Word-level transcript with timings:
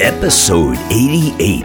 episode 0.00 0.78
88. 0.90 1.62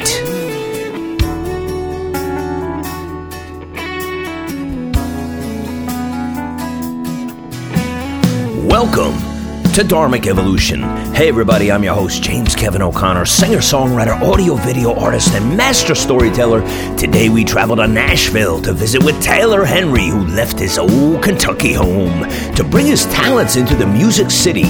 Welcome 8.68 9.14
to 9.76 9.84
Dharmic 9.84 10.28
Evolution. 10.28 10.82
Hey, 11.14 11.30
everybody, 11.30 11.72
I'm 11.72 11.84
your 11.84 11.96
host, 11.96 12.24
James 12.24 12.56
Kevin 12.56 12.82
O'Connor, 12.82 13.26
singer 13.26 13.60
songwriter, 13.60 14.20
audio 14.22 14.56
video 14.56 14.94
artist, 14.94 15.34
and 15.34 15.56
master 15.56 15.96
storyteller. 15.96 16.62
Today, 16.98 17.30
we 17.30 17.46
travel 17.46 17.78
to 17.78 17.88
Nashville 17.88 18.62
to 18.64 18.74
visit 18.74 19.02
with 19.04 19.22
Taylor 19.22 19.64
Henry, 19.64 20.08
who 20.08 20.26
left 20.28 20.60
his 20.60 20.78
old 20.78 21.24
Kentucky 21.24 21.72
home 21.72 22.30
to 22.56 22.66
bring 22.66 22.86
his 22.86 23.06
talents 23.06 23.56
into 23.56 23.76
the 23.76 23.88
music 23.88 24.30
city. 24.30 24.66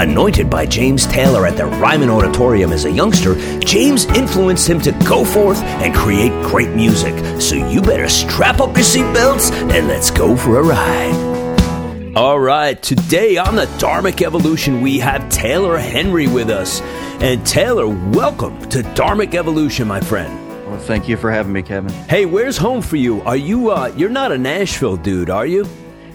Anointed 0.00 0.48
by 0.48 0.64
James 0.64 1.06
Taylor 1.06 1.46
at 1.46 1.58
the 1.58 1.66
Ryman 1.66 2.08
Auditorium 2.08 2.72
as 2.72 2.86
a 2.86 2.90
youngster, 2.90 3.34
James 3.58 4.06
influenced 4.06 4.66
him 4.66 4.80
to 4.80 4.92
go 5.04 5.26
forth 5.26 5.58
and 5.58 5.94
create 5.94 6.32
great 6.42 6.70
music. 6.70 7.14
So 7.38 7.54
you 7.68 7.82
better 7.82 8.08
strap 8.08 8.60
up 8.60 8.74
your 8.74 8.86
seatbelts 8.86 9.52
and 9.52 9.88
let's 9.88 10.10
go 10.10 10.34
for 10.38 10.58
a 10.58 10.62
ride. 10.62 12.16
All 12.16 12.40
right, 12.40 12.82
today 12.82 13.36
on 13.36 13.56
the 13.56 13.66
Dharmic 13.76 14.22
Evolution, 14.22 14.80
we 14.80 15.00
have 15.00 15.28
Taylor 15.28 15.76
Henry 15.76 16.26
with 16.26 16.48
us. 16.48 16.80
And 17.20 17.44
Taylor, 17.44 17.86
welcome 17.86 18.58
to 18.70 18.78
Dharmic 18.78 19.34
Evolution, 19.34 19.86
my 19.86 20.00
friend. 20.00 20.34
Well, 20.66 20.78
thank 20.78 21.10
you 21.10 21.18
for 21.18 21.30
having 21.30 21.52
me, 21.52 21.60
Kevin. 21.60 21.92
Hey, 22.08 22.24
where's 22.24 22.56
home 22.56 22.80
for 22.80 22.96
you? 22.96 23.20
Are 23.20 23.36
you, 23.36 23.70
uh, 23.70 23.92
you're 23.94 24.08
not 24.08 24.32
a 24.32 24.38
Nashville 24.38 24.96
dude, 24.96 25.28
are 25.28 25.44
you? 25.44 25.66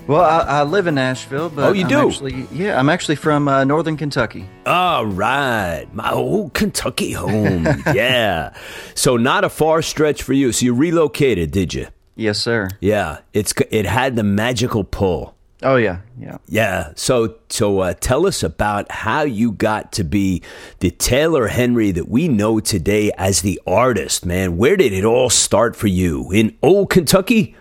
Well, 0.07 0.21
I, 0.21 0.59
I 0.59 0.63
live 0.63 0.85
in 0.85 0.95
Nashville, 0.95 1.49
but 1.49 1.65
Oh, 1.65 1.71
you 1.73 1.83
I'm 1.83 1.89
do? 1.89 2.07
Actually, 2.07 2.47
yeah, 2.51 2.79
I'm 2.79 2.89
actually 2.89 3.15
from 3.15 3.47
uh, 3.47 3.63
Northern 3.63 3.97
Kentucky. 3.97 4.47
All 4.65 5.05
right, 5.05 5.87
my 5.93 6.11
old 6.11 6.53
Kentucky 6.53 7.11
home. 7.13 7.65
yeah. 7.93 8.55
So, 8.93 9.17
not 9.17 9.43
a 9.43 9.49
far 9.49 9.81
stretch 9.81 10.21
for 10.21 10.33
you. 10.33 10.51
So, 10.51 10.65
you 10.65 10.75
relocated, 10.75 11.49
did 11.49 11.73
you? 11.73 11.87
Yes, 12.15 12.37
sir. 12.39 12.69
Yeah. 12.81 13.19
It's 13.33 13.53
It 13.71 13.85
had 13.87 14.15
the 14.15 14.23
magical 14.23 14.83
pull. 14.83 15.35
Oh 15.63 15.77
yeah, 15.77 16.01
yeah. 16.19 16.37
Yeah. 16.47 16.91
So 16.95 17.37
so 17.49 17.79
uh, 17.79 17.93
tell 17.99 18.27
us 18.27 18.43
about 18.43 18.91
how 18.91 19.23
you 19.23 19.51
got 19.51 19.93
to 19.93 20.03
be 20.03 20.43
the 20.79 20.91
Taylor 20.91 21.47
Henry 21.47 21.91
that 21.91 22.07
we 22.07 22.27
know 22.27 22.59
today 22.59 23.11
as 23.17 23.41
the 23.41 23.59
artist, 23.65 24.25
man. 24.25 24.57
Where 24.57 24.77
did 24.77 24.93
it 24.93 25.03
all 25.05 25.29
start 25.29 25.75
for 25.75 25.87
you? 25.87 26.31
In 26.31 26.55
old 26.61 26.89
Kentucky? 26.91 27.55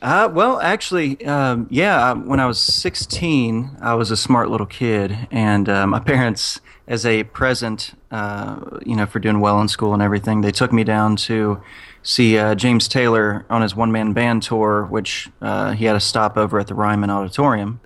Uh, 0.00 0.28
well, 0.32 0.60
actually, 0.60 1.24
um, 1.24 1.66
yeah. 1.70 2.10
um, 2.10 2.26
When 2.26 2.40
I 2.40 2.46
was 2.46 2.60
16, 2.60 3.78
I 3.80 3.94
was 3.94 4.10
a 4.10 4.16
smart 4.16 4.50
little 4.50 4.66
kid, 4.66 5.16
and 5.30 5.68
uh, 5.68 5.86
my 5.86 6.00
parents, 6.12 6.60
as 6.86 7.04
a 7.04 7.24
present, 7.24 7.92
uh, 8.10 8.78
you 8.86 8.96
know, 8.96 9.06
for 9.06 9.18
doing 9.18 9.40
well 9.40 9.60
in 9.60 9.68
school 9.68 9.92
and 9.92 10.02
everything, 10.02 10.40
they 10.40 10.52
took 10.52 10.72
me 10.72 10.84
down 10.84 11.16
to 11.16 11.60
see 12.02 12.38
uh, 12.38 12.54
James 12.54 12.88
Taylor 12.88 13.44
on 13.50 13.60
his 13.62 13.74
one-man 13.74 14.12
band 14.12 14.42
tour, 14.42 14.84
which 14.84 15.28
uh, 15.42 15.72
he 15.72 15.84
had 15.84 15.96
a 15.96 16.00
stopover 16.00 16.58
at 16.60 16.68
the 16.68 16.74
Ryman 16.74 17.10
Auditorium. 17.10 17.80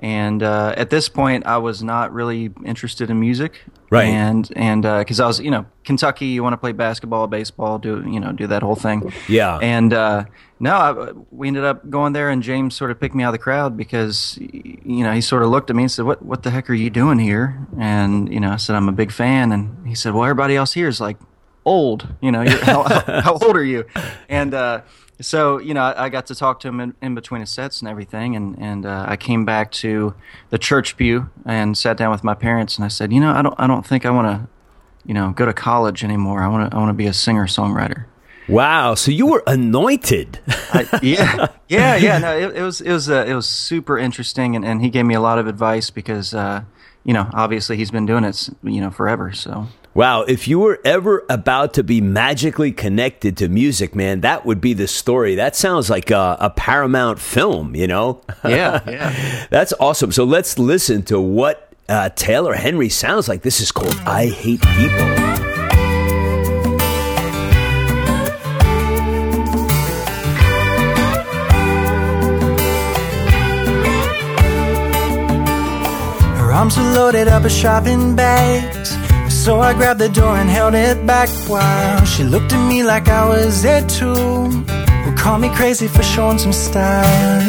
And 0.00 0.42
uh, 0.42 0.74
at 0.76 0.90
this 0.90 1.08
point, 1.08 1.46
I 1.46 1.58
was 1.58 1.82
not 1.82 2.12
really 2.12 2.50
interested 2.64 3.10
in 3.10 3.20
music, 3.20 3.60
Right. 3.90 4.04
And 4.04 4.48
and 4.54 4.82
because 4.82 5.18
I 5.18 5.26
was, 5.26 5.40
you 5.40 5.50
know, 5.50 5.66
Kentucky, 5.82 6.26
you 6.26 6.44
want 6.44 6.52
to 6.52 6.58
play 6.58 6.70
basketball, 6.70 7.26
baseball, 7.26 7.78
do 7.78 8.04
you 8.08 8.20
know, 8.20 8.30
do 8.30 8.46
that 8.46 8.62
whole 8.62 8.76
thing. 8.76 9.12
Yeah. 9.28 9.58
And 9.60 9.92
uh, 9.92 10.26
no, 10.60 10.74
I, 10.76 11.12
we 11.32 11.48
ended 11.48 11.64
up 11.64 11.90
going 11.90 12.12
there, 12.12 12.30
and 12.30 12.40
James 12.40 12.76
sort 12.76 12.92
of 12.92 13.00
picked 13.00 13.16
me 13.16 13.24
out 13.24 13.30
of 13.30 13.32
the 13.32 13.38
crowd 13.38 13.76
because, 13.76 14.38
you 14.40 15.02
know, 15.02 15.12
he 15.12 15.20
sort 15.20 15.42
of 15.42 15.48
looked 15.48 15.70
at 15.70 15.76
me 15.76 15.82
and 15.82 15.90
said, 15.90 16.04
"What 16.04 16.22
what 16.24 16.44
the 16.44 16.50
heck 16.50 16.70
are 16.70 16.74
you 16.74 16.88
doing 16.88 17.18
here?" 17.18 17.66
And 17.76 18.32
you 18.32 18.38
know, 18.38 18.50
I 18.52 18.56
said, 18.56 18.76
"I'm 18.76 18.88
a 18.88 18.92
big 18.92 19.10
fan," 19.10 19.50
and 19.50 19.84
he 19.88 19.96
said, 19.96 20.14
"Well, 20.14 20.22
everybody 20.22 20.54
else 20.54 20.72
here 20.72 20.86
is 20.86 21.00
like 21.00 21.16
old. 21.64 22.06
You 22.20 22.30
know, 22.30 22.48
how, 22.62 22.84
how 23.22 23.32
old 23.32 23.56
are 23.56 23.64
you?" 23.64 23.86
And 24.28 24.54
uh, 24.54 24.82
so, 25.20 25.58
you 25.58 25.74
know, 25.74 25.82
I, 25.82 26.04
I 26.04 26.08
got 26.08 26.26
to 26.26 26.34
talk 26.34 26.60
to 26.60 26.68
him 26.68 26.80
in, 26.80 26.94
in 27.02 27.14
between 27.14 27.40
his 27.40 27.50
sets 27.50 27.80
and 27.80 27.88
everything, 27.88 28.36
and 28.36 28.58
and 28.58 28.86
uh, 28.86 29.04
I 29.08 29.16
came 29.16 29.44
back 29.44 29.70
to 29.72 30.14
the 30.50 30.58
church 30.58 30.96
pew 30.96 31.30
and 31.44 31.76
sat 31.76 31.96
down 31.96 32.10
with 32.10 32.24
my 32.24 32.34
parents, 32.34 32.76
and 32.76 32.84
I 32.84 32.88
said, 32.88 33.12
"You 33.12 33.20
know, 33.20 33.32
I 33.32 33.42
don't 33.42 33.54
I 33.58 33.66
don't 33.66 33.86
think 33.86 34.06
I 34.06 34.10
want 34.10 34.26
to." 34.26 34.48
You 35.06 35.14
know, 35.14 35.30
go 35.30 35.46
to 35.46 35.54
college 35.54 36.04
anymore. 36.04 36.42
I 36.42 36.48
want 36.48 36.70
to. 36.70 36.76
I 36.76 36.78
want 36.78 36.90
to 36.90 36.94
be 36.94 37.06
a 37.06 37.14
singer 37.14 37.46
songwriter. 37.46 38.04
Wow. 38.50 38.94
So 38.96 39.10
you 39.10 39.26
were 39.26 39.42
anointed. 39.46 40.40
I, 40.48 41.00
yeah, 41.02 41.46
yeah, 41.68 41.96
yeah. 41.96 42.18
No, 42.18 42.36
it, 42.36 42.56
it 42.56 42.62
was 42.62 42.80
it 42.80 42.92
was 42.92 43.08
uh, 43.08 43.24
it 43.26 43.34
was 43.34 43.48
super 43.48 43.98
interesting, 43.98 44.56
and, 44.56 44.64
and 44.64 44.82
he 44.82 44.90
gave 44.90 45.06
me 45.06 45.14
a 45.14 45.20
lot 45.20 45.38
of 45.38 45.46
advice 45.46 45.88
because 45.88 46.34
uh, 46.34 46.64
you 47.04 47.14
know 47.14 47.30
obviously 47.32 47.76
he's 47.76 47.90
been 47.90 48.06
doing 48.06 48.24
it 48.24 48.50
you 48.62 48.80
know 48.80 48.90
forever. 48.90 49.32
So 49.32 49.68
Wow, 49.92 50.22
if 50.22 50.46
you 50.46 50.60
were 50.60 50.78
ever 50.84 51.24
about 51.28 51.74
to 51.74 51.82
be 51.82 52.00
magically 52.00 52.70
connected 52.70 53.36
to 53.38 53.48
music, 53.48 53.96
man, 53.96 54.20
that 54.20 54.46
would 54.46 54.60
be 54.60 54.72
the 54.72 54.86
story. 54.86 55.34
That 55.34 55.56
sounds 55.56 55.90
like 55.90 56.12
a, 56.12 56.36
a 56.38 56.50
Paramount 56.50 57.18
film, 57.18 57.74
you 57.74 57.88
know? 57.88 58.22
yeah, 58.44 58.80
yeah. 58.88 59.46
That's 59.50 59.72
awesome. 59.80 60.12
So 60.12 60.22
let's 60.22 60.60
listen 60.60 61.02
to 61.04 61.20
what 61.20 61.72
uh, 61.88 62.10
Taylor 62.10 62.54
Henry 62.54 62.88
sounds 62.88 63.28
like. 63.28 63.42
This 63.42 63.60
is 63.60 63.72
called 63.72 63.96
I 64.06 64.26
Hate 64.26 64.62
People. 64.62 65.06
Her 76.38 76.52
arms 76.52 76.76
were 76.76 76.84
loaded 76.92 77.26
up 77.26 77.42
with 77.42 77.52
shopping 77.52 78.14
bags. 78.14 79.09
So 79.44 79.58
I 79.58 79.72
grabbed 79.72 80.00
the 80.00 80.10
door 80.10 80.36
and 80.36 80.50
held 80.50 80.74
it 80.74 81.06
back 81.06 81.30
while 81.48 82.04
she 82.04 82.24
looked 82.24 82.52
at 82.52 82.68
me 82.68 82.82
like 82.82 83.08
I 83.08 83.26
was 83.26 83.62
there 83.62 83.80
too. 83.88 84.44
Would 85.06 85.16
call 85.16 85.38
me 85.38 85.48
crazy 85.54 85.88
for 85.88 86.02
showing 86.02 86.36
some 86.36 86.52
style. 86.52 87.40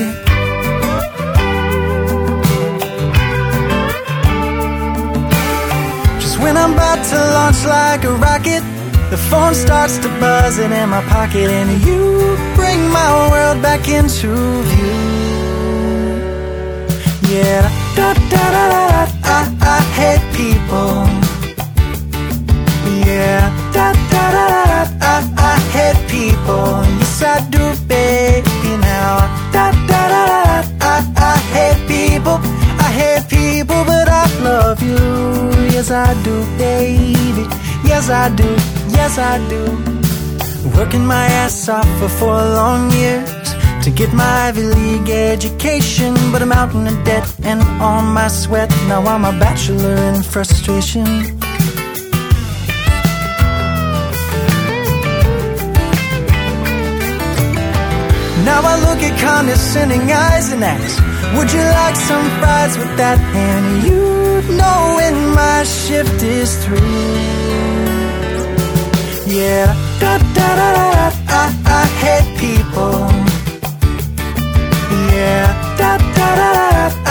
Just 6.22 6.40
when 6.40 6.56
I'm 6.56 6.72
about 6.72 7.04
to 7.12 7.18
launch 7.38 7.66
like 7.66 8.06
a 8.06 8.14
rocket, 8.14 8.64
the 9.10 9.18
phone 9.30 9.54
starts 9.54 9.98
to 9.98 10.08
buzz 10.22 10.60
it 10.60 10.72
in 10.72 10.90
my 10.90 11.04
pocket, 11.16 11.50
and 11.52 11.70
you 11.86 12.38
bring 12.56 12.80
my 12.88 13.12
world 13.32 13.62
back 13.62 13.90
into 13.90 14.30
view. 14.72 14.96
Yeah, 17.30 17.62
da 17.98 18.14
da 18.14 18.44
da 18.56 18.64
da. 18.72 19.12
I, 19.26 19.42
I 19.76 19.80
hate 20.00 20.26
people. 20.38 21.21
Yeah, 23.22 23.46
da 23.76 23.88
da 24.12 24.24
da 24.36 24.46
da. 24.54 24.64
da. 24.72 24.82
I, 25.14 25.16
I 25.52 25.54
hate 25.76 26.02
people. 26.16 26.70
Yes, 27.02 27.22
I 27.34 27.38
do, 27.56 27.64
baby. 27.88 28.70
Now, 28.90 29.16
da 29.56 29.66
da 29.90 30.02
da 30.14 30.22
da. 30.32 30.46
I, 30.94 30.96
I 31.32 31.36
hate 31.56 31.82
people. 31.96 32.38
I 32.86 32.90
hate 33.00 33.26
people, 33.30 33.82
but 33.92 34.08
I 34.24 34.26
love 34.50 34.82
you. 34.82 34.98
Yes, 35.76 35.92
I 35.92 36.10
do, 36.24 36.36
baby. 36.58 37.46
Yes, 37.92 38.10
I 38.10 38.30
do. 38.42 38.50
Yes, 38.98 39.20
I 39.20 39.34
do. 39.54 39.62
Working 40.78 41.06
my 41.06 41.26
ass 41.44 41.70
off 41.70 41.88
for 42.00 42.10
four 42.10 42.40
long 42.60 42.90
years 42.92 43.30
to 43.84 43.92
get 43.92 44.12
my 44.14 44.48
Ivy 44.48 44.64
League 44.64 45.10
education, 45.12 46.14
but 46.32 46.42
I'm 46.42 46.52
out 46.52 46.74
in 46.74 46.86
the 46.86 46.98
debt 47.04 47.28
and 47.44 47.62
on 47.82 48.06
my 48.20 48.30
sweat. 48.30 48.70
Now 48.88 49.02
I'm 49.06 49.26
a 49.26 49.34
bachelor 49.40 49.96
in 50.10 50.24
frustration. 50.24 51.41
Now 58.46 58.62
I 58.64 58.76
look 58.88 59.00
at 59.04 59.20
condescending 59.20 60.12
eyes 60.12 60.52
and 60.52 60.64
ask, 60.64 60.98
Would 61.38 61.52
you 61.54 61.64
like 61.80 61.96
some 61.96 62.26
fries 62.40 62.78
with 62.78 62.94
that? 62.98 63.20
And 63.20 63.66
you 63.88 64.02
know 64.60 64.80
when 64.98 65.16
my 65.36 65.64
shift 65.64 66.22
is 66.24 66.52
through. 66.64 66.98
Yeah, 69.28 69.68
da 70.02 70.18
da 70.38 70.48
da 70.60 70.70
da. 70.78 71.08
I, 71.42 71.44
I 71.82 71.84
hate 72.04 72.30
people. 72.44 72.98
Yeah, 75.14 75.46
da 75.80 75.92
da 76.18 76.28
da 76.40 76.50
da. 76.58 76.68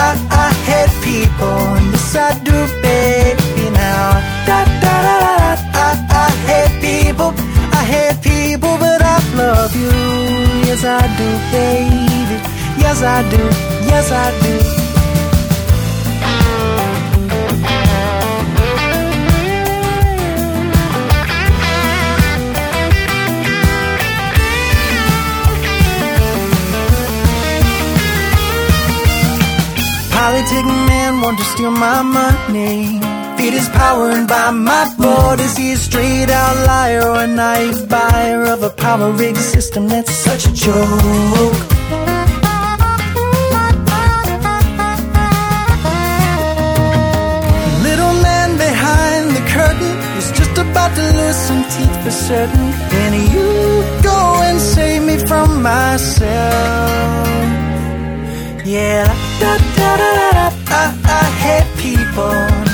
I, 0.06 0.10
I 0.44 0.48
hate 0.68 0.94
people. 1.08 1.60
Yes, 1.92 2.16
I 2.16 2.30
do, 2.48 2.56
baby. 2.82 3.70
Now, 3.70 4.06
da 4.48 4.58
da 4.82 4.94
da. 5.06 5.16
da. 5.22 5.52
I, 5.86 5.90
I 6.24 6.28
hate 6.50 6.74
people. 6.86 7.32
I 7.80 7.82
hate 7.94 8.18
people, 8.22 8.76
but 8.78 9.00
I 9.00 9.18
love 9.36 9.74
you. 9.76 10.49
Yes, 10.70 10.84
I 10.84 11.02
do, 11.18 11.28
baby. 11.50 12.36
Yes, 12.80 13.02
I 13.02 13.28
do. 13.28 13.42
Yes, 13.90 14.12
I 14.12 14.30
do. 14.40 14.54
Politic 30.12 30.66
man 30.86 31.20
want 31.20 31.36
to 31.38 31.44
steal 31.46 31.72
my 31.72 32.02
money. 32.02 33.09
Beat 33.40 33.54
is 33.54 33.68
powered 33.70 34.26
by 34.28 34.50
my 34.50 34.84
board. 34.98 35.40
Is 35.40 35.56
he 35.56 35.72
a 35.72 35.76
straight 35.76 36.30
out 36.40 36.56
liar 36.70 37.02
or 37.10 37.20
a 37.20 37.26
naive 37.26 37.88
buyer 37.88 38.42
of 38.54 38.62
a 38.62 38.70
power 38.70 39.10
rig 39.12 39.36
system 39.36 39.88
that's 39.88 40.14
such 40.26 40.42
a 40.50 40.52
joke? 40.52 41.54
Little 47.86 48.14
man 48.28 48.50
behind 48.66 49.24
the 49.36 49.44
curtain 49.54 49.94
is 50.20 50.28
just 50.38 50.56
about 50.64 50.92
to 50.98 51.04
lose 51.18 51.40
some 51.48 51.62
teeth 51.74 51.96
for 52.04 52.14
certain. 52.28 52.66
Can 52.94 53.12
you 53.34 53.48
go 54.10 54.18
and 54.48 54.58
save 54.74 55.02
me 55.10 55.16
from 55.30 55.62
myself? 55.62 57.28
Yeah, 58.74 59.06
da 59.42 59.52
da 59.78 59.90
da 60.00 60.10
da 60.18 60.28
da. 60.38 60.46
I, 60.82 60.84
I 61.20 61.24
hate 61.44 61.70
people. 61.86 62.69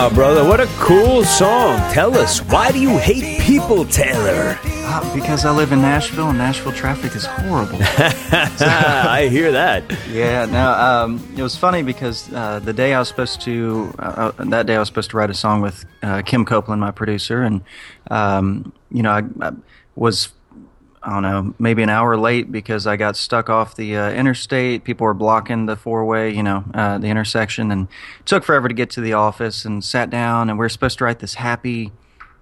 Wow, 0.00 0.08
brother, 0.08 0.44
what 0.48 0.60
a 0.60 0.66
cool 0.78 1.24
song. 1.24 1.78
Tell 1.92 2.16
us, 2.16 2.38
why 2.44 2.72
do 2.72 2.80
you 2.80 2.96
hate 2.96 3.38
people, 3.42 3.84
Taylor? 3.84 4.58
Uh, 4.64 5.14
because 5.14 5.44
I 5.44 5.50
live 5.50 5.72
in 5.72 5.82
Nashville 5.82 6.30
and 6.30 6.38
Nashville 6.38 6.72
traffic 6.72 7.14
is 7.14 7.26
horrible. 7.26 7.76
I 7.82 9.28
hear 9.30 9.52
that. 9.52 9.84
Yeah, 10.08 10.46
no, 10.46 10.72
um, 10.72 11.34
it 11.36 11.42
was 11.42 11.54
funny 11.54 11.82
because 11.82 12.32
uh, 12.32 12.60
the 12.60 12.72
day 12.72 12.94
I 12.94 12.98
was 12.98 13.08
supposed 13.08 13.42
to, 13.42 13.94
uh, 13.98 14.32
uh, 14.38 14.44
that 14.44 14.64
day 14.64 14.76
I 14.76 14.78
was 14.78 14.88
supposed 14.88 15.10
to 15.10 15.18
write 15.18 15.28
a 15.28 15.34
song 15.34 15.60
with 15.60 15.84
uh, 16.02 16.22
Kim 16.22 16.46
Copeland, 16.46 16.80
my 16.80 16.92
producer, 16.92 17.42
and 17.42 17.60
um, 18.10 18.72
you 18.90 19.02
know, 19.02 19.10
I, 19.10 19.22
I 19.42 19.52
was, 19.96 20.32
I 21.02 21.10
don't 21.14 21.22
know, 21.22 21.54
maybe 21.58 21.82
an 21.82 21.88
hour 21.88 22.16
late 22.18 22.52
because 22.52 22.86
I 22.86 22.96
got 22.96 23.16
stuck 23.16 23.48
off 23.48 23.74
the 23.74 23.96
uh, 23.96 24.10
interstate. 24.10 24.84
People 24.84 25.06
were 25.06 25.14
blocking 25.14 25.64
the 25.66 25.76
four 25.76 26.04
way, 26.04 26.30
you 26.34 26.42
know, 26.42 26.62
uh, 26.74 26.98
the 26.98 27.06
intersection, 27.06 27.70
and 27.70 27.88
took 28.26 28.44
forever 28.44 28.68
to 28.68 28.74
get 28.74 28.90
to 28.90 29.00
the 29.00 29.14
office. 29.14 29.64
And 29.64 29.82
sat 29.82 30.10
down, 30.10 30.50
and 30.50 30.58
we 30.58 30.66
are 30.66 30.68
supposed 30.68 30.98
to 30.98 31.04
write 31.04 31.20
this 31.20 31.34
happy 31.34 31.92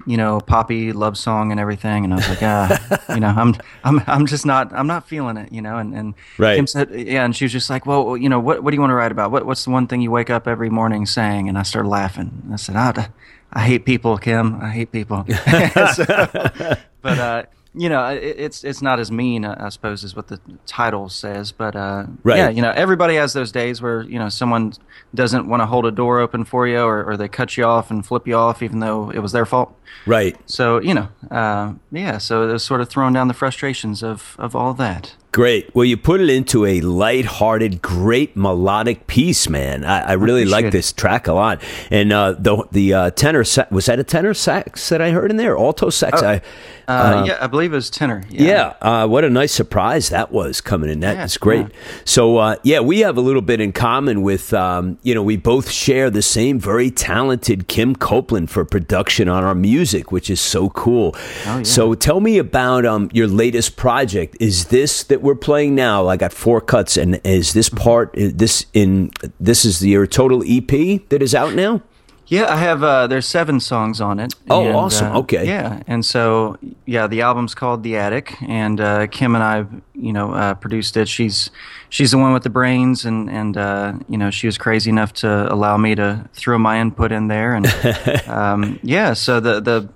you 0.06 0.16
know, 0.16 0.40
poppy 0.40 0.92
love 0.92 1.18
song 1.18 1.50
and 1.50 1.60
everything. 1.60 2.04
And 2.04 2.14
I 2.14 2.16
was 2.16 2.28
like, 2.30 2.42
ah, 2.42 3.04
you 3.14 3.20
know, 3.20 3.28
I'm, 3.28 3.54
I'm, 3.84 4.00
I'm 4.06 4.26
just 4.26 4.46
not, 4.46 4.72
I'm 4.72 4.86
not 4.86 5.06
feeling 5.06 5.36
it, 5.36 5.52
you 5.52 5.60
know. 5.60 5.76
And 5.76 5.92
and 5.94 6.14
Right. 6.38 6.56
Kim 6.56 6.66
said, 6.66 6.88
yeah, 6.94 7.24
and 7.26 7.36
she 7.36 7.44
was 7.44 7.52
just 7.52 7.68
like, 7.68 7.84
well, 7.84 8.16
you 8.16 8.28
know, 8.30 8.40
what, 8.40 8.62
what 8.62 8.70
do 8.70 8.74
you 8.76 8.80
want 8.80 8.90
to 8.92 8.94
write 8.94 9.12
about? 9.12 9.32
What, 9.32 9.44
what's 9.44 9.64
the 9.64 9.70
one 9.70 9.86
thing 9.86 10.00
you 10.00 10.10
wake 10.10 10.30
up 10.30 10.48
every 10.48 10.70
morning 10.70 11.04
saying? 11.04 11.48
And 11.48 11.58
I 11.58 11.62
started 11.62 11.88
laughing. 11.90 12.40
And 12.44 12.54
I 12.54 12.56
said, 12.56 12.76
ah, 12.78 13.08
I 13.52 13.60
hate 13.60 13.84
people, 13.84 14.16
Kim. 14.16 14.58
I 14.62 14.70
hate 14.70 14.92
people. 14.92 15.26
So- 15.94 16.04
but 17.02 17.18
uh, 17.18 17.42
you 17.74 17.88
know, 17.88 18.06
it's 18.08 18.64
it's 18.64 18.80
not 18.82 18.98
as 18.98 19.10
mean, 19.10 19.44
I 19.44 19.68
suppose, 19.68 20.02
as 20.04 20.16
what 20.16 20.28
the 20.28 20.40
title 20.66 21.08
says. 21.08 21.52
But 21.52 21.76
uh, 21.76 22.06
Right. 22.24 22.38
yeah, 22.38 22.48
you 22.48 22.62
know, 22.62 22.70
everybody 22.70 23.14
has 23.16 23.32
those 23.34 23.52
days 23.52 23.80
where 23.82 24.02
you 24.02 24.18
know 24.18 24.28
someone 24.28 24.72
doesn't 25.14 25.48
want 25.48 25.60
to 25.60 25.66
hold 25.66 25.86
a 25.86 25.90
door 25.90 26.18
open 26.20 26.44
for 26.44 26.66
you, 26.66 26.78
or, 26.80 27.04
or 27.04 27.16
they 27.16 27.28
cut 27.28 27.56
you 27.56 27.64
off 27.64 27.90
and 27.90 28.04
flip 28.04 28.26
you 28.26 28.34
off, 28.36 28.62
even 28.62 28.80
though 28.80 29.10
it 29.10 29.18
was 29.20 29.32
their 29.32 29.46
fault. 29.46 29.74
Right. 30.06 30.36
So 30.46 30.80
you 30.80 30.94
know, 30.94 31.08
uh, 31.30 31.74
yeah. 31.92 32.18
So 32.18 32.48
it 32.48 32.52
was 32.52 32.64
sort 32.64 32.80
of 32.80 32.88
throwing 32.88 33.12
down 33.12 33.28
the 33.28 33.34
frustrations 33.34 34.02
of 34.02 34.34
of 34.38 34.56
all 34.56 34.74
that. 34.74 35.14
Great. 35.30 35.72
Well, 35.74 35.84
you 35.84 35.96
put 35.98 36.20
it 36.22 36.30
into 36.30 36.64
a 36.64 36.80
light-hearted, 36.80 37.82
great 37.82 38.34
melodic 38.34 39.06
piece, 39.06 39.46
man. 39.48 39.84
I, 39.84 40.00
I 40.00 40.12
really 40.14 40.40
appreciate 40.42 40.52
like 40.56 40.64
it. 40.66 40.72
this 40.72 40.90
track 40.92 41.26
a 41.28 41.32
lot. 41.34 41.62
And 41.90 42.12
uh, 42.12 42.32
the 42.32 42.64
the 42.72 42.94
uh, 42.94 43.10
tenor 43.10 43.44
sa- 43.44 43.66
was 43.70 43.86
that 43.86 43.98
a 43.98 44.04
tenor 44.04 44.32
sax 44.34 44.88
that 44.88 45.02
I 45.02 45.10
heard 45.10 45.30
in 45.30 45.36
there? 45.36 45.56
Alto 45.56 45.90
sax. 45.90 46.22
I, 46.22 46.40
Uh, 46.88 47.24
yeah, 47.26 47.36
I 47.38 47.46
believe 47.48 47.72
it 47.74 47.76
was 47.76 47.90
tenor. 47.90 48.22
yeah. 48.30 48.72
Uh, 48.80 49.06
what 49.06 49.22
a 49.22 49.28
nice 49.28 49.52
surprise 49.52 50.08
that 50.08 50.32
was 50.32 50.62
coming 50.62 50.88
in. 50.88 51.00
That 51.00 51.16
Yeah, 51.16 51.24
is 51.26 51.36
great. 51.36 51.66
yeah. 51.68 51.76
So 52.06 52.38
uh, 52.38 52.56
yeah, 52.62 52.80
we 52.80 53.00
have 53.00 53.18
a 53.18 53.20
little 53.20 53.42
bit 53.42 53.60
in 53.60 53.72
common 53.72 54.22
with 54.22 54.54
um, 54.54 54.96
you 55.02 55.14
know 55.14 55.22
we 55.22 55.36
both 55.36 55.70
share 55.70 56.08
the 56.08 56.22
same 56.22 56.58
very 56.58 56.90
talented 56.90 57.68
Kim 57.68 57.94
Copeland 57.94 58.48
for 58.50 58.64
production 58.64 59.28
on 59.28 59.44
our 59.44 59.54
music, 59.54 60.10
which 60.10 60.30
is 60.30 60.40
so 60.40 60.70
cool. 60.70 61.14
Oh, 61.46 61.58
yeah. 61.58 61.62
So 61.62 61.92
tell 61.94 62.20
me 62.20 62.38
about 62.38 62.86
um, 62.86 63.10
your 63.12 63.26
latest 63.26 63.76
project. 63.76 64.34
Is 64.40 64.66
this 64.68 65.02
that 65.04 65.17
we're 65.20 65.34
playing 65.34 65.74
now? 65.74 66.08
I 66.08 66.16
got 66.16 66.32
four 66.32 66.60
cuts, 66.60 66.96
and 66.96 67.20
is 67.24 67.52
this 67.52 67.68
part 67.68 68.14
this 68.14 68.66
in 68.72 69.10
this 69.40 69.64
is 69.64 69.84
your 69.84 70.06
total 70.06 70.42
EP 70.46 71.08
that 71.08 71.22
is 71.22 71.34
out 71.34 71.54
now? 71.54 71.82
Yeah, 72.28 72.52
I 72.52 72.56
have. 72.56 72.82
Uh, 72.82 73.06
there's 73.06 73.26
seven 73.26 73.58
songs 73.58 74.02
on 74.02 74.20
it. 74.20 74.34
Oh, 74.50 74.66
and, 74.66 74.76
awesome. 74.76 75.12
uh, 75.12 75.20
Okay. 75.20 75.46
Yeah, 75.46 75.82
and 75.86 76.04
so 76.04 76.58
yeah, 76.84 77.06
the 77.06 77.22
album's 77.22 77.54
called 77.54 77.82
The 77.82 77.96
Attic, 77.96 78.36
and 78.42 78.78
uh, 78.80 79.06
Kim 79.06 79.34
and 79.34 79.42
I, 79.42 79.64
you 79.94 80.12
know, 80.12 80.34
uh, 80.34 80.52
produced 80.54 80.98
it. 80.98 81.08
She's 81.08 81.50
she's 81.88 82.10
the 82.10 82.18
one 82.18 82.34
with 82.34 82.42
the 82.42 82.50
brains, 82.50 83.06
and 83.06 83.30
and 83.30 83.56
uh, 83.56 83.94
you 84.10 84.18
know, 84.18 84.30
she 84.30 84.46
was 84.46 84.58
crazy 84.58 84.90
enough 84.90 85.14
to 85.14 85.50
allow 85.50 85.78
me 85.78 85.94
to 85.94 86.28
throw 86.34 86.58
my 86.58 86.80
input 86.80 87.12
in 87.12 87.28
there, 87.28 87.54
and 87.54 87.66
um, 88.28 88.78
yeah, 88.82 89.14
so 89.14 89.40
the 89.40 89.60
the 89.60 89.88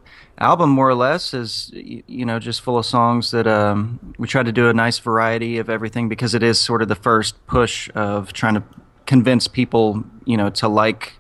album 0.43 0.71
more 0.71 0.89
or 0.89 0.95
less 0.95 1.33
is 1.35 1.71
you 1.73 2.27
know 2.27 2.39
just 2.39 2.61
full 2.61 2.77
of 2.77 2.85
songs 2.85 3.31
that 3.31 3.47
um, 3.47 3.99
we 4.19 4.27
try 4.27 4.43
to 4.43 4.53
do 4.53 4.69
a 4.69 4.73
nice 4.75 4.99
variety 4.99 5.59
of 5.59 5.71
everything 5.71 6.09
because 6.09 6.35
it 6.35 6.43
is 6.43 6.59
sort 6.61 6.83
of 6.83 6.89
the 6.89 6.95
first 6.97 7.35
push 7.47 7.89
of 7.95 8.33
trying 8.33 8.55
to 8.55 8.63
convince 9.07 9.47
people 9.49 10.03
you 10.25 10.37
know 10.37 10.51
to 10.51 10.67
like 10.69 11.15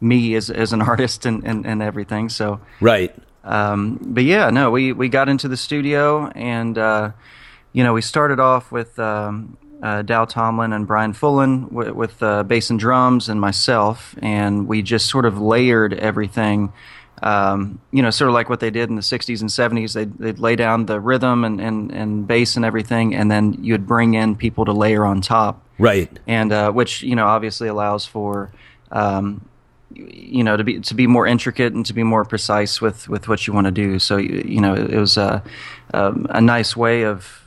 me 0.00 0.34
as 0.34 0.50
as 0.50 0.72
an 0.72 0.82
artist 0.92 1.24
and 1.26 1.44
and, 1.44 1.66
and 1.66 1.82
everything 1.82 2.28
so 2.28 2.60
Right. 2.80 3.14
um, 3.44 3.98
but 4.02 4.24
yeah 4.24 4.50
no 4.50 4.70
we 4.70 4.92
we 4.92 5.08
got 5.08 5.28
into 5.28 5.48
the 5.48 5.56
studio 5.56 6.28
and 6.34 6.76
uh, 6.78 7.10
you 7.72 7.82
know 7.84 7.94
we 7.94 8.02
started 8.02 8.38
off 8.38 8.70
with 8.70 8.98
um, 8.98 9.56
uh, 9.82 10.02
Dow 10.02 10.24
Tomlin 10.24 10.72
and 10.72 10.86
Brian 10.86 11.12
Fullen 11.12 11.68
with, 11.70 11.90
with 11.92 12.22
uh, 12.22 12.42
bass 12.42 12.68
and 12.70 12.78
drums 12.80 13.28
and 13.28 13.40
myself 13.40 14.14
and 14.20 14.66
we 14.68 14.82
just 14.82 15.06
sort 15.08 15.24
of 15.24 15.40
layered 15.40 15.94
everything 15.94 16.72
um, 17.22 17.80
you 17.92 18.02
know, 18.02 18.10
sort 18.10 18.28
of 18.28 18.34
like 18.34 18.48
what 18.48 18.60
they 18.60 18.70
did 18.70 18.88
in 18.90 18.96
the 18.96 19.02
60s 19.02 19.40
and 19.40 19.50
70s. 19.50 19.92
They'd, 19.94 20.16
they'd 20.18 20.38
lay 20.38 20.56
down 20.56 20.86
the 20.86 21.00
rhythm 21.00 21.44
and, 21.44 21.60
and, 21.60 21.90
and 21.90 22.26
bass 22.26 22.56
and 22.56 22.64
everything, 22.64 23.14
and 23.14 23.30
then 23.30 23.56
you'd 23.62 23.86
bring 23.86 24.14
in 24.14 24.36
people 24.36 24.64
to 24.64 24.72
layer 24.72 25.04
on 25.04 25.20
top 25.20 25.62
Right. 25.78 26.10
and 26.26 26.52
uh, 26.52 26.72
which 26.72 27.02
you 27.02 27.14
know 27.14 27.26
obviously 27.26 27.68
allows 27.68 28.04
for 28.04 28.50
um, 28.90 29.44
you 29.94 30.42
know 30.44 30.56
to 30.56 30.64
be 30.64 30.80
to 30.80 30.94
be 30.94 31.06
more 31.06 31.26
intricate 31.26 31.72
and 31.72 31.86
to 31.86 31.92
be 31.94 32.02
more 32.02 32.24
precise 32.24 32.80
with 32.80 33.08
with 33.08 33.28
what 33.28 33.46
you 33.46 33.52
want 33.52 33.66
to 33.66 33.70
do. 33.70 33.98
So 33.98 34.16
you 34.16 34.42
you 34.46 34.60
know 34.60 34.74
it 34.74 34.94
was 34.98 35.16
a 35.16 35.42
um, 35.94 36.26
a 36.30 36.40
nice 36.40 36.76
way 36.76 37.02
of 37.04 37.44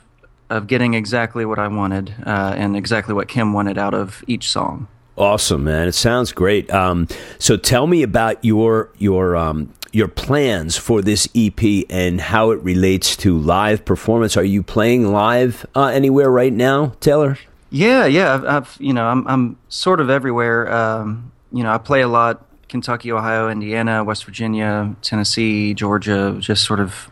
of 0.50 0.66
getting 0.66 0.94
exactly 0.94 1.44
what 1.44 1.58
I 1.58 1.68
wanted 1.68 2.14
uh, 2.26 2.54
and 2.56 2.76
exactly 2.76 3.14
what 3.14 3.28
Kim 3.28 3.52
wanted 3.52 3.78
out 3.78 3.94
of 3.94 4.22
each 4.26 4.50
song. 4.50 4.86
Awesome, 5.16 5.64
man! 5.64 5.88
It 5.88 5.92
sounds 5.92 6.32
great. 6.32 6.70
Um, 6.72 7.06
so 7.38 7.56
tell 7.56 7.86
me 7.86 8.02
about 8.02 8.42
your 8.42 8.90
your 8.96 9.36
um, 9.36 9.72
your 9.92 10.08
plans 10.08 10.78
for 10.78 11.02
this 11.02 11.28
EP 11.34 11.84
and 11.90 12.20
how 12.20 12.50
it 12.50 12.62
relates 12.62 13.14
to 13.16 13.36
live 13.36 13.84
performance. 13.84 14.38
Are 14.38 14.44
you 14.44 14.62
playing 14.62 15.12
live 15.12 15.66
uh, 15.76 15.86
anywhere 15.86 16.30
right 16.30 16.52
now, 16.52 16.94
Taylor? 17.00 17.36
Yeah, 17.70 18.06
yeah. 18.06 18.34
I've, 18.34 18.44
I've 18.44 18.76
you 18.80 18.94
know, 18.94 19.06
I'm 19.06 19.26
I'm 19.28 19.58
sort 19.68 20.00
of 20.00 20.08
everywhere. 20.08 20.72
Um, 20.72 21.32
you 21.52 21.62
know, 21.62 21.70
I 21.70 21.78
play 21.78 22.00
a 22.00 22.08
lot: 22.08 22.46
Kentucky, 22.68 23.12
Ohio, 23.12 23.50
Indiana, 23.50 24.02
West 24.04 24.24
Virginia, 24.24 24.96
Tennessee, 25.02 25.74
Georgia. 25.74 26.36
Just 26.40 26.64
sort 26.64 26.80
of 26.80 27.10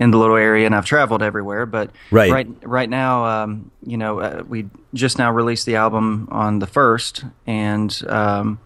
in 0.00 0.10
the 0.10 0.18
little 0.18 0.36
area, 0.36 0.66
and 0.66 0.74
I've 0.74 0.86
traveled 0.86 1.22
everywhere. 1.22 1.66
But 1.66 1.90
Right. 2.10 2.32
right, 2.32 2.48
right 2.64 2.88
now, 2.90 3.24
um, 3.26 3.70
you 3.86 3.96
know, 3.96 4.18
uh, 4.20 4.42
we 4.48 4.66
just 4.94 5.18
now 5.18 5.30
released 5.30 5.66
the 5.66 5.76
album 5.76 6.26
on 6.32 6.58
the 6.58 6.66
first, 6.66 7.24
and 7.46 7.96
um, 8.08 8.58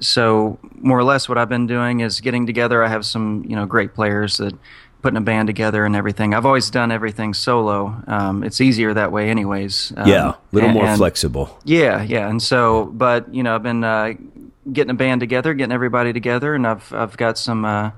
so 0.00 0.58
more 0.80 0.98
or 0.98 1.04
less, 1.04 1.28
what 1.28 1.36
I've 1.38 1.48
been 1.48 1.66
doing 1.66 2.00
is 2.00 2.20
getting 2.20 2.46
together. 2.46 2.82
I 2.84 2.88
have 2.88 3.04
some 3.04 3.44
you 3.48 3.56
know 3.56 3.66
great 3.66 3.94
players 3.94 4.36
that 4.38 4.54
putting 5.02 5.16
a 5.16 5.20
band 5.22 5.46
together 5.46 5.84
and 5.86 5.96
everything. 5.96 6.34
I've 6.34 6.44
always 6.46 6.68
done 6.70 6.92
everything 6.92 7.32
solo. 7.32 8.02
Um, 8.06 8.44
it's 8.44 8.60
easier 8.60 8.92
that 8.94 9.10
way, 9.10 9.30
anyways. 9.30 9.92
Um, 9.96 10.06
yeah, 10.08 10.28
a 10.30 10.34
little 10.52 10.68
and- 10.70 10.74
more 10.78 10.86
and- 10.86 10.98
flexible. 10.98 11.58
yeah, 11.64 12.02
yeah, 12.02 12.28
and 12.28 12.40
so, 12.42 12.86
but 12.94 13.32
you 13.34 13.42
know, 13.42 13.54
I've 13.54 13.62
been 13.62 13.82
uh, 13.82 14.12
getting 14.72 14.90
a 14.90 14.94
band 14.94 15.20
together, 15.20 15.54
getting 15.54 15.72
everybody 15.72 16.12
together, 16.12 16.54
and 16.54 16.66
I've 16.66 16.92
I've 16.92 17.16
got 17.16 17.38
some, 17.38 17.64
uh, 17.64 17.90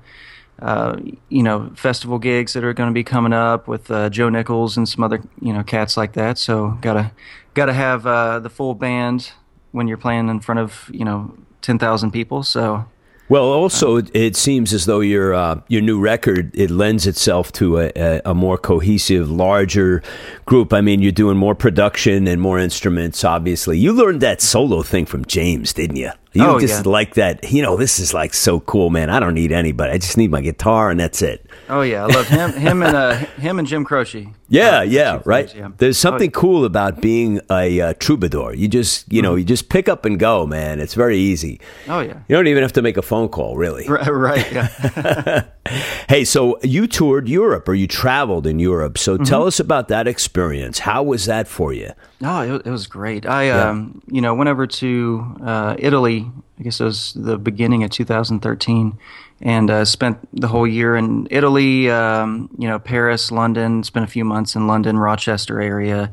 uh, 0.61 0.97
you 1.29 1.43
know, 1.43 1.71
festival 1.75 2.19
gigs 2.19 2.53
that 2.53 2.63
are 2.63 2.73
going 2.73 2.89
to 2.89 2.93
be 2.93 3.03
coming 3.03 3.33
up 3.33 3.67
with 3.67 3.89
uh, 3.91 4.09
Joe 4.09 4.29
Nichols 4.29 4.77
and 4.77 4.87
some 4.87 5.03
other 5.03 5.21
you 5.41 5.53
know 5.53 5.63
cats 5.63 5.97
like 5.97 6.13
that. 6.13 6.37
So 6.37 6.77
gotta 6.81 7.11
gotta 7.53 7.73
have 7.73 8.05
uh, 8.05 8.39
the 8.39 8.49
full 8.49 8.75
band 8.75 9.31
when 9.71 9.87
you're 9.87 9.97
playing 9.97 10.29
in 10.29 10.39
front 10.39 10.59
of 10.59 10.89
you 10.93 11.05
know 11.05 11.35
ten 11.61 11.79
thousand 11.79 12.11
people. 12.11 12.43
So 12.43 12.85
Well, 13.29 13.45
also, 13.45 13.97
it, 13.97 14.35
seems 14.35 14.73
as 14.73 14.85
though 14.85 14.99
your 14.99 15.33
uh, 15.33 15.61
your 15.67 15.81
new 15.81 15.99
record 15.99 16.51
it 16.53 16.69
lends 16.69 17.07
itself 17.07 17.51
to 17.53 17.79
a, 17.79 18.21
a 18.23 18.33
more 18.33 18.57
cohesive, 18.57 19.29
larger 19.31 20.03
group. 20.45 20.71
I 20.71 20.81
mean, 20.81 21.01
you're 21.01 21.11
doing 21.11 21.37
more 21.37 21.55
production 21.55 22.27
and 22.27 22.39
more 22.39 22.59
instruments. 22.59 23.23
Obviously, 23.23 23.79
you 23.79 23.91
learned 23.91 24.21
that 24.21 24.41
solo 24.41 24.83
thing 24.83 25.05
from 25.05 25.25
James, 25.25 25.73
didn't 25.73 25.97
you? 25.97 26.11
You 26.33 26.43
Oh, 26.45 26.59
just 26.59 26.85
yeah. 26.85 26.91
like 26.91 27.13
that. 27.15 27.51
You 27.51 27.61
know, 27.61 27.77
this 27.77 27.99
is 27.99 28.13
like 28.13 28.33
so 28.33 28.59
cool, 28.61 28.89
man. 28.89 29.09
I 29.11 29.19
don't 29.19 29.35
need 29.35 29.51
anybody. 29.51 29.91
I 29.93 29.97
just 29.99 30.17
need 30.17 30.31
my 30.31 30.41
guitar 30.41 30.89
and 30.89 30.99
that's 30.99 31.21
it. 31.21 31.45
Oh 31.69 31.81
yeah, 31.81 32.03
I 32.03 32.07
love 32.07 32.27
him. 32.27 32.51
Him 32.53 32.81
and 32.81 32.95
uh, 32.95 33.13
him 33.15 33.59
and 33.59 33.67
Jim 33.67 33.85
Croce. 33.85 34.27
Yeah, 34.49 34.79
Uh, 34.79 34.81
yeah, 34.81 35.21
right. 35.25 35.53
yeah. 35.55 35.69
There's 35.77 35.97
Oh, 36.03 36.09
something 36.09 36.31
cool 36.31 36.65
about 36.65 37.01
being 37.01 37.39
a 37.51 37.79
uh, 37.81 37.93
troubadour. 37.99 38.53
You 38.55 38.67
just, 38.67 39.11
you 39.11 39.21
Mm-hmm. 39.21 39.23
know, 39.31 39.35
you 39.35 39.43
just 39.45 39.69
pick 39.69 39.87
up 39.87 40.05
and 40.05 40.19
go, 40.19 40.45
man. 40.47 40.79
It's 40.79 40.95
very 40.95 41.17
easy. 41.17 41.59
Oh 41.87 41.99
yeah. 42.01 42.19
You 42.27 42.35
don't 42.35 42.47
even 42.47 42.63
have 42.63 42.73
to 42.73 42.81
make 42.81 42.97
a 42.97 43.01
phone 43.03 43.29
call, 43.29 43.55
really. 43.55 43.87
Right, 43.87 44.07
right. 44.07 44.51
Yeah. 44.51 45.45
Hey, 46.09 46.25
so 46.25 46.59
you 46.61 46.87
toured 46.87 47.27
Europe 47.29 47.67
or 47.67 47.73
you 47.73 47.87
traveled 47.87 48.45
in 48.45 48.59
Europe. 48.59 48.97
So 48.97 49.13
Mm-hmm. 49.15 49.23
tell 49.23 49.47
us 49.47 49.59
about 49.59 49.87
that 49.87 50.07
experience. 50.07 50.79
How 50.79 51.01
was 51.03 51.25
that 51.25 51.47
for 51.47 51.71
you? 51.73 51.91
No, 52.23 52.55
it, 52.55 52.65
it 52.65 52.71
was 52.71 52.87
great. 52.87 53.25
I, 53.25 53.49
um, 53.49 54.01
you 54.07 54.21
know, 54.21 54.33
went 54.33 54.47
over 54.47 54.65
to 54.65 55.35
uh, 55.43 55.75
Italy. 55.77 56.31
I 56.57 56.63
guess 56.63 56.79
it 56.79 56.85
was 56.85 57.11
the 57.13 57.37
beginning 57.37 57.83
of 57.83 57.89
2013, 57.89 58.97
and 59.41 59.69
uh, 59.69 59.83
spent 59.83 60.19
the 60.31 60.47
whole 60.47 60.65
year 60.65 60.95
in 60.95 61.27
Italy. 61.29 61.91
Um, 61.91 62.49
you 62.57 62.69
know, 62.69 62.79
Paris, 62.79 63.29
London. 63.29 63.83
Spent 63.83 64.05
a 64.05 64.07
few 64.07 64.23
months 64.23 64.55
in 64.55 64.67
London, 64.67 64.97
Rochester 64.97 65.59
area, 65.59 66.11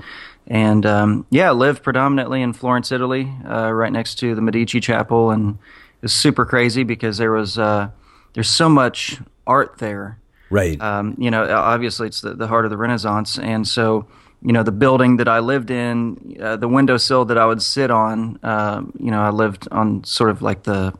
and 0.49 0.85
um, 0.85 1.26
yeah, 1.31 1.52
lived 1.52 1.85
predominantly 1.85 2.43
in 2.43 2.55
Florence, 2.55 2.90
Italy, 2.90 3.33
uh, 3.49 3.71
right 3.73 3.93
next 3.93 4.17
to 4.17 4.35
the 4.35 4.43
Medici 4.43 4.81
Chapel, 4.81 5.31
and 5.31 5.50
it 5.99 6.02
was 6.02 6.12
super 6.12 6.45
crazy 6.45 6.83
because 6.83 7.19
there 7.19 7.31
was 7.31 7.57
uh, 7.57 7.88
there's 8.33 8.50
so 8.50 8.69
much 8.69 9.21
art 9.47 9.79
there 9.79 10.19
Right. 10.50 10.81
um, 10.81 11.14
you 11.19 11.31
know, 11.31 11.45
obviously 11.49 12.09
it's 12.09 12.21
the, 12.21 12.35
the 12.35 12.49
heart 12.49 12.64
of 12.64 12.73
the 12.73 12.76
Renaissance, 12.76 13.38
and 13.38 13.69
so 13.69 14.07
you 14.43 14.53
know 14.53 14.63
the 14.63 14.73
building 14.73 15.17
that 15.19 15.29
I 15.29 15.39
lived 15.41 15.71
in, 15.71 16.37
uh, 16.41 16.57
the 16.57 16.69
windowsill 16.69 17.25
that 17.27 17.37
I 17.39 17.45
would 17.47 17.63
sit 17.63 17.91
on, 17.91 18.39
um, 18.43 18.93
you 18.99 19.11
know, 19.11 19.21
I 19.23 19.31
lived 19.31 19.69
on 19.71 20.03
sort 20.05 20.31
of 20.31 20.41
like 20.43 20.63
the 20.63 20.95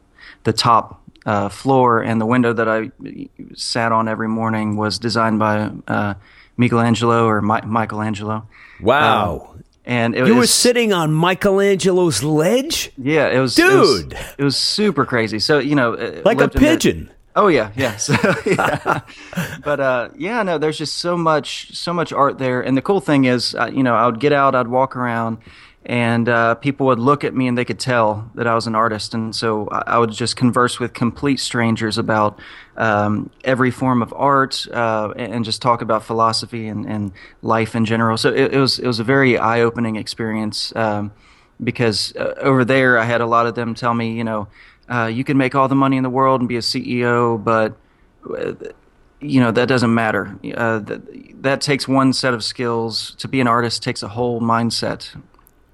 the 0.45 0.53
top 0.53 1.01
uh, 1.27 1.49
floor, 1.49 2.03
and 2.03 2.21
the 2.21 2.27
window 2.27 2.53
that 2.53 2.69
I 2.69 2.91
sat 3.55 3.93
on 3.93 4.09
every 4.09 4.29
morning 4.29 4.77
was 4.77 4.99
designed 4.99 5.39
by 5.39 5.71
uh, 5.89 6.15
Michelangelo 6.57 7.27
or 7.27 7.41
Mi- 7.43 7.67
Michelangelo. 7.67 8.47
wow. 8.81 9.47
And 9.87 10.15
it 10.15 10.27
you 10.27 10.37
were 10.37 10.47
sitting 10.47 10.93
on 10.93 11.11
Michelangelo's 11.13 12.23
ledge? 12.23 12.93
yeah, 12.99 13.29
it 13.29 13.41
was 13.41 13.59
it 13.59 13.65
was- 13.65 14.03
Dude! 14.05 14.19
It 14.39 14.45
was, 14.45 14.57
super 14.57 15.05
crazy. 15.07 15.39
So 15.39 15.59
you 15.59 15.75
know, 15.75 15.95
uh, 15.95 16.21
Like 16.25 16.41
a 16.41 16.49
pigeon. 16.49 17.11
Oh 17.37 17.49
yeah, 17.49 17.71
yeah. 17.77 17.97
So, 17.97 18.15
yeah. 18.47 19.01
but 19.63 19.81
uh, 19.81 20.09
yeah, 20.17 20.43
no, 20.43 20.59
there's 20.59 20.79
just 20.79 20.99
so 20.99 21.17
much, 21.17 21.75
so 21.77 21.93
much 21.93 22.13
art 22.13 22.39
there. 22.39 22.61
And 22.61 22.77
the 22.77 22.83
cool 22.83 23.01
thing 23.01 23.25
is, 23.25 23.55
uh, 23.55 23.71
you 23.73 23.83
know, 23.83 23.95
I 23.95 24.07
would 24.07 24.21
get 24.21 24.33
out, 24.33 24.55
I'd 24.55 24.69
walk 24.69 24.97
around, 24.97 25.39
and 25.87 26.29
uh, 26.29 26.57
people 26.57 26.87
would 26.87 26.99
look 26.99 27.25
at 27.25 27.35
me 27.35 27.47
and 27.47 27.57
they 27.57 27.65
could 27.65 27.79
tell 27.79 28.31
that 28.35 28.47
I 28.47 28.55
was 28.55 28.67
an 28.67 28.75
artist. 28.75 29.15
And 29.15 29.35
so 29.35 29.69
I, 29.71 29.95
I 29.95 29.99
would 29.99 30.11
just 30.11 30.37
converse 30.37 30.79
with 30.79 30.93
complete 30.93 31.41
strangers 31.41 31.97
about 31.99 32.39
um, 32.77 33.31
every 33.45 33.71
form 33.71 34.03
of 34.03 34.13
art 34.15 34.67
uh, 34.73 35.13
and, 35.17 35.45
just 35.45 35.63
talk 35.63 35.83
about 35.83 36.05
philosophy 36.05 36.67
and, 36.69 36.85
and 36.87 37.13
life 37.43 37.75
in 37.75 37.85
general. 37.85 38.17
So 38.17 38.31
it, 38.31 38.55
it 38.55 38.59
was 38.59 38.79
it 38.79 38.87
was 38.87 39.01
a 39.01 39.05
very 39.05 39.39
eye 39.39 39.61
opening 39.61 39.97
experience. 39.97 40.75
Um, 40.77 41.13
because 41.63 42.15
uh, 42.17 42.35
over 42.39 42.65
there 42.65 42.99
I 42.99 43.05
had 43.05 43.21
a 43.21 43.27
lot 43.27 43.47
of 43.47 43.55
them 43.55 43.75
tell 43.75 43.95
me, 43.95 44.13
you 44.13 44.25
know, 44.25 44.49
uh, 44.91 45.07
you 45.07 45.25
can 45.25 45.37
make 45.37 45.55
all 45.55 45.69
the 45.69 45.75
money 45.75 45.97
in 45.97 46.03
the 46.03 46.11
world 46.11 46.41
and 46.41 46.49
be 46.49 46.57
a 46.57 46.61
CEO, 46.61 47.43
but 47.43 47.77
you 49.21 49.41
know 49.41 49.51
that 49.51 49.69
doesn't 49.69 49.93
matter. 49.95 50.39
Uh, 50.55 50.79
that, 50.81 51.43
that 51.43 51.61
takes 51.61 51.87
one 51.87 52.13
set 52.13 52.35
of 52.35 52.43
skills. 52.43 53.15
To 53.19 53.29
be 53.29 53.41
an 53.41 53.47
artist 53.47 53.83
takes 53.83 54.03
a 54.03 54.09
whole 54.09 54.41
mindset, 54.41 55.15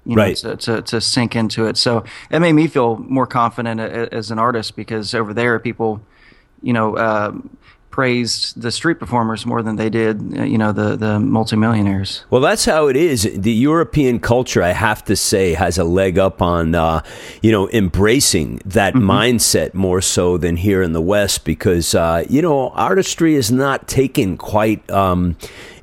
you 0.05 0.15
know, 0.15 0.21
Right. 0.23 0.35
to, 0.37 0.55
to 0.57 0.81
to 0.81 1.01
sink 1.01 1.35
into 1.35 1.65
it. 1.65 1.77
So 1.77 2.03
it 2.29 2.39
made 2.39 2.53
me 2.53 2.67
feel 2.67 2.97
more 2.97 3.27
confident 3.27 3.79
a- 3.79 4.13
as 4.13 4.31
an 4.31 4.39
artist 4.39 4.75
because 4.75 5.13
over 5.15 5.33
there 5.33 5.59
people, 5.59 6.01
you 6.61 6.73
know. 6.73 6.97
Um, 6.97 7.49
praised 7.97 8.61
the 8.61 8.69
street 8.69 8.99
performers 8.99 9.43
more 9.43 9.63
than 9.63 9.75
they 9.75 9.89
did, 9.89 10.37
uh, 10.37 10.43
you 10.43 10.55
know, 10.55 10.71
the 10.71 10.95
the 10.95 11.19
multimillionaires. 11.19 12.23
Well, 12.29 12.41
that's 12.41 12.63
how 12.65 12.89
it 12.89 12.95
is. 12.95 13.27
The 13.35 13.51
European 13.51 14.19
culture, 14.19 14.61
I 14.61 14.73
have 14.73 15.03
to 15.05 15.15
say, 15.15 15.55
has 15.55 15.79
a 15.79 15.83
leg 15.83 16.19
up 16.19 16.39
on, 16.39 16.75
uh, 16.75 17.01
you 17.41 17.51
know, 17.51 17.67
embracing 17.71 18.61
that 18.65 18.93
mindset 18.93 19.73
more 19.73 19.99
so 20.01 20.37
than 20.37 20.57
here 20.57 20.83
in 20.83 20.93
the 20.93 21.01
West 21.01 21.43
because, 21.43 21.95
uh, 21.95 22.23
you 22.29 22.39
know, 22.39 22.69
artistry 22.69 23.33
is 23.33 23.51
not 23.51 23.87
taken 23.87 24.37
quite, 24.37 24.87
um, 24.91 25.35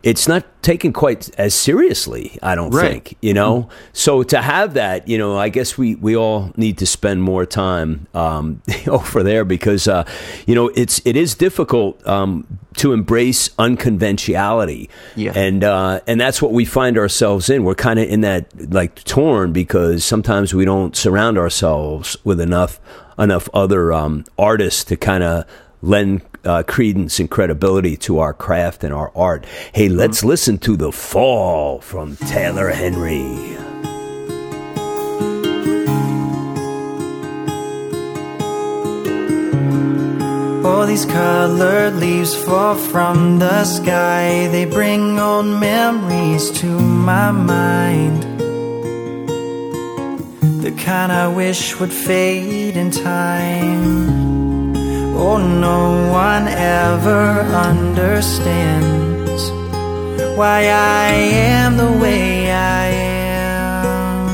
it's 0.04 0.28
not 0.28 0.44
taken 0.62 0.92
quite 0.92 1.30
as 1.38 1.54
seriously, 1.54 2.38
I 2.42 2.54
don't 2.54 2.70
Right. 2.70 2.90
think, 2.92 3.16
you 3.20 3.34
know? 3.34 3.68
So 3.92 4.23
to 4.23 4.40
have 4.40 4.75
that, 4.75 5.08
you 5.08 5.18
know, 5.18 5.37
I 5.37 5.49
guess 5.49 5.76
we, 5.76 5.94
we 5.96 6.16
all 6.16 6.52
need 6.56 6.78
to 6.78 6.87
spend 6.87 7.23
more 7.23 7.44
time 7.46 8.06
um, 8.14 8.62
over 8.87 9.23
there 9.23 9.44
because, 9.44 9.88
uh, 9.88 10.04
you 10.46 10.54
know, 10.54 10.68
it's, 10.75 11.00
it 11.04 11.16
is 11.16 11.34
difficult 11.34 12.06
um, 12.06 12.46
to 12.76 12.92
embrace 12.92 13.50
unconventionality. 13.58 14.88
Yeah. 15.16 15.32
And 15.34 15.62
uh, 15.64 16.00
and 16.06 16.20
that's 16.20 16.40
what 16.42 16.52
we 16.52 16.64
find 16.64 16.99
ourselves 16.99 17.49
in. 17.50 17.64
We're 17.64 17.75
kind 17.75 17.99
of 17.99 18.08
in 18.08 18.20
that 18.23 18.46
like 18.73 19.02
torn 19.04 19.52
because 19.52 20.04
sometimes 20.04 20.54
we 20.54 20.64
don't 20.64 20.96
surround 20.96 21.38
ourselves 21.38 22.16
with 22.25 22.40
enough 22.40 22.80
enough 23.18 23.49
other 23.54 23.92
um, 23.92 24.25
artists 24.38 24.82
to 24.84 24.96
kind 24.96 25.23
of 25.23 25.44
lend 25.85 26.23
uh, 26.45 26.62
credence 26.62 27.21
and 27.21 27.31
credibility 27.31 27.97
to 27.97 28.19
our 28.19 28.33
craft 28.33 28.85
and 28.85 28.93
our 28.93 29.12
art. 29.14 29.47
Hey, 29.73 29.88
let's 29.88 30.25
listen 30.25 30.59
to 30.59 30.76
the 30.76 30.93
fall 30.93 31.81
from 31.81 32.17
Taylor 32.17 32.71
Henry. 32.71 33.57
All 40.64 40.87
these 40.87 41.05
colored 41.05 41.95
leaves 41.97 42.35
fall 42.35 42.75
from 42.75 43.38
the 43.38 43.64
sky. 43.64 44.49
They 44.49 44.64
bring 44.64 45.19
old 45.19 45.47
memories 45.47 46.50
to 46.61 46.67
my 46.67 47.31
mind. 47.31 48.23
The 50.62 50.73
kind 50.73 51.12
I 51.12 51.29
wish 51.29 51.79
would 51.79 51.93
fade 51.93 52.76
in 52.76 52.91
time. 52.91 54.34
Oh, 55.16 55.38
no 55.38 56.11
one 56.11 56.49
ever 56.49 57.40
understands 57.68 59.42
why 60.37 60.66
I 60.66 61.12
am 61.12 61.76
the 61.76 61.92
way 62.02 62.50
I 62.50 62.87
am. 62.87 64.28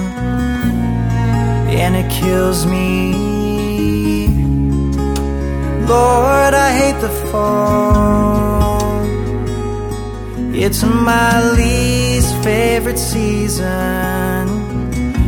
And 1.69 1.97
it 1.97 2.11
kills 2.11 2.65
me. 2.65 3.13
Lord, 5.87 6.55
I 6.55 6.73
hate 6.73 7.01
the 7.01 7.11
fall. 7.31 8.81
It's 10.55 10.83
my 10.83 11.43
least 11.53 12.35
favorite 12.43 12.99
season. 12.99 13.67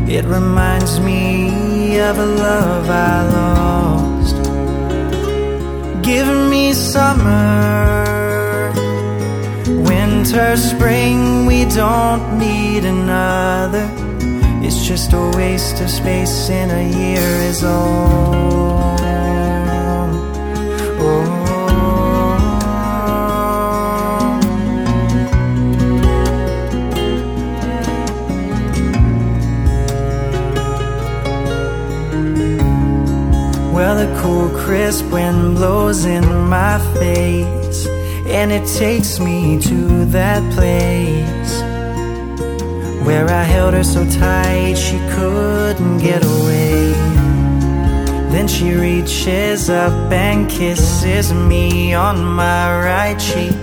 It 0.08 0.24
reminds 0.24 0.98
me 1.00 1.98
of 2.00 2.18
a 2.18 2.26
love 2.26 2.88
I 2.88 3.28
lost. 3.28 4.11
Give 6.02 6.26
me 6.50 6.72
summer, 6.72 8.02
winter, 9.66 10.56
spring, 10.56 11.46
we 11.46 11.64
don't 11.66 12.38
need 12.38 12.84
another. 12.84 13.88
It's 14.64 14.84
just 14.84 15.12
a 15.12 15.30
waste 15.36 15.80
of 15.80 15.88
space 15.88 16.50
in 16.50 16.70
a 16.70 16.82
year 16.98 17.28
is 17.50 17.62
all. 17.62 18.61
The 33.92 34.08
cool, 34.20 34.48
crisp 34.64 35.04
wind 35.12 35.54
blows 35.56 36.06
in 36.06 36.24
my 36.48 36.78
face, 36.98 37.86
and 38.26 38.50
it 38.50 38.66
takes 38.66 39.20
me 39.20 39.60
to 39.60 40.06
that 40.06 40.42
place 40.54 41.52
where 43.06 43.28
I 43.28 43.44
held 43.44 43.74
her 43.74 43.84
so 43.84 44.02
tight 44.10 44.74
she 44.74 44.98
couldn't 45.14 45.98
get 45.98 46.24
away. 46.24 46.92
Then 48.32 48.48
she 48.48 48.72
reaches 48.72 49.68
up 49.68 50.10
and 50.10 50.50
kisses 50.50 51.32
me 51.32 51.94
on 51.94 52.24
my 52.24 52.64
right 52.84 53.18
cheek. 53.20 53.54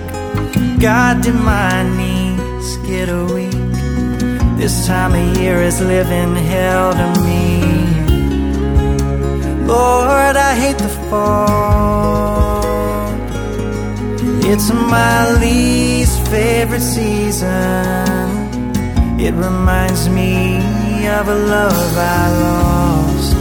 God, 0.79 1.21
did 1.21 1.35
my 1.35 1.83
knees 1.97 2.77
get 2.87 3.09
weak? 3.33 3.51
This 4.57 4.87
time 4.87 5.15
of 5.15 5.37
year 5.37 5.57
is 5.63 5.81
living 5.81 6.35
hell 6.35 6.93
to 6.93 7.21
me. 7.23 7.38
Lord, 9.69 10.35
I 10.35 10.55
hate 10.55 10.79
the 10.79 10.89
fall. 11.09 12.63
It's 14.51 14.71
my 14.73 15.31
least 15.39 16.27
favorite 16.27 16.81
season. 16.81 17.49
It 19.19 19.33
reminds 19.35 20.09
me 20.09 20.57
of 21.07 21.27
a 21.27 21.35
love 21.35 21.97
I 21.97 22.25
lost. 22.45 23.35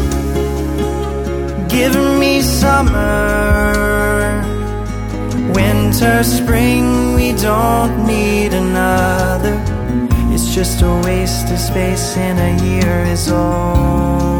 giving 1.70 2.18
me 2.18 2.42
summer. 2.42 3.72
Winter, 5.54 6.22
spring, 6.24 7.14
we 7.14 7.32
don't 7.32 8.06
need 8.06 8.52
another. 8.52 9.56
It's 10.32 10.54
just 10.54 10.82
a 10.82 10.92
waste 11.06 11.50
of 11.50 11.58
space 11.58 12.16
and 12.18 12.38
a 12.38 12.52
year 12.66 13.04
is 13.14 13.30
all. 13.32 14.37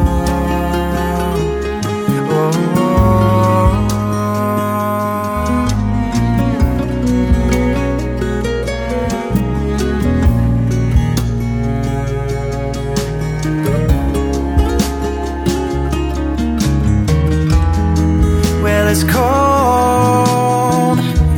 It's 18.90 19.04
cold 19.04 19.18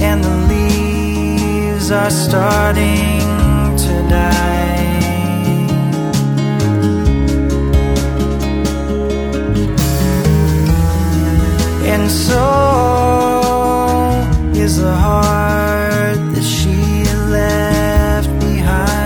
and 0.00 0.22
the 0.22 0.36
leaves 0.52 1.90
are 1.90 2.10
starting 2.10 3.18
to 3.76 4.08
die. 4.08 4.60
And 11.92 12.08
so 12.08 12.46
is 14.54 14.76
the 14.76 14.94
heart 14.94 16.20
that 16.34 16.44
she 16.44 17.04
left 17.32 18.30
behind. 18.38 19.00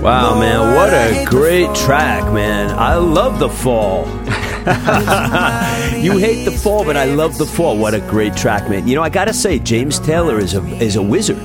Wow, 0.00 0.38
man, 0.38 0.55
what 0.86 0.94
a 0.94 1.24
great 1.24 1.74
track, 1.74 2.32
man. 2.32 2.70
I 2.70 2.94
love 2.94 3.40
the 3.40 3.48
fall. 3.48 4.06
you 6.00 6.16
hate 6.16 6.44
the 6.44 6.56
fall, 6.62 6.84
but 6.84 6.96
I 6.96 7.06
love 7.06 7.38
the 7.38 7.46
fall. 7.46 7.76
What 7.76 7.92
a 7.92 8.00
great 8.00 8.36
track, 8.36 8.70
man. 8.70 8.86
You 8.86 8.94
know, 8.94 9.02
I 9.02 9.08
gotta 9.08 9.32
say, 9.32 9.58
James 9.58 9.98
Taylor 9.98 10.38
is 10.38 10.54
a 10.54 10.64
is 10.80 10.94
a 10.94 11.02
wizard. 11.02 11.42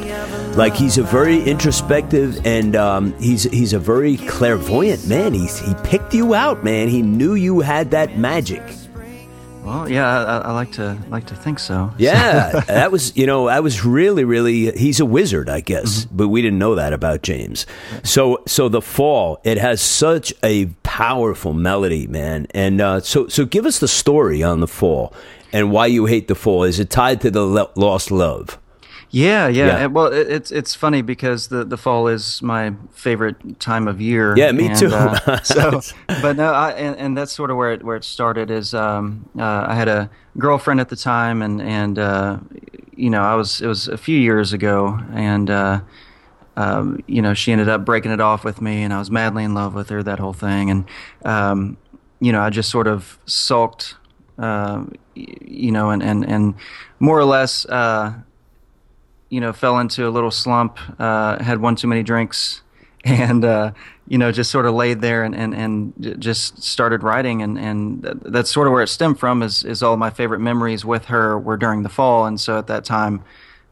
Like 0.55 0.75
he's 0.75 0.99
a 0.99 1.03
very 1.03 1.41
introspective 1.41 2.45
and 2.45 2.75
um, 2.75 3.17
he's 3.19 3.43
he's 3.43 3.73
a 3.73 3.79
very 3.79 4.17
clairvoyant 4.17 5.07
man. 5.07 5.33
He's 5.33 5.57
he 5.57 5.73
picked 5.83 6.13
you 6.13 6.35
out, 6.35 6.63
man. 6.63 6.87
He 6.87 7.01
knew 7.01 7.33
you 7.33 7.61
had 7.61 7.89
that 7.91 8.19
magic. 8.19 8.61
Well, 9.63 9.89
yeah, 9.89 10.07
I, 10.07 10.37
I 10.39 10.51
like 10.53 10.71
to 10.73 10.97
like 11.09 11.27
to 11.27 11.35
think 11.35 11.59
so. 11.59 11.91
Yeah, 11.97 12.51
that 12.67 12.91
was 12.91 13.15
you 13.15 13.25
know 13.27 13.47
I 13.47 13.59
was 13.59 13.85
really 13.85 14.23
really 14.23 14.71
he's 14.71 14.99
a 14.99 15.05
wizard, 15.05 15.49
I 15.49 15.61
guess, 15.61 16.05
but 16.05 16.29
we 16.29 16.41
didn't 16.41 16.59
know 16.59 16.75
that 16.75 16.93
about 16.93 17.21
James. 17.21 17.65
So 18.03 18.41
so 18.47 18.69
the 18.69 18.81
fall 18.81 19.39
it 19.43 19.57
has 19.57 19.81
such 19.81 20.33
a 20.43 20.65
powerful 20.83 21.53
melody, 21.53 22.07
man, 22.07 22.47
and 22.51 22.81
uh, 22.81 22.99
so 23.01 23.27
so 23.27 23.45
give 23.45 23.65
us 23.65 23.79
the 23.79 23.87
story 23.87 24.41
on 24.41 24.61
the 24.61 24.67
fall 24.67 25.13
and 25.53 25.71
why 25.71 25.85
you 25.87 26.05
hate 26.05 26.27
the 26.27 26.35
fall. 26.35 26.63
Is 26.63 26.79
it 26.79 26.89
tied 26.89 27.21
to 27.21 27.31
the 27.31 27.45
lo- 27.45 27.71
lost 27.75 28.09
love? 28.09 28.57
Yeah, 29.11 29.49
yeah. 29.49 29.79
Yeah. 29.79 29.85
Well, 29.87 30.07
it, 30.07 30.29
it's 30.29 30.51
it's 30.51 30.73
funny 30.73 31.01
because 31.01 31.47
the, 31.47 31.65
the 31.65 31.75
fall 31.75 32.07
is 32.07 32.41
my 32.41 32.73
favorite 32.93 33.59
time 33.59 33.87
of 33.89 33.99
year. 33.99 34.37
Yeah, 34.37 34.53
me 34.53 34.67
and, 34.67 34.77
too. 34.77 34.87
uh, 34.87 35.41
so, 35.43 35.81
but 36.07 36.37
no, 36.37 36.53
I, 36.53 36.71
and, 36.71 36.95
and 36.97 37.17
that's 37.17 37.33
sort 37.33 37.51
of 37.51 37.57
where 37.57 37.73
it 37.73 37.83
where 37.83 37.97
it 37.97 38.05
started. 38.05 38.49
Is 38.49 38.73
um, 38.73 39.29
uh, 39.37 39.65
I 39.67 39.75
had 39.75 39.89
a 39.89 40.09
girlfriend 40.37 40.79
at 40.79 40.87
the 40.87 40.95
time, 40.95 41.41
and 41.41 41.61
and 41.61 41.99
uh, 41.99 42.39
you 42.95 43.09
know 43.09 43.21
I 43.21 43.35
was 43.35 43.61
it 43.61 43.67
was 43.67 43.89
a 43.89 43.97
few 43.97 44.17
years 44.17 44.53
ago, 44.53 44.97
and 45.13 45.49
uh, 45.49 45.81
um, 46.55 47.03
you 47.05 47.21
know 47.21 47.33
she 47.33 47.51
ended 47.51 47.67
up 47.67 47.83
breaking 47.83 48.11
it 48.11 48.21
off 48.21 48.45
with 48.45 48.61
me, 48.61 48.81
and 48.81 48.93
I 48.93 48.99
was 48.99 49.11
madly 49.11 49.43
in 49.43 49.53
love 49.53 49.73
with 49.73 49.89
her, 49.89 50.01
that 50.03 50.19
whole 50.19 50.33
thing, 50.33 50.69
and 50.69 50.85
um, 51.25 51.77
you 52.21 52.31
know 52.31 52.39
I 52.39 52.49
just 52.49 52.69
sort 52.69 52.87
of 52.87 53.19
sulked, 53.25 53.95
uh, 54.39 54.85
you 55.15 55.71
know, 55.73 55.89
and 55.89 56.01
and 56.01 56.25
and 56.25 56.55
more 56.99 57.19
or 57.19 57.25
less. 57.25 57.65
You 59.31 59.41
know, 59.41 59.51
fell 59.53 59.79
into 59.79 60.07
a 60.07 60.11
little 60.11 60.29
slump, 60.29 60.77
uh, 60.99 61.41
had 61.41 61.59
one 61.59 61.75
too 61.75 61.87
many 61.87 62.03
drinks, 62.03 62.61
and 63.03 63.43
uh, 63.43 63.71
you 64.07 64.17
know, 64.17 64.31
just 64.31 64.51
sort 64.51 64.65
of 64.65 64.75
laid 64.75 65.01
there 65.01 65.23
and 65.23 65.33
and, 65.33 65.55
and 65.55 66.19
just 66.19 66.61
started 66.61 67.01
writing, 67.01 67.41
and 67.41 67.57
and 67.57 68.03
that's 68.23 68.51
sort 68.51 68.67
of 68.67 68.73
where 68.73 68.83
it 68.83 68.89
stemmed 68.89 69.19
from. 69.19 69.41
Is 69.41 69.63
is 69.63 69.81
all 69.81 69.97
my 69.97 70.09
favorite 70.09 70.39
memories 70.39 70.85
with 70.85 71.05
her 71.05 71.39
were 71.39 71.57
during 71.57 71.83
the 71.83 71.89
fall, 71.89 72.25
and 72.25 72.39
so 72.39 72.59
at 72.59 72.67
that 72.67 72.85
time, 72.85 73.23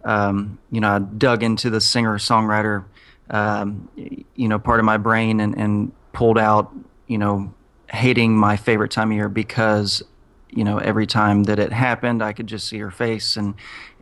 um, 0.05 0.57
you 0.71 0.81
know, 0.81 0.89
I 0.89 0.99
dug 0.99 1.43
into 1.43 1.69
the 1.69 1.81
singer 1.81 2.17
songwriter, 2.17 2.85
um, 3.29 3.89
you 4.35 4.47
know, 4.47 4.57
part 4.57 4.79
of 4.79 4.85
my 4.85 4.97
brain, 4.97 5.39
and 5.39 5.55
and 5.57 5.91
pulled 6.13 6.37
out, 6.37 6.73
you 7.07 7.17
know, 7.17 7.53
hating 7.91 8.35
my 8.35 8.55
favorite 8.57 8.91
time 8.91 9.11
of 9.11 9.15
year 9.15 9.29
because 9.29 10.03
you 10.51 10.63
know 10.63 10.77
every 10.77 11.05
time 11.07 11.43
that 11.43 11.59
it 11.59 11.71
happened 11.71 12.23
i 12.23 12.33
could 12.33 12.47
just 12.47 12.67
see 12.67 12.77
her 12.79 12.91
face 12.91 13.37
and 13.37 13.53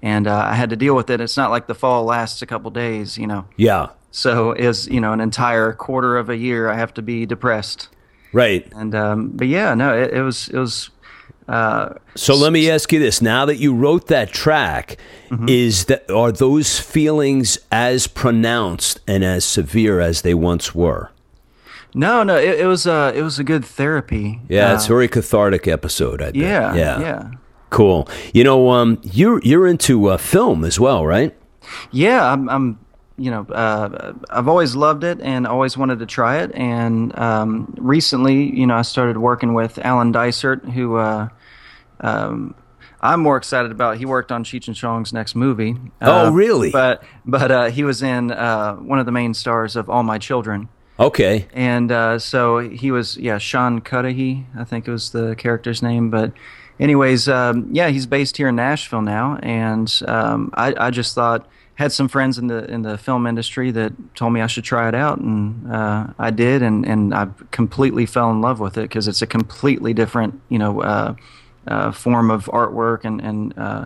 and 0.02 0.28
uh, 0.28 0.36
i 0.36 0.54
had 0.54 0.70
to 0.70 0.76
deal 0.76 0.96
with 0.96 1.10
it. 1.10 1.20
It's 1.22 1.38
not 1.38 1.50
like 1.52 1.68
the 1.68 1.76
fall 1.76 2.04
lasts 2.06 2.42
a 2.42 2.46
couple 2.46 2.72
days 2.72 3.18
you 3.18 3.28
know. 3.28 3.46
Yeah, 3.58 3.90
so 4.12 4.52
is 4.54 4.88
you 4.88 5.02
know 5.02 5.12
an 5.14 5.22
entire 5.22 5.74
quarter 5.74 6.18
of 6.18 6.30
a 6.30 6.38
year 6.38 6.70
i 6.70 6.76
have 6.76 6.94
to 6.96 7.02
be 7.02 7.26
depressed. 7.26 7.90
Right. 8.34 8.68
and 8.76 8.94
um, 8.94 9.30
but 9.30 9.48
yeah 9.48 9.74
no 9.74 9.98
it, 9.98 10.14
it 10.14 10.22
was 10.22 10.50
it 10.50 10.58
was 10.58 10.90
uh, 11.48 11.94
So 12.16 12.36
let 12.36 12.52
me 12.52 12.70
ask 12.70 12.92
you 12.92 13.00
this: 13.00 13.22
Now 13.22 13.46
that 13.46 13.56
you 13.56 13.74
wrote 13.74 14.08
that 14.08 14.32
track, 14.34 14.98
is 15.48 15.86
that 15.86 16.10
are 16.12 16.32
those 16.32 16.78
feelings 16.80 17.58
as 17.72 18.06
pronounced 18.08 19.00
and 19.08 19.24
as 19.24 19.46
severe 19.46 20.02
as 20.02 20.24
they 20.24 20.34
once 20.34 20.76
were? 20.76 21.10
No 21.98 22.24
no 22.24 22.36
it, 22.38 22.60
it 22.62 22.68
was 22.68 22.86
uh 22.88 23.12
it 23.16 23.22
was 23.24 23.40
a 23.40 23.44
good 23.44 23.66
therapy 23.66 24.40
Yeah, 24.50 24.72
uh, 24.72 24.76
it's 24.76 24.86
a 24.86 24.90
very 24.90 25.08
cathartic 25.08 25.68
episode. 25.68 26.22
I 26.22 26.26
bet. 26.32 26.36
yeah 26.36 26.76
yeah, 26.76 27.00
yeah 27.00 27.32
Cool. 27.70 28.08
You 28.34 28.46
know, 28.46 28.70
um, 28.72 28.98
you're 29.04 29.42
you're 29.44 29.68
into 29.68 30.08
uh, 30.08 30.16
film 30.18 30.64
as 30.64 30.80
well, 30.80 31.06
right? 31.06 31.36
Yeah, 31.92 32.24
I'm. 32.32 32.48
I'm 32.50 32.80
you 33.18 33.30
know, 33.30 33.44
uh, 33.52 34.14
I've 34.30 34.48
always 34.48 34.74
loved 34.76 35.04
it 35.04 35.20
and 35.20 35.46
always 35.46 35.76
wanted 35.76 36.00
to 36.00 36.06
try 36.06 36.38
it. 36.44 36.52
And 36.56 37.12
um, 37.20 37.74
recently, 37.78 38.56
you 38.58 38.66
know, 38.68 38.76
I 38.76 38.84
started 38.84 39.18
working 39.18 39.54
with 39.54 39.80
Alan 39.80 40.14
Dysert, 40.14 40.64
who 40.72 40.96
uh, 40.96 41.28
um, 42.00 42.56
I'm 43.02 43.20
more 43.22 43.36
excited 43.36 43.72
about. 43.72 43.98
He 43.98 44.06
worked 44.06 44.32
on 44.32 44.44
Cheech 44.46 44.68
and 44.68 44.76
Chong's 44.76 45.12
next 45.12 45.36
movie. 45.36 45.76
Oh, 46.02 46.28
Uh, 46.28 46.32
really? 46.32 46.72
But 46.72 47.04
but 47.26 47.52
uh, 47.52 47.66
he 47.66 47.84
was 47.84 48.02
in 48.02 48.32
uh, 48.32 48.76
one 48.76 49.00
of 49.00 49.06
the 49.06 49.12
main 49.12 49.34
stars 49.34 49.76
of 49.76 49.90
All 49.90 50.04
My 50.04 50.20
Children. 50.20 50.70
Okay. 51.00 51.48
And 51.54 51.92
uh, 51.92 52.20
so 52.20 52.60
he 52.60 52.92
was, 52.92 53.18
yeah, 53.18 53.38
Sean 53.38 53.82
Cudahy, 53.82 54.46
I 54.58 54.64
think 54.64 54.88
it 54.88 54.92
was 54.92 55.12
the 55.12 55.36
character's 55.36 55.82
name. 55.84 56.10
But, 56.10 56.32
anyways, 56.80 57.30
um, 57.30 57.68
yeah, 57.72 57.90
he's 57.90 58.06
based 58.08 58.38
here 58.38 58.48
in 58.50 58.56
Nashville 58.56 59.04
now, 59.04 59.38
and 59.44 59.94
um, 60.08 60.52
I, 60.56 60.74
I 60.78 60.90
just 60.90 61.14
thought 61.14 61.48
had 61.76 61.92
some 61.92 62.08
friends 62.08 62.40
in 62.40 62.48
the 62.48 62.66
in 62.72 62.82
the 62.82 62.98
film 62.98 63.28
industry 63.28 63.70
that 63.70 63.94
told 64.16 64.34
me 64.34 64.42
I 64.42 64.48
should 64.48 64.64
try 64.64 64.88
it 64.88 64.96
out, 64.96 65.20
and 65.20 65.72
uh, 65.72 66.08
I 66.18 66.32
did, 66.32 66.64
and 66.64 66.84
and 66.88 67.14
I 67.14 67.28
completely 67.52 68.08
fell 68.08 68.32
in 68.32 68.42
love 68.42 68.60
with 68.60 68.78
it 68.80 68.82
because 68.82 69.08
it's 69.08 69.22
a 69.22 69.28
completely 69.28 69.94
different, 69.94 70.42
you 70.50 70.58
know, 70.58 70.82
uh, 70.82 71.14
uh, 71.68 71.92
form 71.92 72.32
of 72.32 72.46
artwork 72.46 73.06
and 73.06 73.22
and 73.22 73.54
uh, 73.58 73.86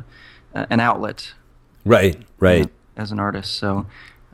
an 0.54 0.80
outlet 0.80 1.34
Right. 1.84 2.16
Right. 2.40 2.70
as 2.96 3.12
an 3.12 3.20
artist. 3.20 3.56
So. 3.56 3.86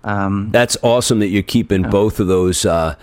Um, 0.04 0.50
That's 0.52 0.78
awesome 0.82 1.20
that 1.20 1.28
you're 1.28 1.44
keeping 1.44 1.84
both 1.84 2.20
of 2.20 2.28
those. 2.28 2.66
Uh, 2.66 2.96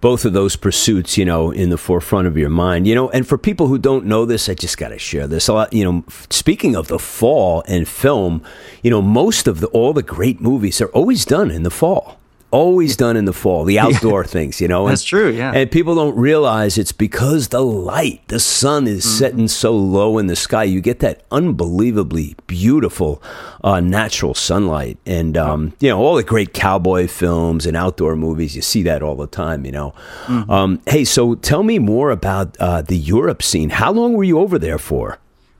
both 0.00 0.24
of 0.24 0.32
those 0.32 0.54
pursuits, 0.54 1.18
you 1.18 1.24
know, 1.24 1.50
in 1.50 1.70
the 1.70 1.78
forefront 1.78 2.28
of 2.28 2.36
your 2.36 2.50
mind, 2.50 2.86
you 2.86 2.94
know, 2.94 3.10
and 3.10 3.26
for 3.26 3.36
people 3.36 3.66
who 3.66 3.78
don't 3.78 4.04
know 4.04 4.24
this, 4.24 4.48
I 4.48 4.54
just 4.54 4.78
got 4.78 4.90
to 4.90 4.98
share 4.98 5.26
this. 5.26 5.48
A 5.48 5.52
lot, 5.52 5.72
you 5.72 5.84
know, 5.84 6.04
speaking 6.30 6.76
of 6.76 6.86
the 6.86 7.00
fall 7.00 7.64
and 7.66 7.88
film, 7.88 8.42
you 8.82 8.90
know, 8.90 9.02
most 9.02 9.48
of 9.48 9.60
the 9.60 9.66
all 9.68 9.92
the 9.92 10.02
great 10.02 10.40
movies 10.40 10.80
are 10.80 10.88
always 10.88 11.24
done 11.24 11.50
in 11.50 11.64
the 11.64 11.70
fall. 11.70 12.17
Always 12.50 12.96
done 12.96 13.16
in 13.16 13.26
the 13.26 13.32
fall, 13.34 13.64
the 13.64 13.78
outdoor 13.84 14.24
things, 14.24 14.60
you 14.60 14.68
know. 14.68 14.88
That's 14.88 15.04
true, 15.04 15.30
yeah. 15.30 15.52
And 15.54 15.70
people 15.70 15.94
don't 15.94 16.16
realize 16.16 16.78
it's 16.78 16.92
because 16.92 17.48
the 17.48 17.60
light, 17.60 18.26
the 18.28 18.40
sun 18.40 18.86
is 18.86 19.04
Mm-hmm. 19.04 19.18
setting 19.18 19.48
so 19.48 19.76
low 19.76 20.16
in 20.18 20.28
the 20.28 20.36
sky. 20.36 20.64
You 20.64 20.80
get 20.80 21.00
that 21.00 21.24
unbelievably 21.30 22.36
beautiful 22.46 23.22
uh, 23.62 23.80
natural 23.80 24.34
sunlight, 24.34 24.98
and 25.04 25.36
um, 25.36 25.72
you 25.80 25.88
know 25.90 25.98
all 25.98 26.14
the 26.16 26.22
great 26.22 26.54
cowboy 26.54 27.06
films 27.06 27.66
and 27.66 27.76
outdoor 27.76 28.16
movies. 28.16 28.56
You 28.56 28.62
see 28.62 28.82
that 28.84 29.02
all 29.02 29.16
the 29.16 29.26
time, 29.26 29.66
you 29.66 29.72
know. 29.72 29.94
Mm-hmm. 30.26 30.50
Um, 30.50 30.80
hey, 30.86 31.04
so 31.04 31.34
tell 31.34 31.62
me 31.62 31.78
more 31.78 32.10
about 32.10 32.56
uh, 32.58 32.80
the 32.82 32.96
Europe 32.96 33.42
scene. 33.42 33.70
How 33.70 33.92
long 33.92 34.14
were 34.14 34.24
you 34.24 34.38
over 34.38 34.58
there 34.58 34.78
for? 34.78 35.18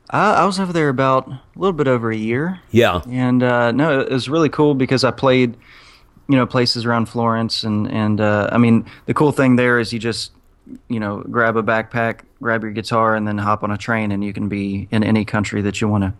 I, 0.09 0.33
I 0.41 0.45
was 0.45 0.59
over 0.59 0.73
there 0.73 0.89
about 0.89 1.27
a 1.27 1.39
little 1.55 1.73
bit 1.73 1.87
over 1.87 2.09
a 2.11 2.17
year. 2.17 2.59
Yeah, 2.71 3.01
and 3.07 3.43
uh, 3.43 3.71
no, 3.71 3.99
it 3.99 4.11
was 4.11 4.27
really 4.27 4.49
cool 4.49 4.73
because 4.73 5.03
I 5.03 5.11
played, 5.11 5.55
you 6.29 6.35
know, 6.35 6.45
places 6.45 6.85
around 6.85 7.07
Florence, 7.07 7.63
and 7.63 7.91
and 7.91 8.21
uh, 8.21 8.49
I 8.51 8.57
mean, 8.59 8.85
the 9.07 9.13
cool 9.13 9.31
thing 9.31 9.55
there 9.55 9.79
is 9.79 9.91
you 9.91 9.97
just, 9.97 10.31
you 10.87 10.99
know, 10.99 11.23
grab 11.29 11.57
a 11.57 11.63
backpack, 11.63 12.21
grab 12.39 12.61
your 12.61 12.71
guitar, 12.71 13.15
and 13.15 13.27
then 13.27 13.39
hop 13.39 13.63
on 13.63 13.71
a 13.71 13.77
train, 13.77 14.11
and 14.11 14.23
you 14.23 14.31
can 14.31 14.47
be 14.47 14.87
in 14.91 15.03
any 15.03 15.25
country 15.25 15.61
that 15.63 15.81
you 15.81 15.87
want 15.87 16.03
to 16.03 16.13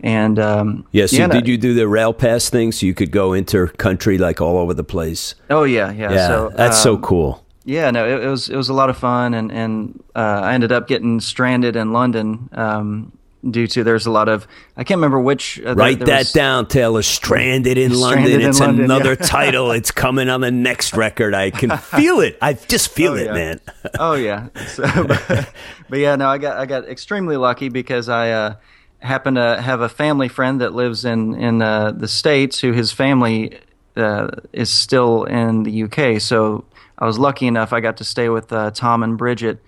And 0.00 0.38
um, 0.38 0.84
Yeah. 0.90 1.06
So 1.06 1.26
no- 1.26 1.28
did 1.28 1.46
you 1.46 1.56
do 1.56 1.74
the 1.74 1.86
rail 1.86 2.12
pass 2.12 2.50
thing 2.50 2.72
so 2.72 2.86
you 2.86 2.94
could 2.94 3.12
go 3.12 3.32
inter 3.32 3.68
country 3.68 4.18
like 4.18 4.40
all 4.40 4.58
over 4.58 4.74
the 4.74 4.84
place? 4.84 5.36
Oh 5.48 5.62
yeah, 5.62 5.92
yeah. 5.92 6.12
Yeah, 6.12 6.26
so, 6.26 6.52
that's 6.56 6.82
so 6.82 6.96
um, 6.96 7.02
cool. 7.02 7.46
Yeah, 7.64 7.92
no, 7.92 8.04
it, 8.04 8.24
it 8.24 8.28
was 8.28 8.48
it 8.48 8.56
was 8.56 8.68
a 8.68 8.74
lot 8.74 8.90
of 8.90 8.98
fun, 8.98 9.34
and 9.34 9.52
and 9.52 10.02
uh, 10.16 10.40
I 10.42 10.54
ended 10.54 10.72
up 10.72 10.88
getting 10.88 11.20
stranded 11.20 11.76
in 11.76 11.92
London 11.92 12.48
um, 12.52 13.12
due 13.50 13.66
to 13.66 13.82
there's 13.84 14.06
a 14.06 14.10
lot 14.10 14.28
of 14.28 14.46
I 14.76 14.84
can't 14.84 14.98
remember 14.98 15.18
which. 15.20 15.58
Uh, 15.60 15.64
there- 15.64 15.74
Write 15.74 15.98
there 15.98 16.06
that 16.08 16.18
was- 16.20 16.32
down, 16.32 16.66
Taylor. 16.66 17.02
Stranded 17.02 17.78
in 17.78 17.90
Stranded 17.94 18.00
London. 18.24 18.40
in 18.40 18.48
It's 18.48 18.60
London, 18.60 18.84
another 18.84 19.10
yeah. 19.10 19.14
title. 19.26 19.70
It's 19.72 19.90
coming 19.90 20.28
on 20.28 20.40
the 20.40 20.50
next 20.50 20.94
record. 20.94 21.34
I 21.34 21.50
can 21.50 21.76
feel 21.78 22.20
it. 22.20 22.38
I 22.40 22.52
just 22.54 22.90
feel 22.90 23.12
Oh, 23.12 23.16
it, 23.16 23.26
yeah. 23.26 23.32
man. 23.32 23.60
oh 23.98 24.14
yeah. 24.14 24.48
So, 24.68 24.84
but, 25.06 25.50
but 25.90 25.98
yeah, 25.98 26.16
no, 26.16 26.28
I 26.28 26.38
got 26.38 26.56
I 26.58 26.66
got 26.66 26.88
extremely 26.88 27.36
lucky 27.36 27.68
because 27.68 28.08
I 28.08 28.30
uh, 28.30 28.54
happen 29.00 29.34
to 29.34 29.60
have 29.60 29.80
a 29.80 29.88
family 29.88 30.28
friend 30.28 30.60
that 30.60 30.72
lives 30.74 31.04
in 31.04 31.34
in 31.34 31.62
uh, 31.62 31.92
the 31.92 32.08
states 32.08 32.60
who 32.60 32.72
his 32.72 32.92
family 32.92 33.58
uh, 33.96 34.28
is 34.52 34.70
still 34.70 35.24
in 35.24 35.64
the 35.64 35.82
UK. 35.82 36.20
So 36.20 36.64
I 36.98 37.06
was 37.06 37.18
lucky 37.18 37.46
enough 37.46 37.72
I 37.72 37.80
got 37.80 37.96
to 37.96 38.04
stay 38.04 38.28
with 38.28 38.52
uh, 38.52 38.70
Tom 38.70 39.02
and 39.02 39.18
Bridget, 39.18 39.60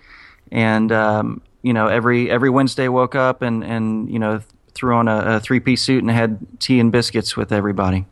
and 0.51 0.91
um, 0.91 1.41
you 1.65 1.73
know 1.73 1.87
every 1.87 2.29
every 2.29 2.49
Wednesday 2.51 2.87
woke 2.87 3.15
up 3.15 3.41
and 3.41 3.63
and 3.63 4.09
you 4.09 4.19
know 4.19 4.41
threw 4.75 4.95
on 4.95 5.07
a, 5.07 5.35
a 5.37 5.39
three 5.39 5.59
piece 5.59 5.81
suit 5.81 6.03
and 6.03 6.11
had 6.11 6.37
tea 6.59 6.79
and 6.79 6.91
biscuits 6.91 7.35
with 7.35 7.51
everybody. 7.51 8.05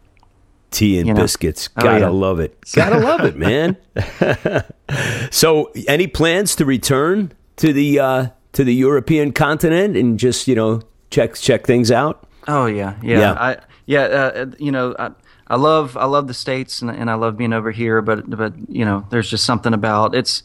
Tea 0.72 0.98
and 0.98 1.08
You 1.08 1.14
know. 1.14 1.22
biscuits. 1.22 1.70
Oh, 1.78 1.84
Gotta 1.84 2.00
yeah. 2.06 2.10
love 2.10 2.40
it. 2.40 2.58
Gotta 2.76 2.98
love 2.98 3.22
it, 3.26 3.36
man. 3.36 3.78
so, 5.32 5.72
any 5.88 6.08
plans 6.08 6.56
to 6.56 6.66
return 6.66 7.32
to 7.58 7.72
the 7.74 8.00
uh, 8.00 8.28
to 8.54 8.64
the 8.64 8.74
European 8.74 9.32
continent 9.34 9.96
and 9.96 10.18
just 10.20 10.48
you 10.48 10.56
know 10.56 10.82
check 11.12 11.36
check 11.36 11.66
things 11.68 11.92
out? 11.92 12.28
Oh 12.48 12.66
yeah, 12.66 12.96
yeah, 13.04 13.20
Yeah. 13.20 13.34
I 13.34 13.58
yeah, 13.86 14.02
uh, 14.02 14.46
you 14.58 14.72
know, 14.72 14.96
I, 14.98 15.12
I 15.48 15.58
love 15.58 15.96
I 15.98 16.06
love 16.06 16.28
the 16.28 16.34
states 16.34 16.82
and, 16.82 16.90
and 16.90 17.10
I 17.10 17.16
love 17.16 17.38
being 17.38 17.54
over 17.54 17.70
here, 17.72 18.02
but 18.02 18.28
but 18.30 18.54
you 18.68 18.84
know, 18.86 19.06
there's 19.12 19.30
just 19.30 19.46
something 19.46 19.74
about 19.74 20.16
it's 20.16 20.42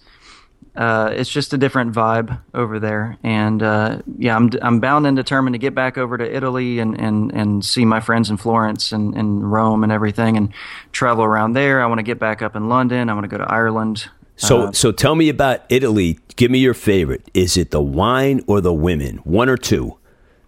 uh, 0.78 1.10
it's 1.12 1.28
just 1.28 1.52
a 1.52 1.58
different 1.58 1.92
vibe 1.92 2.40
over 2.54 2.78
there, 2.78 3.18
and 3.24 3.62
uh, 3.62 4.00
yeah, 4.16 4.34
I'm 4.36 4.48
I'm 4.62 4.78
bound 4.80 5.06
and 5.06 5.16
determined 5.16 5.54
to 5.54 5.58
get 5.58 5.74
back 5.74 5.98
over 5.98 6.16
to 6.16 6.36
Italy 6.36 6.78
and 6.78 6.98
and 6.98 7.32
and 7.32 7.64
see 7.64 7.84
my 7.84 7.98
friends 8.00 8.30
in 8.30 8.36
Florence 8.36 8.92
and, 8.92 9.14
and 9.14 9.50
Rome 9.52 9.82
and 9.82 9.90
everything, 9.92 10.36
and 10.36 10.52
travel 10.92 11.24
around 11.24 11.54
there. 11.54 11.82
I 11.82 11.86
want 11.86 11.98
to 11.98 12.04
get 12.04 12.18
back 12.20 12.40
up 12.42 12.54
in 12.56 12.68
London. 12.68 13.10
I 13.10 13.14
want 13.14 13.24
to 13.24 13.28
go 13.28 13.38
to 13.38 13.52
Ireland. 13.52 14.08
So, 14.36 14.68
Uh, 14.68 14.72
so 14.72 14.92
tell 14.92 15.16
me 15.16 15.28
about 15.28 15.62
Italy. 15.68 16.20
Give 16.36 16.48
me 16.48 16.60
your 16.60 16.74
favorite. 16.74 17.28
Is 17.34 17.56
it 17.56 17.72
the 17.72 17.82
wine 17.82 18.40
or 18.46 18.60
the 18.60 18.72
women? 18.72 19.16
One 19.24 19.48
or 19.48 19.56
two? 19.56 19.98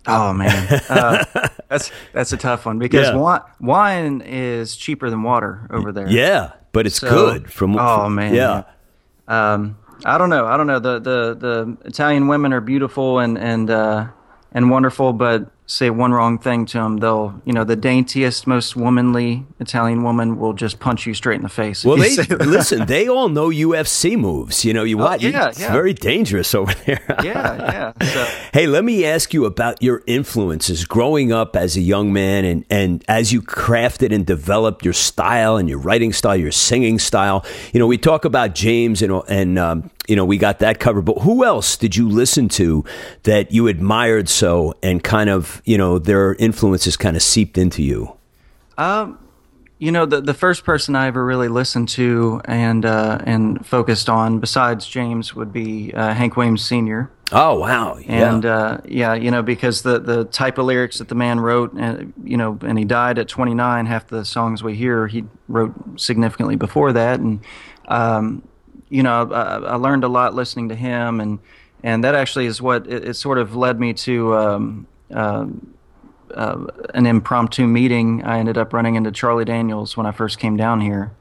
Oh 0.06 0.32
man, 0.32 0.80
uh, 0.88 1.24
that's 1.68 1.90
that's 2.12 2.32
a 2.32 2.36
tough 2.36 2.66
one 2.66 2.78
because 2.78 3.08
Yeah. 3.08 3.16
wine, 3.16 3.40
wine 3.60 4.20
is 4.24 4.76
cheaper 4.76 5.10
than 5.10 5.24
water 5.24 5.66
over 5.70 5.90
there. 5.92 6.08
Yeah, 6.08 6.52
but 6.70 6.86
it's 6.86 7.00
So- 7.00 7.10
good. 7.10 7.52
From 7.52 7.76
Oh, 7.76 8.04
from- 8.04 8.14
man, 8.14 8.34
yeah. 8.34 8.62
um, 9.26 9.76
I 10.04 10.18
don't 10.18 10.30
know. 10.30 10.46
I 10.46 10.56
don't 10.56 10.66
know. 10.66 10.78
The 10.78 10.98
the 10.98 11.34
the 11.34 11.76
Italian 11.84 12.28
women 12.28 12.52
are 12.52 12.60
beautiful 12.60 13.18
and 13.18 13.38
and 13.38 13.70
uh, 13.70 14.08
and 14.52 14.70
wonderful, 14.70 15.12
but 15.12 15.50
say 15.70 15.88
one 15.88 16.12
wrong 16.12 16.38
thing 16.38 16.66
to 16.66 16.78
them, 16.78 16.98
they'll 16.98 17.40
you 17.44 17.52
know 17.52 17.64
the 17.64 17.76
daintiest, 17.76 18.46
most 18.46 18.76
womanly 18.76 19.46
Italian 19.60 20.02
woman 20.02 20.38
will 20.38 20.52
just 20.52 20.80
punch 20.80 21.06
you 21.06 21.14
straight 21.14 21.36
in 21.36 21.42
the 21.42 21.48
face. 21.48 21.84
Well, 21.84 21.96
they 21.96 22.16
listen. 22.16 22.86
They 22.86 23.08
all 23.14 23.28
know 23.28 23.48
UFC 23.48 24.18
moves. 24.18 24.64
You 24.64 24.74
know, 24.74 24.84
you 24.84 24.98
watch. 24.98 25.24
Oh, 25.24 25.28
yeah, 25.28 25.48
it's 25.48 25.60
yeah. 25.60 25.72
very 25.72 25.94
dangerous 25.94 26.54
over 26.60 26.74
there. 26.86 27.02
yeah, 27.22 27.92
yeah. 27.98 28.06
So 28.06 28.26
Hey, 28.52 28.66
let 28.66 28.84
me 28.84 29.04
ask 29.04 29.32
you 29.32 29.44
about 29.44 29.80
your 29.80 30.02
influences 30.08 30.84
growing 30.84 31.30
up 31.30 31.54
as 31.54 31.76
a 31.76 31.80
young 31.80 32.12
man 32.12 32.44
and, 32.44 32.64
and 32.68 33.04
as 33.06 33.32
you 33.32 33.42
crafted 33.42 34.12
and 34.12 34.26
developed 34.26 34.84
your 34.84 34.92
style 34.92 35.56
and 35.56 35.68
your 35.68 35.78
writing 35.78 36.12
style, 36.12 36.36
your 36.36 36.50
singing 36.50 36.98
style. 36.98 37.44
You 37.72 37.78
know, 37.78 37.86
we 37.86 37.96
talk 37.96 38.24
about 38.24 38.56
James 38.56 39.02
and, 39.02 39.22
and 39.28 39.56
um, 39.56 39.90
you 40.08 40.16
know, 40.16 40.24
we 40.24 40.36
got 40.36 40.58
that 40.58 40.80
covered, 40.80 41.02
but 41.02 41.18
who 41.18 41.44
else 41.44 41.76
did 41.76 41.94
you 41.94 42.08
listen 42.08 42.48
to 42.48 42.84
that 43.22 43.52
you 43.52 43.68
admired 43.68 44.28
so 44.28 44.74
and 44.82 45.04
kind 45.04 45.30
of, 45.30 45.59
you 45.64 45.78
know, 45.78 45.98
their 45.98 46.34
influences 46.34 46.96
kind 46.96 47.16
of 47.16 47.22
seeped 47.22 47.58
into 47.58 47.82
you? 47.82 48.16
Um, 48.78 49.18
you 49.78 49.90
know 49.90 50.04
the 50.04 50.20
the 50.20 50.34
first 50.34 50.64
person 50.64 50.94
I 50.94 51.06
ever 51.06 51.24
really 51.24 51.48
listened 51.48 51.88
to 51.90 52.42
and 52.44 52.84
uh, 52.84 53.18
and 53.24 53.64
focused 53.66 54.10
on 54.10 54.38
besides 54.38 54.86
James 54.86 55.34
would 55.34 55.52
be 55.52 55.92
uh, 55.94 56.12
Hank 56.12 56.36
Williams 56.36 56.62
Sr. 56.62 57.10
Oh, 57.32 57.60
wow. 57.60 57.96
Yeah. 57.96 58.34
and 58.34 58.44
uh, 58.44 58.78
yeah, 58.84 59.14
you 59.14 59.30
know, 59.30 59.42
because 59.42 59.82
the 59.82 59.98
the 59.98 60.24
type 60.24 60.58
of 60.58 60.66
lyrics 60.66 60.98
that 60.98 61.08
the 61.08 61.14
man 61.14 61.40
wrote, 61.40 61.72
and 61.72 62.12
you 62.24 62.36
know, 62.36 62.58
and 62.62 62.78
he 62.78 62.84
died 62.84 63.18
at 63.18 63.28
29. 63.28 63.86
Half 63.86 64.08
the 64.08 64.24
songs 64.24 64.62
we 64.62 64.74
hear, 64.74 65.06
he 65.06 65.24
wrote 65.48 65.72
significantly 65.98 66.56
before 66.56 66.92
that, 66.92 67.20
and 67.20 67.40
um, 67.88 68.42
you 68.88 69.02
know, 69.02 69.30
I, 69.32 69.58
I 69.58 69.74
learned 69.76 70.04
a 70.04 70.08
lot 70.08 70.34
listening 70.34 70.68
to 70.70 70.74
him, 70.74 71.20
and 71.20 71.38
and 71.82 72.04
that 72.04 72.14
actually 72.14 72.46
is 72.46 72.60
what 72.60 72.86
it, 72.86 73.08
it 73.08 73.14
sort 73.14 73.38
of 73.38 73.54
led 73.54 73.78
me 73.78 73.94
to. 73.94 74.36
Um, 74.36 74.86
um 75.12 75.74
uh, 76.34 76.66
an 76.94 77.06
impromptu 77.06 77.66
meeting, 77.66 78.22
I 78.24 78.38
ended 78.38 78.56
up 78.56 78.72
running 78.72 78.94
into 78.94 79.10
Charlie 79.10 79.44
Daniels 79.44 79.96
when 79.96 80.06
I 80.06 80.12
first 80.12 80.38
came 80.38 80.56
down 80.56 80.80
here, 80.80 81.12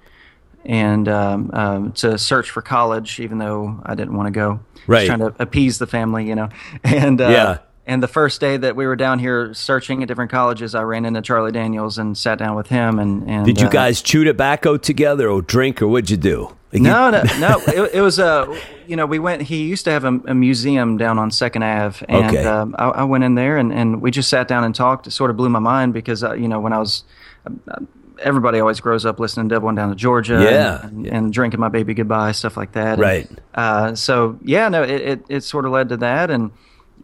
and 0.66 1.08
um, 1.08 1.50
um, 1.54 1.92
to 1.94 2.18
search 2.18 2.52
for 2.52 2.62
college, 2.62 3.20
even 3.20 3.38
though 3.38 3.80
I 3.84 3.96
didn't 3.96 4.16
want 4.16 4.28
to 4.28 4.32
go. 4.32 4.60
Right. 4.88 5.08
Trying 5.08 5.20
to 5.20 5.34
appease 5.40 5.78
the 5.78 5.88
family, 5.88 6.28
you 6.28 6.36
know. 6.36 6.50
And 6.84 7.22
uh, 7.22 7.30
Yeah. 7.30 7.58
And 7.86 8.04
the 8.04 8.08
first 8.08 8.40
day 8.40 8.56
that 8.56 8.76
we 8.76 8.86
were 8.86 8.96
down 8.96 9.18
here 9.18 9.52
searching 9.56 10.04
at 10.04 10.08
different 10.08 10.30
colleges, 10.30 10.76
I 10.76 10.84
ran 10.84 11.06
into 11.06 11.24
Charlie 11.24 11.52
Daniels 11.52 11.98
and 11.98 12.16
sat 12.16 12.38
down 12.38 12.56
with 12.56 12.68
him. 12.68 13.00
And, 13.00 13.28
and 13.28 13.46
Did 13.48 13.60
you 13.60 13.66
uh, 13.66 13.72
guys 13.72 14.04
chew 14.04 14.24
tobacco 14.24 14.78
together 14.78 15.28
or 15.28 15.42
drink 15.42 15.82
or 15.82 15.88
what'd 15.88 16.12
you 16.12 16.18
do? 16.18 16.56
Like, 16.72 16.82
No, 16.82 17.10
no, 17.10 17.24
no. 17.40 17.60
It, 17.68 17.96
it 17.96 18.02
was 18.02 18.20
uh, 18.20 18.46
you 18.88 18.96
know, 18.96 19.06
we 19.06 19.20
went. 19.20 19.42
He 19.44 19.64
used 19.66 19.86
to 19.86 19.92
have 19.92 20.04
a, 20.04 20.20
a 20.28 20.34
museum 20.36 20.98
down 20.98 21.18
on 21.20 21.32
Second 21.32 21.64
Ave, 21.64 22.06
and 22.10 22.28
Okay. 22.28 22.46
um, 22.46 22.76
I, 22.78 22.90
I 22.90 23.04
went 23.04 23.24
in 23.24 23.36
there 23.36 23.58
and, 23.58 23.72
and 23.74 24.02
we 24.02 24.12
just 24.12 24.30
sat 24.30 24.48
down 24.48 24.64
and 24.64 24.74
talked. 24.76 25.08
It 25.08 25.12
sort 25.12 25.32
of 25.32 25.38
blew 25.38 25.50
my 25.50 25.60
mind 25.60 25.94
because 25.94 26.24
uh, 26.24 26.34
you 26.34 26.48
know 26.48 26.60
when 26.60 26.74
I 26.74 26.80
was. 26.80 27.04
uh, 27.46 27.80
Everybody 28.22 28.60
always 28.60 28.82
grows 28.82 29.06
up 29.06 29.18
listening 29.18 29.48
to 29.48 29.56
Devil 29.56 29.68
Went 29.68 29.78
Down 29.78 29.88
to 29.92 29.96
Georgia, 29.96 30.42
Yeah. 30.44 30.86
and, 30.86 31.08
and 31.08 31.32
drinking 31.32 31.62
my 31.62 31.70
baby 31.70 31.94
goodbye, 31.94 32.34
stuff 32.34 32.58
like 32.58 32.74
that. 32.74 32.96
And, 32.96 33.02
Right. 33.02 33.30
Uh, 33.56 33.96
so 33.96 34.38
yeah, 34.44 34.68
no, 34.68 34.84
it, 34.84 34.90
it, 35.02 35.26
it 35.30 35.42
sort 35.46 35.64
of 35.64 35.72
led 35.72 35.88
to 35.88 35.96
that, 35.98 36.30
and 36.30 36.52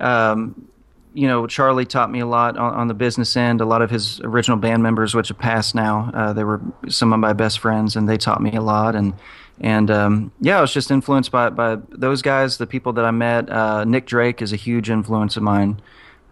um, 0.01 0.67
you 1.13 1.29
know, 1.29 1.47
Charlie 1.47 1.85
taught 1.85 2.11
me 2.11 2.19
a 2.19 2.25
lot 2.25 2.57
on, 2.57 2.73
on 2.73 2.87
the 2.89 2.93
business 2.93 3.37
end. 3.37 3.61
A 3.61 3.65
lot 3.65 3.81
of 3.81 3.89
his 3.89 4.19
original 4.25 4.57
band 4.57 4.83
members, 4.83 5.15
which 5.15 5.29
have 5.29 5.37
passed 5.39 5.73
now, 5.73 6.11
uh, 6.13 6.33
they 6.33 6.43
were 6.43 6.59
some 6.89 7.13
of 7.13 7.19
my 7.21 7.31
best 7.31 7.59
friends, 7.59 7.95
and 7.95 8.09
they 8.09 8.17
taught 8.17 8.41
me 8.41 8.53
a 8.53 8.61
lot. 8.61 8.93
And 8.95 9.13
and 9.61 9.89
um, 9.89 10.31
yeah, 10.41 10.57
I 10.57 10.61
was 10.61 10.73
just 10.73 10.91
influenced 10.91 11.31
by 11.31 11.49
by 11.49 11.77
those 11.89 12.21
guys, 12.21 12.57
the 12.57 12.67
people 12.67 12.93
that 12.93 13.05
I 13.05 13.11
met. 13.11 13.49
Uh, 13.49 13.85
Nick 13.85 14.05
Drake 14.05 14.41
is 14.41 14.51
a 14.51 14.57
huge 14.57 14.89
influence 14.89 15.37
of 15.37 15.43
mine 15.43 15.81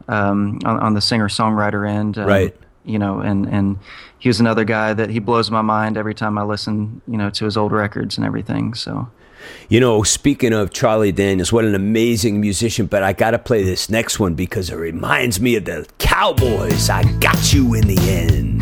um, 0.07 0.59
on, 0.65 0.79
on 0.79 0.93
the 0.93 1.01
singer 1.01 1.29
songwriter 1.29 1.89
end. 1.89 2.17
Um, 2.17 2.27
Right. 2.27 2.55
You 2.85 2.99
know, 2.99 3.19
and 3.19 3.45
and 3.47 3.79
he 4.19 4.27
was 4.27 4.41
another 4.41 4.65
guy 4.65 4.93
that 4.93 5.09
he 5.09 5.19
blows 5.19 5.49
my 5.49 5.61
mind 5.61 5.97
every 5.97 6.13
time 6.13 6.37
I 6.37 6.43
listen. 6.43 7.01
You 7.07 7.17
know, 7.17 7.29
to 7.29 7.45
his 7.45 7.55
old 7.55 7.71
records 7.71 8.17
and 8.17 8.25
everything. 8.25 8.73
So. 8.73 9.09
You 9.67 9.81
know, 9.81 10.03
speaking 10.03 10.53
of 10.53 10.71
Charlie 10.71 11.11
Daniels, 11.11 11.51
what 11.51 11.65
an 11.65 11.75
amazing 11.75 12.39
musician, 12.39 12.85
but 12.85 13.03
I 13.03 13.11
got 13.11 13.31
to 13.31 13.39
play 13.39 13.61
this 13.61 13.89
next 13.89 14.17
one 14.17 14.35
because 14.35 14.69
it 14.69 14.75
reminds 14.75 15.41
me 15.41 15.57
of 15.57 15.65
the 15.65 15.85
Cowboys. 15.97 16.89
I 16.89 17.03
got 17.19 17.53
you 17.53 17.73
in 17.73 17.87
the 17.87 17.99
end. 18.09 18.52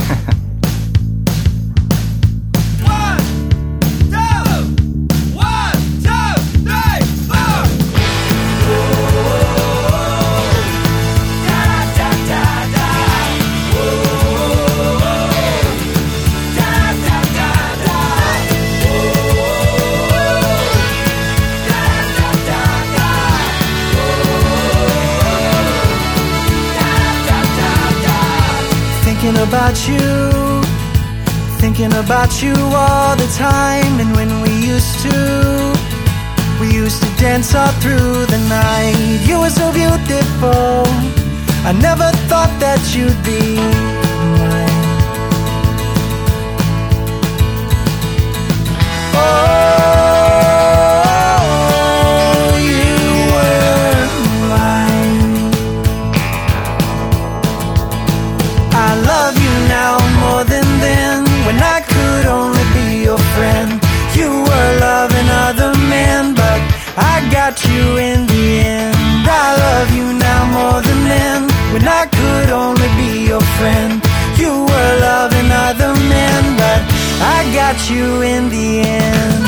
About 29.47 29.87
you, 29.87 30.61
thinking 31.59 31.93
about 31.93 32.43
you 32.43 32.53
all 32.53 33.15
the 33.15 33.27
time. 33.37 33.99
And 33.99 34.11
when 34.15 34.41
we 34.41 34.51
used 34.73 34.99
to, 34.99 35.73
we 36.59 36.67
used 36.71 37.01
to 37.01 37.09
dance 37.17 37.55
all 37.55 37.71
through 37.81 38.25
the 38.27 38.37
night. 38.49 39.19
You 39.27 39.39
were 39.39 39.49
so 39.49 39.71
beautiful, 39.71 40.83
I 41.69 41.71
never 41.73 42.09
thought 42.29 42.53
that 42.59 42.81
you'd 42.93 43.21
be 43.23 43.55
mine. 44.37 44.81
Oh, 49.13 49.70
you 77.93 78.21
in 78.21 78.49
the 78.49 78.79
end. 78.79 79.43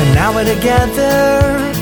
And 0.00 0.14
now 0.14 0.34
we're 0.34 0.44
together. 0.54 1.74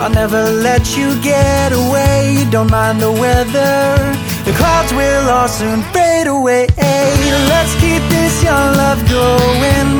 I'll 0.00 0.10
never 0.10 0.42
let 0.68 0.96
you 0.96 1.20
get 1.22 1.72
away. 1.72 2.46
Don't 2.50 2.70
mind 2.70 3.00
the 3.00 3.10
weather. 3.10 4.14
The 4.44 4.52
clouds 4.56 4.92
will 4.92 5.28
all 5.28 5.48
soon 5.48 5.82
fade 5.94 6.28
away. 6.28 6.66
Let's 6.78 7.74
keep 7.80 8.02
this 8.08 8.42
young 8.44 8.76
love 8.76 9.00
going. 9.08 9.97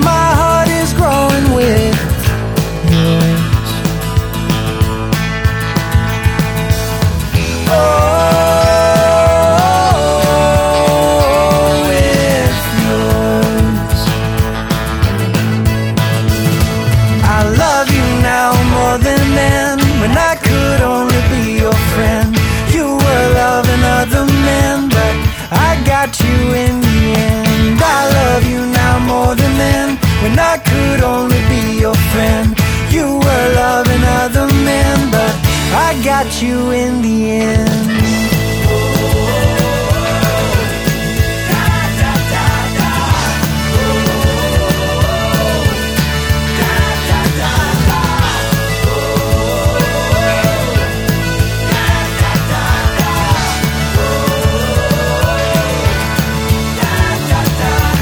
You 36.40 36.70
in 36.70 37.02
the 37.02 37.30
end. 37.30 37.68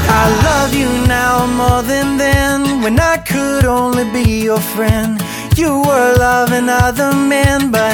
I 0.09 0.29
love 0.43 0.75
you 0.75 0.89
now 1.07 1.47
more 1.47 1.81
than 1.81 2.17
then. 2.17 2.81
When 2.83 2.99
I 2.99 3.17
could 3.17 3.65
only 3.65 4.03
be 4.11 4.43
your 4.43 4.59
friend, 4.59 5.19
you 5.55 5.71
were 5.87 6.15
loving 6.19 6.69
other 6.69 7.11
men, 7.13 7.71
but 7.71 7.86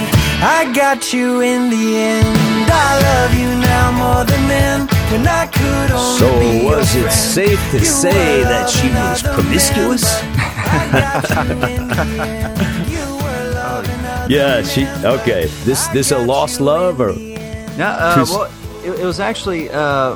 I 0.45 0.71
got 0.73 1.13
you 1.13 1.39
in 1.41 1.69
the 1.69 1.95
end. 1.95 2.27
I 2.69 2.99
love 3.01 3.33
you 3.33 3.47
now 3.61 3.91
more 3.91 4.25
than 4.25 4.47
then. 4.47 4.87
When 5.11 5.25
I 5.27 5.45
could 5.47 5.91
only 5.91 6.19
So 6.19 6.39
be 6.39 6.63
your 6.65 6.77
was 6.77 6.95
it 6.95 7.01
friend, 7.03 7.13
safe 7.13 7.71
to 7.71 7.79
you 7.79 7.85
say 7.85 8.43
that 8.43 8.69
she 8.69 8.89
was 8.89 9.21
promiscuous? 9.23 10.03
men, 10.21 10.35
but 10.91 11.03
I 11.03 11.21
got 11.23 11.29
you 11.29 11.51
in 11.53 11.89
the 11.89 12.23
end. 12.23 12.91
You 12.91 13.05
were 13.23 13.53
loving 13.53 14.05
other 14.05 14.33
Yeah, 14.33 14.63
she 14.63 14.85
okay. 15.05 15.45
This 15.63 15.87
this 15.89 16.11
a 16.11 16.17
lost 16.17 16.59
love 16.59 16.99
or 16.99 17.11
Yeah, 17.11 17.91
uh, 17.97 18.25
well, 18.29 18.51
it, 18.83 18.99
it 19.01 19.05
was 19.05 19.19
actually 19.19 19.69
uh, 19.69 20.15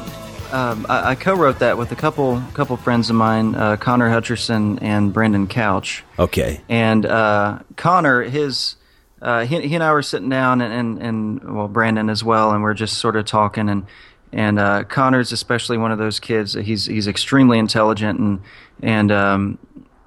um, 0.51 0.85
I, 0.89 1.11
I 1.11 1.15
co-wrote 1.15 1.59
that 1.59 1.77
with 1.77 1.91
a 1.91 1.95
couple 1.95 2.41
couple 2.53 2.75
friends 2.77 3.09
of 3.09 3.15
mine, 3.15 3.53
uh, 3.55 3.77
Connor 3.77 4.09
Hutcherson 4.09 4.79
and 4.81 5.13
Brendan 5.13 5.47
Couch. 5.47 6.03
okay. 6.17 6.59
And 6.69 7.05
uh, 7.05 7.59
Connor, 7.75 8.23
his 8.23 8.76
uh, 9.21 9.45
he, 9.45 9.61
he 9.67 9.75
and 9.75 9.83
I 9.83 9.91
were 9.91 10.01
sitting 10.03 10.29
down, 10.29 10.61
and, 10.61 10.73
and 10.73 11.01
and 11.43 11.55
well, 11.55 11.67
Brandon 11.67 12.09
as 12.09 12.23
well, 12.23 12.51
and 12.51 12.61
we're 12.63 12.73
just 12.73 12.97
sort 12.97 13.15
of 13.15 13.25
talking, 13.25 13.69
and 13.69 13.85
and 14.31 14.59
uh, 14.59 14.83
Connor's 14.83 15.31
especially 15.31 15.77
one 15.77 15.91
of 15.91 15.97
those 15.97 16.19
kids. 16.19 16.53
He's 16.53 16.85
he's 16.85 17.07
extremely 17.07 17.57
intelligent, 17.59 18.19
and 18.19 18.41
and 18.83 19.11
um, 19.11 19.57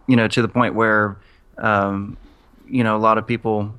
you 0.07 0.17
know 0.17 0.29
to 0.29 0.43
the 0.43 0.49
point 0.49 0.75
where 0.75 1.17
um, 1.59 2.17
you 2.69 2.85
know 2.85 2.97
a 2.97 2.99
lot 3.03 3.19
of 3.19 3.27
people. 3.27 3.75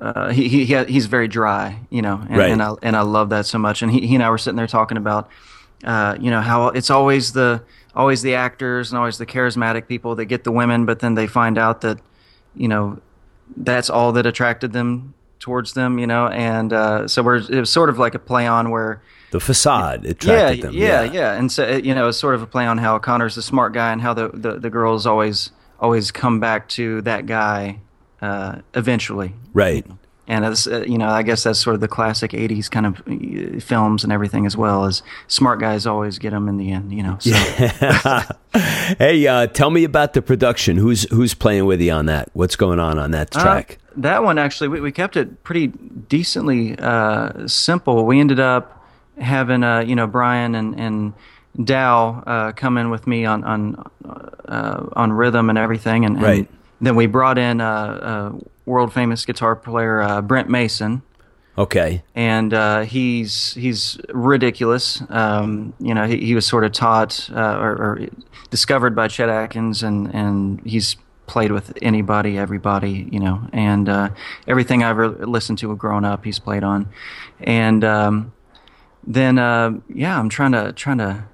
Uh, 0.00 0.28
he 0.28 0.48
he 0.50 0.64
he- 0.66 0.84
he's 0.84 1.06
very 1.06 1.28
dry, 1.28 1.78
you 1.88 2.02
know, 2.02 2.20
and, 2.28 2.36
Right. 2.36 2.50
and 2.50 2.62
I 2.62 2.74
and 2.82 2.94
I 2.94 3.00
love 3.00 3.30
that 3.30 3.46
so 3.46 3.56
much. 3.56 3.80
And 3.80 3.90
he 3.90 4.06
he 4.06 4.14
and 4.16 4.22
I 4.22 4.28
were 4.28 4.36
sitting 4.36 4.56
there 4.58 4.66
talking 4.66 4.98
about, 4.98 5.30
uh, 5.82 6.14
you 6.20 6.30
know, 6.30 6.42
how 6.42 6.68
it's 6.68 6.90
always 6.90 7.32
the 7.32 7.62
always 7.94 8.20
the 8.20 8.34
actors 8.34 8.90
and 8.92 8.98
always 8.98 9.16
the 9.16 9.24
charismatic 9.24 9.88
people 9.88 10.14
that 10.16 10.26
get 10.26 10.44
the 10.44 10.52
women, 10.52 10.84
but 10.84 10.98
then 10.98 11.14
they 11.14 11.26
find 11.26 11.56
out 11.56 11.80
that, 11.80 11.98
you 12.54 12.68
know, 12.68 13.00
that's 13.56 13.90
all 13.90 14.12
that 14.12 14.26
attracted 14.26 14.72
them 14.72 15.14
towards 15.38 15.72
them, 15.74 15.98
you 15.98 16.06
know. 16.06 16.28
And 16.28 16.72
uh, 16.72 17.08
so 17.08 17.22
we're 17.22 17.36
it 17.36 17.50
was 17.60 17.70
sort 17.70 17.88
of 17.90 17.98
like 17.98 18.14
a 18.14 18.18
play 18.18 18.46
on 18.46 18.70
where 18.70 19.02
The 19.30 19.40
facade 19.40 20.04
yeah, 20.04 20.10
attracted 20.10 20.62
them. 20.62 20.74
yeah, 20.74 21.02
yeah, 21.02 21.12
yeah. 21.12 21.32
And 21.34 21.50
so 21.52 21.62
it, 21.64 21.84
you 21.84 21.94
know, 21.94 22.08
it's 22.08 22.18
sort 22.18 22.34
of 22.34 22.42
a 22.42 22.46
play 22.46 22.66
on 22.66 22.78
how 22.78 22.98
Connor's 22.98 23.34
the 23.34 23.42
smart 23.42 23.72
guy 23.72 23.92
and 23.92 24.00
how 24.00 24.14
the 24.14 24.28
the, 24.28 24.58
the 24.58 24.70
girls 24.70 25.06
always 25.06 25.50
always 25.80 26.10
come 26.10 26.40
back 26.40 26.68
to 26.70 27.00
that 27.02 27.26
guy 27.26 27.78
uh, 28.20 28.60
eventually. 28.74 29.32
Right. 29.54 29.86
And 30.30 30.44
it's, 30.44 30.66
uh, 30.66 30.84
you 30.86 30.98
know, 30.98 31.08
I 31.08 31.22
guess 31.22 31.44
that's 31.44 31.58
sort 31.58 31.72
of 31.74 31.80
the 31.80 31.88
classic 31.88 32.32
'80s 32.32 32.70
kind 32.70 32.84
of 32.86 33.00
uh, 33.08 33.60
films 33.60 34.04
and 34.04 34.12
everything 34.12 34.44
as 34.44 34.56
well. 34.58 34.84
As 34.84 35.02
smart 35.26 35.58
guys 35.58 35.86
always 35.86 36.18
get 36.18 36.30
them 36.32 36.48
in 36.48 36.58
the 36.58 36.70
end, 36.70 36.92
you 36.92 37.02
know. 37.02 37.16
So. 37.18 37.32
Hey, 38.98 39.26
uh, 39.26 39.46
tell 39.46 39.70
me 39.70 39.84
about 39.84 40.14
the 40.14 40.22
production. 40.22 40.76
Who's 40.78 41.02
who's 41.10 41.34
playing 41.34 41.66
with 41.66 41.80
you 41.80 41.92
on 41.92 42.06
that? 42.06 42.28
What's 42.32 42.56
going 42.56 42.78
on 42.78 42.98
on 42.98 43.10
that 43.12 43.34
Uh, 43.36 43.42
track? 43.42 43.78
that 43.96 44.22
one 44.24 44.38
actually, 44.38 44.68
we, 44.68 44.80
we 44.80 44.90
kept 44.92 45.16
it 45.16 45.42
pretty 45.44 45.68
decently 45.68 46.76
uh, 46.78 47.46
simple. 47.46 48.04
We 48.06 48.18
ended 48.20 48.40
up 48.40 48.84
having, 49.20 49.62
uh, 49.62 49.80
you 49.80 49.94
know, 49.94 50.06
Brian 50.06 50.54
and 50.54 50.78
and 50.80 51.12
Dow 51.62 52.22
uh, 52.26 52.52
come 52.52 52.78
in 52.78 52.90
with 52.90 53.06
me 53.06 53.24
on 53.26 53.44
on 53.44 53.84
uh, 54.48 54.86
on 54.94 55.12
rhythm 55.12 55.50
and 55.50 55.58
everything, 55.58 56.04
and, 56.04 56.16
and 56.16 56.24
Right. 56.24 56.48
then 56.80 56.96
we 56.96 57.06
brought 57.06 57.36
in 57.38 57.60
uh, 57.60 57.66
uh, 57.66 58.32
world 58.68 58.92
famous 58.92 59.24
guitar 59.24 59.56
player 59.56 60.00
uh, 60.00 60.20
Brent 60.22 60.48
Mason. 60.48 61.02
okay. 61.56 62.02
and 62.14 62.54
uh, 62.54 62.82
he's 62.82 63.54
he's 63.54 63.98
ridiculous. 64.10 65.02
Um, 65.08 65.74
you 65.80 65.94
know, 65.94 66.06
he, 66.06 66.18
he 66.18 66.34
was 66.34 66.46
sort 66.46 66.64
of 66.64 66.72
taught 66.72 67.28
uh, 67.34 67.58
or, 67.58 67.70
or 67.70 68.00
discovered 68.50 68.94
by 68.94 69.08
Chet 69.08 69.28
Atkins, 69.28 69.82
and 69.82 70.14
and 70.14 70.60
he's 70.64 70.96
played 71.26 71.52
with 71.52 71.76
anybody, 71.82 72.38
everybody, 72.38 73.08
you 73.12 73.20
know, 73.20 73.48
and 73.52 73.88
uh, 73.88 74.08
everything 74.46 74.82
I 74.82 74.90
ever 74.90 75.08
listened 75.08 75.58
to 75.58 75.76
growing 75.76 76.04
up, 76.04 76.24
he's 76.24 76.38
played 76.38 76.64
on, 76.64 76.88
and 77.40 77.84
um, 77.84 78.32
then 79.06 79.38
uh, 79.38 79.72
yeah, 79.92 80.18
I'm 80.18 80.28
trying 80.28 80.52
to 80.52 80.72
trying 80.72 80.98
to 80.98 81.24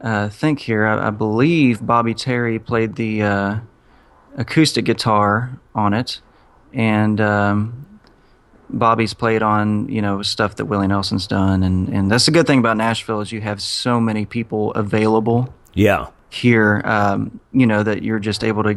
uh, 0.00 0.28
think 0.28 0.60
here. 0.60 0.86
I, 0.86 1.08
I 1.08 1.10
believe 1.10 1.84
Bobby 1.84 2.14
Terry 2.14 2.58
played 2.58 2.96
the 2.96 3.22
uh, 3.22 3.56
acoustic 4.36 4.84
guitar 4.84 5.58
on 5.74 5.94
it, 5.94 6.20
and 6.76 7.20
um, 7.20 7.86
Bobby's 8.70 9.14
played 9.14 9.42
on, 9.42 9.88
you 9.88 10.02
know, 10.02 10.22
stuff 10.22 10.56
that 10.56 10.66
Willie 10.66 10.86
Nelson's 10.88 11.26
done, 11.26 11.62
and 11.64 11.88
and 11.88 12.10
that's 12.10 12.26
the 12.26 12.32
good 12.32 12.46
thing 12.46 12.58
about 12.60 12.76
Nashville 12.76 13.20
is 13.20 13.32
you 13.32 13.40
have 13.40 13.60
so 13.60 14.00
many 14.00 14.24
people 14.26 14.70
available 14.72 15.52
Yeah. 15.74 16.06
here, 16.30 16.82
um, 16.84 17.40
you 17.52 17.66
know, 17.66 17.82
that 17.82 18.02
you're 18.02 18.18
just 18.20 18.44
able 18.44 18.62
to 18.64 18.76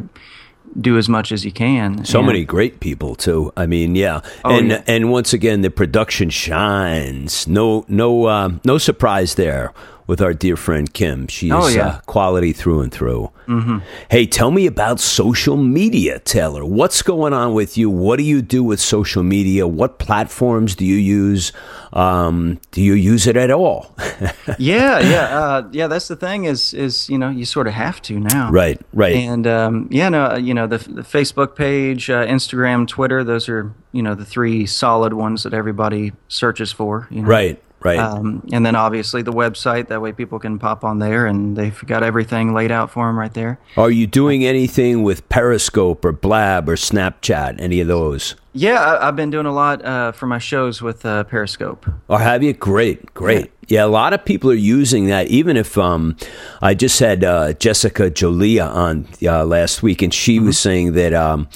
do 0.80 0.96
as 0.96 1.08
much 1.08 1.32
as 1.32 1.44
you 1.44 1.50
can. 1.50 2.04
So 2.04 2.18
And- 2.20 2.26
many 2.28 2.44
great 2.44 2.78
people 2.78 3.16
too. 3.16 3.52
I 3.56 3.66
mean, 3.66 3.96
yeah. 3.96 4.20
Oh, 4.44 4.56
and 4.56 4.68
yeah. 4.70 4.82
and 4.86 5.10
once 5.10 5.32
again 5.32 5.62
the 5.62 5.70
production 5.70 6.30
shines. 6.30 7.46
No 7.48 7.84
no 7.88 8.26
uh, 8.26 8.50
no 8.64 8.78
surprise 8.78 9.34
there 9.34 9.72
with 10.10 10.20
our 10.20 10.34
dear 10.34 10.56
friend 10.56 10.92
Kim. 10.92 11.28
She 11.28 11.46
is 11.50 11.52
Oh, 11.54 11.68
yeah. 11.68 11.86
uh, 11.86 12.00
quality 12.00 12.52
through 12.52 12.80
and 12.80 12.90
through. 12.90 13.30
Mm-hmm. 13.46 13.78
Hey, 14.10 14.26
tell 14.26 14.50
me 14.50 14.66
about 14.66 14.98
social 14.98 15.56
media, 15.56 16.18
Taylor. 16.18 16.64
What's 16.64 17.00
going 17.00 17.32
on 17.32 17.54
with 17.54 17.78
you? 17.78 17.88
What 17.88 18.16
do 18.18 18.24
you 18.24 18.42
do 18.42 18.64
with 18.64 18.80
social 18.80 19.22
media? 19.22 19.68
What 19.68 20.00
platforms 20.00 20.74
do 20.74 20.84
you 20.84 20.96
use? 20.96 21.52
Um, 21.92 22.60
do 22.72 22.82
you 22.82 22.94
use 22.94 23.28
it 23.28 23.36
at 23.36 23.52
all? 23.52 23.94
yeah, 24.58 24.98
yeah, 24.98 25.38
uh, 25.38 25.68
yeah. 25.70 25.86
That's 25.86 26.08
the 26.08 26.16
thing 26.16 26.44
is 26.44 26.74
is 26.74 27.08
you 27.08 27.16
know 27.18 27.28
you 27.30 27.44
sort 27.44 27.68
of 27.68 27.74
have 27.74 28.02
to 28.02 28.18
now. 28.18 28.50
right, 28.50 28.80
right. 28.92 29.14
And 29.14 29.46
um, 29.46 29.88
yeah, 29.92 30.08
no, 30.08 30.24
uh, 30.26 30.36
you 30.38 30.54
know 30.54 30.66
the, 30.66 30.78
the 30.78 31.02
Facebook 31.02 31.54
page, 31.54 32.10
uh, 32.10 32.26
Instagram, 32.26 32.88
Twitter. 32.88 33.22
Those 33.22 33.48
are 33.48 33.72
you 33.92 34.02
know 34.02 34.16
the 34.16 34.24
three 34.24 34.66
solid 34.66 35.12
ones 35.12 35.44
that 35.44 35.54
everybody 35.54 36.12
searches 36.26 36.72
for. 36.72 37.06
You 37.10 37.22
know? 37.22 37.28
Right, 37.28 37.62
right. 37.80 37.98
Um, 37.98 38.46
and 38.52 38.64
then 38.64 38.74
obviously 38.74 39.22
the 39.22 39.32
website. 39.32 39.88
That 39.88 40.00
way 40.00 40.12
people 40.12 40.38
can 40.38 40.58
pop 40.58 40.84
on 40.84 40.98
there 40.98 41.26
and 41.26 41.56
they've 41.56 41.78
got 41.86 42.02
everything 42.02 42.54
laid 42.54 42.70
out 42.70 42.90
for 42.90 43.06
them 43.06 43.18
right 43.18 43.32
there. 43.32 43.58
Are 43.76 43.90
you 43.90 44.06
doing 44.06 44.44
anything 44.44 45.02
with 45.02 45.28
Periscope 45.28 46.04
or 46.04 46.12
Blab 46.12 46.68
or 46.68 46.76
Snapchat? 46.76 47.60
Any 47.60 47.80
of 47.80 47.88
those? 47.88 48.36
Yeah, 48.52 48.80
I, 48.80 49.08
I've 49.08 49.16
been 49.16 49.30
doing 49.30 49.46
a 49.46 49.52
lot 49.52 49.84
uh, 49.84 50.12
for 50.12 50.26
my 50.26 50.38
shows 50.38 50.82
with 50.82 51.06
uh, 51.06 51.24
Periscope. 51.24 51.86
Or 52.08 52.18
have 52.18 52.42
you? 52.42 52.52
Great, 52.52 53.14
great. 53.14 53.50
Yeah. 53.68 53.84
a 53.84 53.86
lot 53.86 54.12
of 54.12 54.24
people 54.24 54.50
are 54.50 54.54
using 54.54 55.06
that. 55.06 55.28
Even 55.28 55.56
if 55.56 55.78
um, 55.78 56.16
I 56.60 56.74
just 56.74 56.98
had 56.98 57.22
uh, 57.22 57.52
Jessica 57.52 58.10
Jolia 58.10 58.68
on 58.68 59.06
uh, 59.22 59.44
last 59.44 59.82
week, 59.84 60.02
and 60.02 60.12
she 60.12 60.40
was 60.40 60.58
saying 60.58 60.94
that 60.94 61.14
um, 61.14 61.48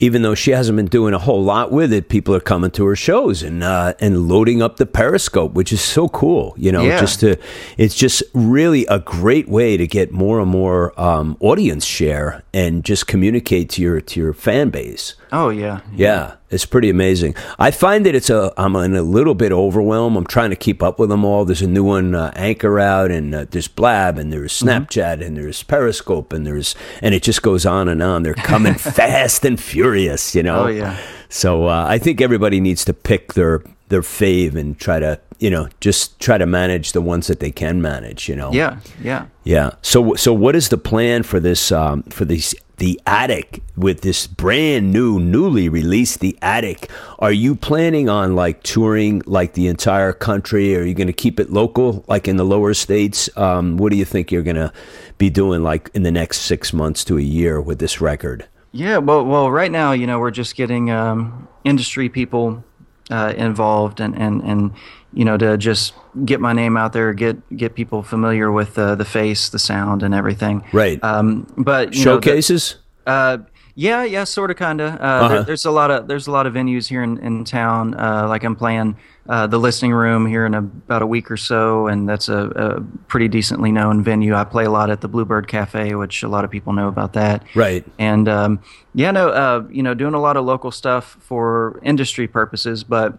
even 0.00 0.22
though 0.22 0.34
she 0.34 0.50
hasn't 0.50 0.76
been 0.76 0.86
doing 0.86 1.12
a 1.14 1.18
whole 1.18 1.42
lot 1.44 1.70
with 1.70 1.92
it, 1.92 2.08
people 2.08 2.34
are 2.34 2.40
coming 2.40 2.70
to 2.72 2.86
her 2.86 2.96
shows 2.96 3.42
and 3.42 3.62
uh, 3.62 3.92
and 4.00 4.28
loading 4.28 4.62
up 4.62 4.78
the 4.78 4.86
Periscope, 4.86 5.52
which 5.52 5.72
is 5.72 5.80
so 5.80 6.08
cool. 6.08 6.54
You 6.56 6.72
know, 6.72 6.82
Yeah. 6.82 6.98
just 6.98 7.20
to 7.20 7.36
it's 7.76 7.94
just 7.94 8.22
really 8.34 8.86
a 8.86 8.98
great 8.98 9.48
way 9.48 9.76
to 9.76 9.86
get 9.86 10.10
more 10.10 10.40
and 10.40 10.50
more 10.50 10.98
um, 11.00 11.36
audience 11.40 11.84
share 11.84 12.42
and 12.54 12.82
just 12.84 13.06
communicate 13.06 13.68
to 13.70 13.82
your 13.82 14.00
to 14.00 14.18
your 14.20 14.32
fan 14.32 14.70
base. 14.70 15.14
Oh 15.32 15.48
yeah, 15.50 15.80
Yeah, 15.94 16.34
it's 16.50 16.66
pretty 16.66 16.90
amazing. 16.90 17.34
I 17.58 17.70
find 17.70 18.04
that 18.06 18.14
it's 18.14 18.30
a 18.30 18.52
I'm 18.56 18.74
in 18.76 18.96
a 18.96 19.02
little 19.02 19.34
bit 19.34 19.52
overwhelmed. 19.52 20.16
I'm 20.16 20.26
trying 20.26 20.50
to 20.50 20.56
keep 20.56 20.82
up 20.82 20.98
with 20.98 21.08
them 21.08 21.24
all. 21.24 21.44
There's 21.44 21.62
a 21.62 21.68
new 21.68 21.84
one 21.84 22.14
uh, 22.14 22.32
Anchor 22.34 22.80
out, 22.80 23.10
and 23.10 23.34
uh, 23.34 23.46
there's 23.50 23.68
Blab, 23.68 24.18
and 24.18 24.32
there's 24.32 24.52
Snapchat, 24.52 25.24
and 25.24 25.36
there's 25.36 25.62
Periscope, 25.62 26.32
and 26.32 26.46
there's 26.46 26.74
and 27.00 27.14
it 27.14 27.22
just 27.22 27.42
goes 27.42 27.64
on 27.64 27.88
and 27.88 28.02
on. 28.02 28.22
They're 28.22 28.34
coming 28.34 28.74
fast 28.96 29.44
and 29.44 29.60
furious, 29.60 30.34
you 30.34 30.42
know. 30.42 30.64
Oh, 30.64 30.68
yeah. 30.68 30.98
So 31.28 31.66
uh, 31.66 31.86
I 31.88 31.98
think 31.98 32.20
everybody 32.20 32.60
needs 32.60 32.84
to 32.86 32.92
pick 32.92 33.34
their 33.34 33.62
their 33.88 34.02
fave 34.02 34.56
and 34.56 34.78
try 34.78 34.98
to 34.98 35.20
you 35.38 35.50
know 35.50 35.68
just 35.80 36.18
try 36.20 36.38
to 36.38 36.46
manage 36.46 36.92
the 36.92 37.00
ones 37.00 37.28
that 37.28 37.40
they 37.40 37.52
can 37.52 37.80
manage. 37.80 38.28
You 38.28 38.36
know. 38.36 38.52
yeah, 38.52 38.80
yeah. 39.02 39.26
Yeah. 39.44 39.70
So 39.82 40.14
so 40.14 40.32
what 40.32 40.56
is 40.56 40.70
the 40.70 40.78
plan 40.78 41.22
for 41.22 41.38
this 41.38 41.70
um, 41.70 42.02
for 42.04 42.24
these 42.24 42.54
the 42.80 42.98
attic 43.06 43.62
with 43.76 44.00
this 44.00 44.26
brand 44.26 44.90
new 44.90 45.20
newly 45.20 45.68
released 45.68 46.20
the 46.20 46.36
attic. 46.40 46.90
Are 47.18 47.30
you 47.30 47.54
planning 47.54 48.08
on 48.08 48.34
like 48.34 48.62
touring 48.62 49.22
like 49.26 49.52
the 49.52 49.68
entire 49.68 50.14
country? 50.14 50.74
Are 50.74 50.82
you 50.82 50.94
going 50.94 51.06
to 51.06 51.12
keep 51.12 51.38
it 51.38 51.50
local 51.50 52.04
like 52.08 52.26
in 52.26 52.38
the 52.38 52.44
lower 52.44 52.72
states? 52.72 53.28
Um, 53.36 53.76
what 53.76 53.92
do 53.92 53.98
you 53.98 54.06
think 54.06 54.32
you're 54.32 54.42
going 54.42 54.56
to 54.56 54.72
be 55.18 55.28
doing 55.28 55.62
like 55.62 55.90
in 55.92 56.04
the 56.04 56.10
next 56.10 56.40
six 56.40 56.72
months 56.72 57.04
to 57.04 57.18
a 57.18 57.22
year 57.22 57.60
with 57.60 57.80
this 57.80 58.00
record? 58.00 58.46
Yeah, 58.72 58.96
well, 58.96 59.26
well, 59.26 59.50
right 59.50 59.70
now, 59.70 59.92
you 59.92 60.06
know, 60.06 60.18
we're 60.18 60.30
just 60.30 60.56
getting 60.56 60.90
um, 60.90 61.48
industry 61.64 62.08
people 62.08 62.64
uh, 63.10 63.34
involved, 63.36 64.00
and, 64.00 64.16
and, 64.16 64.40
and 64.42 64.72
you 65.12 65.24
know, 65.24 65.36
to 65.36 65.56
just 65.56 65.94
get 66.24 66.40
my 66.40 66.52
name 66.52 66.76
out 66.76 66.92
there, 66.92 67.12
get 67.12 67.36
get 67.56 67.74
people 67.74 68.02
familiar 68.02 68.50
with 68.52 68.78
uh, 68.78 68.94
the 68.94 69.04
face, 69.04 69.48
the 69.48 69.58
sound, 69.58 70.02
and 70.02 70.14
everything. 70.14 70.62
Right. 70.72 71.02
Um, 71.02 71.46
but 71.56 71.94
you 71.94 72.04
know, 72.04 72.16
the- 72.16 72.22
showcases 72.26 72.76
uh, 73.06 73.38
yeah, 73.76 74.04
yeah, 74.04 74.24
sort 74.24 74.50
of, 74.50 74.56
kind 74.58 74.80
of. 74.80 74.94
Uh, 74.94 74.96
Uh-huh. 75.04 75.28
there, 75.28 75.42
there's 75.44 75.64
a 75.64 75.70
lot 75.70 75.90
of 75.90 76.06
there's 76.06 76.26
a 76.26 76.30
lot 76.30 76.46
of 76.46 76.54
venues 76.54 76.88
here 76.88 77.02
in, 77.02 77.18
in 77.18 77.44
town. 77.44 77.94
Uh, 77.94 78.26
like 78.28 78.44
I'm 78.44 78.54
playing 78.56 78.96
uh, 79.28 79.46
the 79.46 79.58
Listening 79.58 79.92
Room 79.92 80.26
here 80.26 80.44
in 80.44 80.54
about 80.54 81.02
a 81.02 81.06
week 81.06 81.30
or 81.30 81.36
so, 81.36 81.86
and 81.86 82.06
that's 82.08 82.28
a, 82.28 82.50
a 82.50 82.80
pretty 83.08 83.28
decently 83.28 83.72
known 83.72 84.02
venue. 84.02 84.34
I 84.34 84.44
play 84.44 84.64
a 84.64 84.70
lot 84.70 84.90
at 84.90 85.00
the 85.00 85.08
Bluebird 85.08 85.48
Cafe, 85.48 85.94
which 85.94 86.22
a 86.22 86.28
lot 86.28 86.44
of 86.44 86.50
people 86.50 86.72
know 86.72 86.88
about 86.88 87.14
that. 87.14 87.44
Right. 87.54 87.84
And 87.98 88.28
um, 88.28 88.60
yeah, 88.94 89.12
no, 89.12 89.28
uh, 89.30 89.64
you 89.70 89.82
know, 89.82 89.94
doing 89.94 90.14
a 90.14 90.20
lot 90.20 90.36
of 90.36 90.44
local 90.44 90.70
stuff 90.72 91.16
for 91.20 91.80
industry 91.82 92.26
purposes, 92.28 92.84
but 92.84 93.18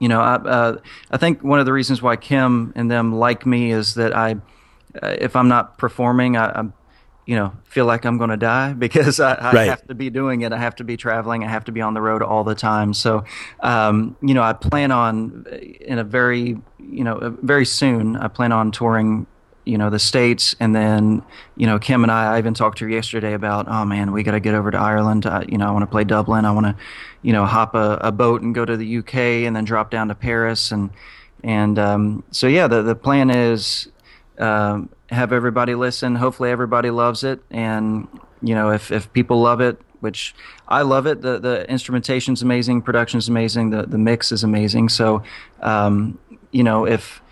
you 0.00 0.08
know, 0.08 0.20
I 0.20 0.34
uh, 0.36 0.78
I 1.10 1.18
think 1.18 1.44
one 1.44 1.60
of 1.60 1.66
the 1.66 1.72
reasons 1.72 2.02
why 2.02 2.16
Kim 2.16 2.72
and 2.76 2.90
them 2.90 3.14
like 3.14 3.46
me 3.46 3.72
is 3.72 3.94
that 3.94 4.16
I, 4.16 4.36
uh, 5.02 5.16
if 5.20 5.36
I'm 5.36 5.48
not 5.48 5.78
performing, 5.78 6.36
I, 6.36 6.52
I'm, 6.58 6.74
you 7.26 7.36
know, 7.36 7.52
feel 7.64 7.86
like 7.86 8.04
I'm 8.06 8.18
going 8.18 8.30
to 8.30 8.36
die 8.38 8.72
because 8.86 9.20
I, 9.20 9.34
I 9.34 9.54
Right. 9.54 9.66
have 9.66 9.86
to 9.88 9.94
be 9.94 10.10
doing 10.10 10.42
it. 10.42 10.52
I 10.52 10.58
have 10.58 10.74
to 10.76 10.84
be 10.84 10.96
traveling. 10.96 11.44
I 11.44 11.48
have 11.48 11.64
to 11.66 11.72
be 11.72 11.82
on 11.82 11.94
the 11.94 12.02
road 12.02 12.22
all 12.22 12.44
the 12.44 12.56
time. 12.56 12.94
So, 12.94 13.24
um, 13.60 14.16
you 14.22 14.34
know, 14.34 14.42
I 14.42 14.54
plan 14.54 14.90
on 14.90 15.44
uh, 15.52 15.56
in 15.56 15.98
a 15.98 16.04
very, 16.04 16.56
you 16.78 17.04
know, 17.04 17.16
uh, 17.18 17.30
very 17.42 17.66
soon. 17.66 18.16
I 18.16 18.28
plan 18.28 18.52
on 18.52 18.72
touring. 18.72 19.26
You 19.64 19.78
know 19.78 19.90
the 19.90 19.98
states, 19.98 20.54
and 20.58 20.74
then 20.74 21.22
you 21.56 21.66
know 21.66 21.78
Kim 21.78 22.02
and 22.02 22.10
I. 22.10 22.34
I 22.36 22.38
even 22.38 22.54
talked 22.54 22.78
to 22.78 22.84
her 22.84 22.90
yesterday 22.90 23.34
about, 23.34 23.66
oh 23.68 23.84
man, 23.84 24.12
we 24.12 24.22
got 24.22 24.32
to 24.32 24.40
get 24.40 24.54
over 24.54 24.70
to 24.70 24.78
Ireland. 24.78 25.26
You 25.48 25.58
know, 25.58 25.68
I 25.68 25.70
want 25.70 25.82
to 25.82 25.86
play 25.86 26.04
Dublin. 26.04 26.44
I 26.44 26.52
want 26.52 26.66
to, 26.66 26.76
you 27.22 27.32
know, 27.32 27.44
hop 27.44 27.74
a, 27.74 27.98
a 28.00 28.12
boat 28.12 28.42
and 28.42 28.54
go 28.54 28.64
to 28.64 28.76
the 28.76 28.98
UK, 28.98 29.14
and 29.14 29.54
then 29.54 29.64
drop 29.64 29.90
down 29.90 30.08
to 30.08 30.14
Paris, 30.14 30.72
and 30.72 30.90
and 31.44 31.78
um, 31.78 32.24
so 32.30 32.46
yeah, 32.46 32.66
the 32.66 32.82
the 32.82 32.94
plan 32.94 33.30
is 33.30 33.88
um, 34.38 34.88
have 35.10 35.32
everybody 35.32 35.74
listen. 35.74 36.16
Hopefully, 36.16 36.50
everybody 36.50 36.90
loves 36.90 37.24
it, 37.24 37.40
and 37.50 38.08
you 38.42 38.54
know, 38.54 38.70
if 38.70 38.90
if 38.90 39.12
people 39.12 39.40
love 39.40 39.60
it, 39.60 39.80
which 40.00 40.34
I 40.68 40.82
love 40.82 41.06
it, 41.06 41.20
the 41.22 41.38
the 41.38 41.70
instrumentation's 41.70 42.42
amazing, 42.42 42.82
production's 42.82 43.28
amazing, 43.28 43.70
the 43.70 43.82
the 43.82 43.98
mix 43.98 44.32
is 44.32 44.42
amazing. 44.42 44.88
So, 44.88 45.22
um, 45.60 46.18
you 46.50 46.62
know, 46.62 46.86
if 46.86 47.22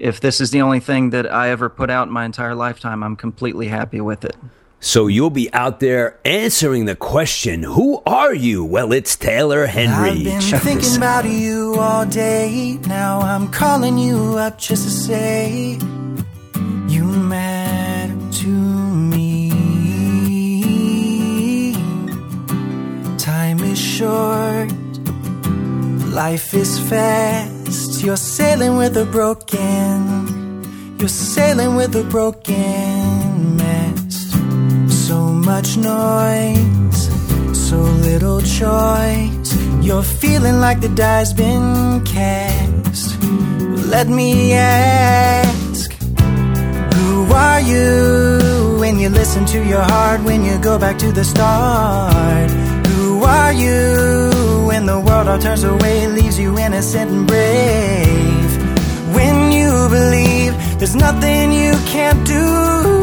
if 0.00 0.20
this 0.20 0.40
is 0.40 0.50
the 0.50 0.62
only 0.62 0.80
thing 0.80 1.10
that 1.10 1.30
I 1.30 1.50
ever 1.50 1.68
put 1.68 1.90
out 1.90 2.08
in 2.08 2.12
my 2.12 2.24
entire 2.24 2.54
lifetime, 2.54 3.02
I'm 3.02 3.16
completely 3.16 3.68
happy 3.68 4.00
with 4.00 4.24
it. 4.24 4.34
so 4.80 5.06
you'll 5.08 5.28
be 5.30 5.52
out 5.52 5.78
there 5.80 6.18
answering 6.24 6.86
the 6.86 6.96
question 6.96 7.62
who 7.62 8.00
are 8.06 8.32
you 8.34 8.64
well 8.64 8.92
it's 8.92 9.14
taylor 9.14 9.66
henry 9.66 10.10
I've 10.10 10.24
been 10.24 10.40
Check 10.40 10.62
thinking 10.70 10.96
about 10.96 11.26
you 11.26 11.74
all 11.78 12.06
day. 12.06 12.78
Now 12.88 13.20
I'm 13.20 13.50
calling 13.52 13.98
you 13.98 14.38
up 14.38 14.56
just 14.58 14.84
to 14.84 14.90
say 14.90 15.78
you 16.88 17.04
matter 17.04 18.16
to 18.40 18.48
me. 20.70 21.74
Time 23.18 23.60
is 23.60 23.78
short, 23.78 24.70
life 26.10 26.54
is 26.54 26.78
fast. 26.88 28.02
You're 28.02 28.16
sailing 28.16 28.76
with 28.76 28.96
a 28.96 29.04
broken, 29.04 30.96
you're 30.98 31.08
sailing 31.08 31.76
with 31.76 31.94
a 31.94 32.02
broken 32.04 33.56
mast. 33.56 34.32
So 35.06 35.18
much 35.20 35.76
noise, 35.76 37.08
so 37.68 37.76
little 37.76 38.40
choice. 38.40 39.54
You're 39.80 40.02
feeling 40.02 40.60
like 40.60 40.80
the 40.80 40.88
die's 40.88 41.32
been 41.32 42.04
cast. 42.04 43.22
Let 43.86 44.08
me 44.08 44.52
ask, 44.52 45.92
who 46.94 47.32
are 47.32 47.60
you? 47.60 48.78
When 48.80 48.98
you 48.98 49.10
listen 49.10 49.46
to 49.46 49.64
your 49.64 49.82
heart, 49.82 50.22
when 50.22 50.44
you 50.44 50.58
go 50.58 50.78
back 50.78 50.98
to 50.98 51.12
the 51.12 51.24
start, 51.24 52.50
who 53.20 53.26
are 53.26 53.52
you? 53.52 54.66
When 54.66 54.86
the 54.86 54.98
world 54.98 55.28
all 55.28 55.38
turns 55.38 55.64
away, 55.64 56.06
leaves 56.06 56.38
you 56.38 56.58
innocent 56.58 57.10
and 57.10 57.26
brave. 57.26 58.50
When 59.14 59.52
you 59.52 59.70
believe 59.96 60.52
there's 60.78 60.96
nothing 60.96 61.52
you 61.52 61.72
can't 61.92 62.26
do. 62.26 62.99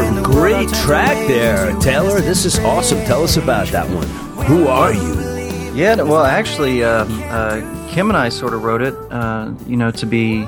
All 0.00 0.22
great 0.22 0.68
track 0.70 1.26
there, 1.26 1.78
Taylor. 1.78 2.20
This 2.22 2.46
is 2.46 2.58
awesome. 2.60 2.98
Tell 3.04 3.22
us 3.22 3.36
about 3.36 3.68
that 3.68 3.86
one. 3.90 4.06
Who 4.46 4.66
are 4.66 4.94
you? 4.94 5.14
Yeah, 5.74 5.96
well, 5.96 6.24
actually, 6.24 6.82
uh, 6.82 7.04
uh, 7.04 7.88
Kim 7.90 8.08
and 8.08 8.16
I 8.16 8.30
sort 8.30 8.54
of 8.54 8.62
wrote 8.62 8.80
it, 8.80 8.94
uh, 9.10 9.52
you 9.66 9.76
know, 9.76 9.90
to 9.90 10.06
be 10.06 10.46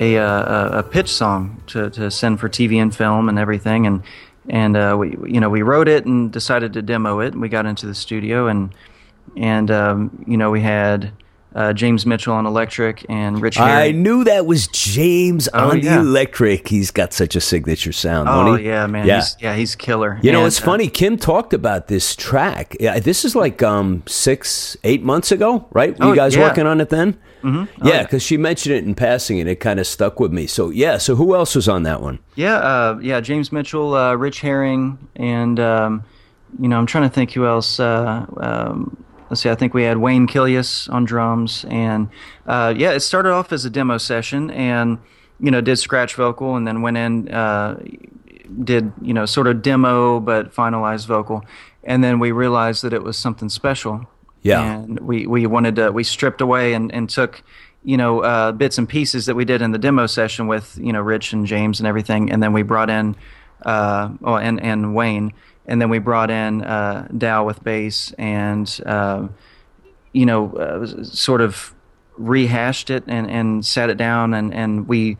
a, 0.00 0.18
uh, 0.18 0.78
a 0.78 0.82
pitch 0.84 1.08
song 1.08 1.60
to, 1.68 1.90
to 1.90 2.12
send 2.12 2.38
for 2.38 2.48
TV 2.48 2.80
and 2.80 2.94
film 2.94 3.28
and 3.28 3.40
everything, 3.40 3.88
and 3.88 4.02
and 4.48 4.76
uh, 4.76 4.96
we 4.96 5.16
you 5.26 5.40
know 5.40 5.50
we 5.50 5.62
wrote 5.62 5.88
it 5.88 6.06
and 6.06 6.30
decided 6.30 6.72
to 6.74 6.82
demo 6.82 7.18
it. 7.18 7.32
And 7.32 7.42
we 7.42 7.48
got 7.48 7.66
into 7.66 7.86
the 7.86 7.94
studio 7.94 8.46
and 8.46 8.72
and 9.36 9.68
um, 9.72 10.24
you 10.28 10.36
know 10.36 10.52
we 10.52 10.60
had 10.60 11.12
uh, 11.56 11.72
James 11.72 12.04
Mitchell 12.06 12.34
on 12.34 12.46
electric 12.46 13.04
and 13.08 13.40
Rich. 13.42 13.58
I 13.58 13.90
knew 13.90 14.22
that 14.24 14.46
was 14.46 14.68
James 14.68 15.48
Oh, 15.54 15.70
on 15.70 15.80
yeah. 15.80 15.94
the 15.96 16.00
electric. 16.02 16.68
He's 16.68 16.90
got 16.92 17.12
such 17.12 17.34
a 17.34 17.40
signature 17.40 17.92
sound, 17.92 18.28
Oh 18.28 18.44
don't 18.44 18.58
he? 18.60 18.66
yeah, 18.66 18.86
man. 18.86 19.06
Yeah. 19.06 19.16
He's, 19.16 19.36
yeah, 19.40 19.56
he's 19.56 19.74
killer. 19.74 20.20
You 20.22 20.32
know, 20.32 20.44
it's 20.44 20.60
uh, 20.60 20.64
funny. 20.64 20.88
Kim 20.88 21.16
talked 21.16 21.52
about 21.54 21.88
this 21.88 22.14
track. 22.14 22.76
Yeah, 22.78 22.98
this 23.00 23.24
is 23.24 23.34
like 23.34 23.62
um, 23.62 24.02
six, 24.06 24.76
eight 24.84 25.02
months 25.02 25.32
ago, 25.32 25.66
right? 25.72 25.98
Were 25.98 26.04
Oh, 26.04 26.10
you 26.10 26.14
guys 26.16 26.36
yeah. 26.36 26.42
working 26.42 26.66
on 26.66 26.80
it 26.80 26.90
then? 26.90 27.18
Mm-hmm. 27.42 27.86
yeah, 27.86 27.94
yeah. 27.94 28.02
because 28.02 28.22
she 28.22 28.36
mentioned 28.36 28.74
it 28.74 28.84
in 28.84 28.94
passing, 28.94 29.38
and 29.40 29.48
it 29.48 29.56
kind 29.60 29.78
of 29.80 29.86
stuck 29.86 30.18
with 30.20 30.32
me. 30.32 30.46
So 30.46 30.70
yeah. 30.70 30.98
So 30.98 31.14
who 31.14 31.34
else 31.34 31.54
was 31.54 31.68
on 31.68 31.84
that 31.84 32.02
one? 32.02 32.18
Yeah, 32.34 32.56
uh, 32.56 32.98
yeah, 33.00 33.20
James 33.20 33.52
Mitchell, 33.52 33.94
uh, 33.94 34.14
Rich 34.14 34.40
Herring, 34.40 34.98
and 35.16 35.58
um, 35.60 36.02
you 36.60 36.68
know, 36.68 36.76
I'm 36.76 36.86
trying 36.86 37.08
to 37.08 37.14
think 37.14 37.32
who 37.32 37.46
else. 37.46 37.78
Uh, 37.78 38.26
um, 38.38 38.96
let's 39.30 39.42
see, 39.42 39.50
I 39.50 39.54
think 39.54 39.74
we 39.74 39.84
had 39.84 39.98
Wayne 39.98 40.26
Killius 40.26 40.92
on 40.92 41.04
drums, 41.04 41.64
and 41.68 42.08
uh, 42.46 42.74
yeah, 42.76 42.92
it 42.92 43.00
started 43.00 43.32
off 43.32 43.52
as 43.52 43.64
a 43.64 43.70
demo 43.70 43.98
session, 43.98 44.50
and 44.50 44.98
you 45.40 45.50
know, 45.50 45.60
did 45.60 45.76
scratch 45.76 46.14
vocal, 46.14 46.56
and 46.56 46.66
then 46.66 46.82
went 46.82 46.96
in, 46.96 47.28
uh, 47.28 47.78
did 48.62 48.92
you 49.02 49.12
know, 49.12 49.26
sort 49.26 49.46
of 49.46 49.62
demo 49.62 50.20
but 50.20 50.52
finalized 50.52 51.06
vocal, 51.06 51.44
and 51.84 52.02
then 52.02 52.18
we 52.18 52.32
realized 52.32 52.82
that 52.82 52.92
it 52.92 53.02
was 53.02 53.16
something 53.16 53.48
special. 53.48 54.06
Yeah. 54.42 54.62
and 54.62 55.00
we 55.00 55.26
we 55.26 55.46
wanted 55.46 55.74
to 55.76 55.90
we 55.90 56.04
stripped 56.04 56.40
away 56.40 56.72
and 56.74 56.94
and 56.94 57.10
took 57.10 57.42
you 57.82 57.96
know 57.96 58.20
uh, 58.20 58.52
bits 58.52 58.78
and 58.78 58.88
pieces 58.88 59.26
that 59.26 59.34
we 59.34 59.44
did 59.44 59.60
in 59.60 59.72
the 59.72 59.78
demo 59.78 60.06
session 60.06 60.46
with 60.46 60.78
you 60.80 60.92
know 60.92 61.00
Rich 61.00 61.32
and 61.32 61.46
James 61.46 61.80
and 61.80 61.86
everything, 61.86 62.30
and 62.30 62.42
then 62.42 62.52
we 62.52 62.62
brought 62.62 62.88
in 62.88 63.16
uh, 63.62 64.10
oh 64.22 64.36
and 64.36 64.62
and 64.62 64.94
Wayne, 64.94 65.32
and 65.66 65.80
then 65.80 65.90
we 65.90 65.98
brought 65.98 66.30
in 66.30 66.62
uh, 66.62 67.08
Dow 67.16 67.44
with 67.44 67.62
bass 67.62 68.12
and 68.18 68.80
uh, 68.86 69.28
you 70.12 70.26
know 70.26 70.52
uh, 70.54 71.04
sort 71.04 71.40
of 71.40 71.74
rehashed 72.16 72.90
it 72.90 73.04
and 73.06 73.30
and 73.30 73.64
sat 73.64 73.90
it 73.90 73.96
down 73.96 74.32
and 74.34 74.54
and 74.54 74.88
we 74.88 75.18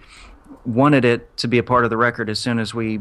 wanted 0.65 1.05
it 1.05 1.37
to 1.37 1.49
be 1.49 1.59
a 1.59 1.63
part 1.63 1.85
of 1.85 1.91
the 1.91 1.97
record 1.97 2.31
as 2.31 2.39
soon 2.39 2.59
as 2.59 2.73
we 2.73 3.01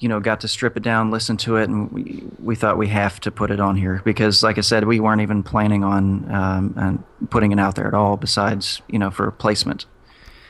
you 0.00 0.08
know 0.08 0.18
got 0.18 0.40
to 0.40 0.48
strip 0.48 0.76
it 0.76 0.82
down 0.82 1.10
listen 1.10 1.36
to 1.36 1.56
it 1.56 1.68
and 1.68 1.92
we, 1.92 2.24
we 2.42 2.56
thought 2.56 2.76
we 2.76 2.88
have 2.88 3.20
to 3.20 3.30
put 3.30 3.50
it 3.50 3.60
on 3.60 3.76
here 3.76 4.02
because 4.04 4.42
like 4.42 4.58
i 4.58 4.60
said 4.60 4.84
we 4.84 4.98
weren't 4.98 5.20
even 5.20 5.42
planning 5.42 5.84
on 5.84 6.30
um, 6.30 7.04
putting 7.30 7.52
it 7.52 7.60
out 7.60 7.76
there 7.76 7.86
at 7.86 7.94
all 7.94 8.16
besides 8.16 8.82
you 8.88 8.98
know 8.98 9.10
for 9.10 9.30
placement 9.30 9.86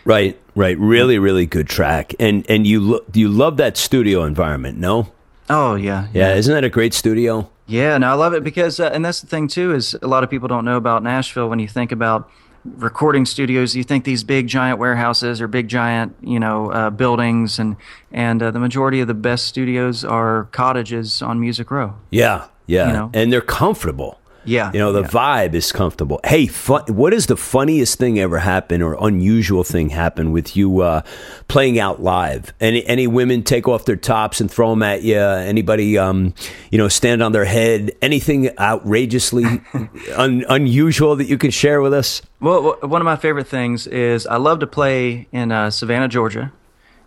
Right, 0.04 0.40
right. 0.54 0.78
Really, 0.78 1.18
really 1.18 1.46
good 1.46 1.68
track. 1.68 2.14
And 2.18 2.44
and 2.48 2.66
you 2.66 2.80
lo- 2.80 3.04
you 3.12 3.28
love 3.28 3.58
that 3.58 3.76
studio 3.76 4.24
environment, 4.24 4.78
no? 4.78 5.12
Oh 5.50 5.74
yeah 5.74 6.08
Yeah, 6.14 6.34
isn't 6.34 6.52
that 6.52 6.64
a 6.64 6.70
great 6.70 6.94
studio? 6.94 7.50
Yeah, 7.66 7.98
no, 7.98 8.10
I 8.10 8.14
love 8.14 8.34
it 8.34 8.42
because, 8.42 8.80
uh, 8.80 8.90
and 8.92 9.04
that's 9.04 9.20
the 9.20 9.28
thing 9.28 9.46
too 9.46 9.72
is 9.72 9.94
a 10.02 10.08
lot 10.08 10.24
of 10.24 10.30
people 10.30 10.48
don't 10.48 10.64
know 10.64 10.76
about 10.76 11.04
Nashville. 11.04 11.48
When 11.48 11.60
you 11.60 11.68
think 11.68 11.92
about 11.92 12.28
recording 12.64 13.24
studios, 13.24 13.76
you 13.76 13.84
think 13.84 14.04
these 14.04 14.24
big 14.24 14.48
giant 14.48 14.78
warehouses 14.78 15.40
or 15.40 15.48
big 15.48 15.68
giant, 15.68 16.16
you 16.20 16.40
know, 16.40 16.70
uh, 16.72 16.90
buildings, 16.90 17.58
and 17.58 17.76
and 18.10 18.42
uh, 18.42 18.50
the 18.50 18.58
majority 18.58 19.00
of 19.00 19.06
the 19.08 19.14
best 19.14 19.46
studios 19.46 20.04
are 20.04 20.48
cottages 20.52 21.22
on 21.22 21.40
Music 21.40 21.70
Row. 21.70 21.94
Yeah, 22.10 22.46
yeah. 22.66 22.88
You 22.88 22.92
know? 22.92 23.10
And 23.14 23.32
they're 23.32 23.40
comfortable. 23.40 24.19
Yeah, 24.44 24.70
You 24.72 24.78
know, 24.78 24.92
the 24.92 25.02
yeah. 25.02 25.08
vibe 25.08 25.54
is 25.54 25.70
comfortable. 25.72 26.20
Hey, 26.24 26.46
fun, 26.46 26.82
what 26.88 27.12
is 27.12 27.26
the 27.26 27.36
funniest 27.36 27.98
thing 27.98 28.18
ever 28.18 28.38
happen 28.38 28.80
or 28.82 28.96
unusual 29.00 29.64
thing 29.64 29.90
happen 29.90 30.32
with 30.32 30.56
you 30.56 30.80
uh, 30.80 31.02
playing 31.48 31.78
out 31.78 32.02
live? 32.02 32.52
Any 32.60 32.84
any 32.86 33.06
women 33.06 33.42
take 33.42 33.68
off 33.68 33.84
their 33.84 33.96
tops 33.96 34.40
and 34.40 34.50
throw 34.50 34.70
them 34.70 34.82
at 34.82 35.02
you? 35.02 35.18
Anybody, 35.18 35.98
um, 35.98 36.34
you 36.70 36.78
know, 36.78 36.88
stand 36.88 37.22
on 37.22 37.32
their 37.32 37.44
head? 37.44 37.92
Anything 38.00 38.50
outrageously 38.58 39.44
un, 40.16 40.44
unusual 40.48 41.16
that 41.16 41.26
you 41.26 41.36
can 41.38 41.50
share 41.50 41.80
with 41.82 41.92
us? 41.92 42.22
Well, 42.40 42.78
one 42.82 43.02
of 43.02 43.04
my 43.04 43.16
favorite 43.16 43.46
things 43.48 43.86
is 43.86 44.26
I 44.26 44.36
love 44.36 44.60
to 44.60 44.66
play 44.66 45.28
in 45.32 45.52
uh, 45.52 45.70
Savannah, 45.70 46.08
Georgia, 46.08 46.52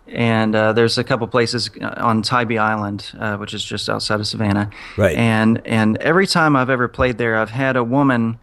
and 0.06 0.54
uh, 0.54 0.72
there's 0.72 0.98
a 0.98 1.04
couple 1.04 1.26
places 1.26 1.70
on 1.80 2.22
Tybee 2.22 2.58
Island, 2.58 3.10
uh, 3.18 3.36
which 3.36 3.54
is 3.54 3.64
just 3.64 3.88
outside 3.88 4.20
of 4.20 4.26
Savannah. 4.26 4.70
Right. 4.96 5.16
And 5.16 5.66
and 5.66 5.96
every 5.98 6.26
time 6.26 6.56
I've 6.56 6.70
ever 6.70 6.88
played 6.88 7.18
there, 7.18 7.36
I've 7.36 7.50
had 7.50 7.76
a 7.76 7.84
woman, 7.84 8.38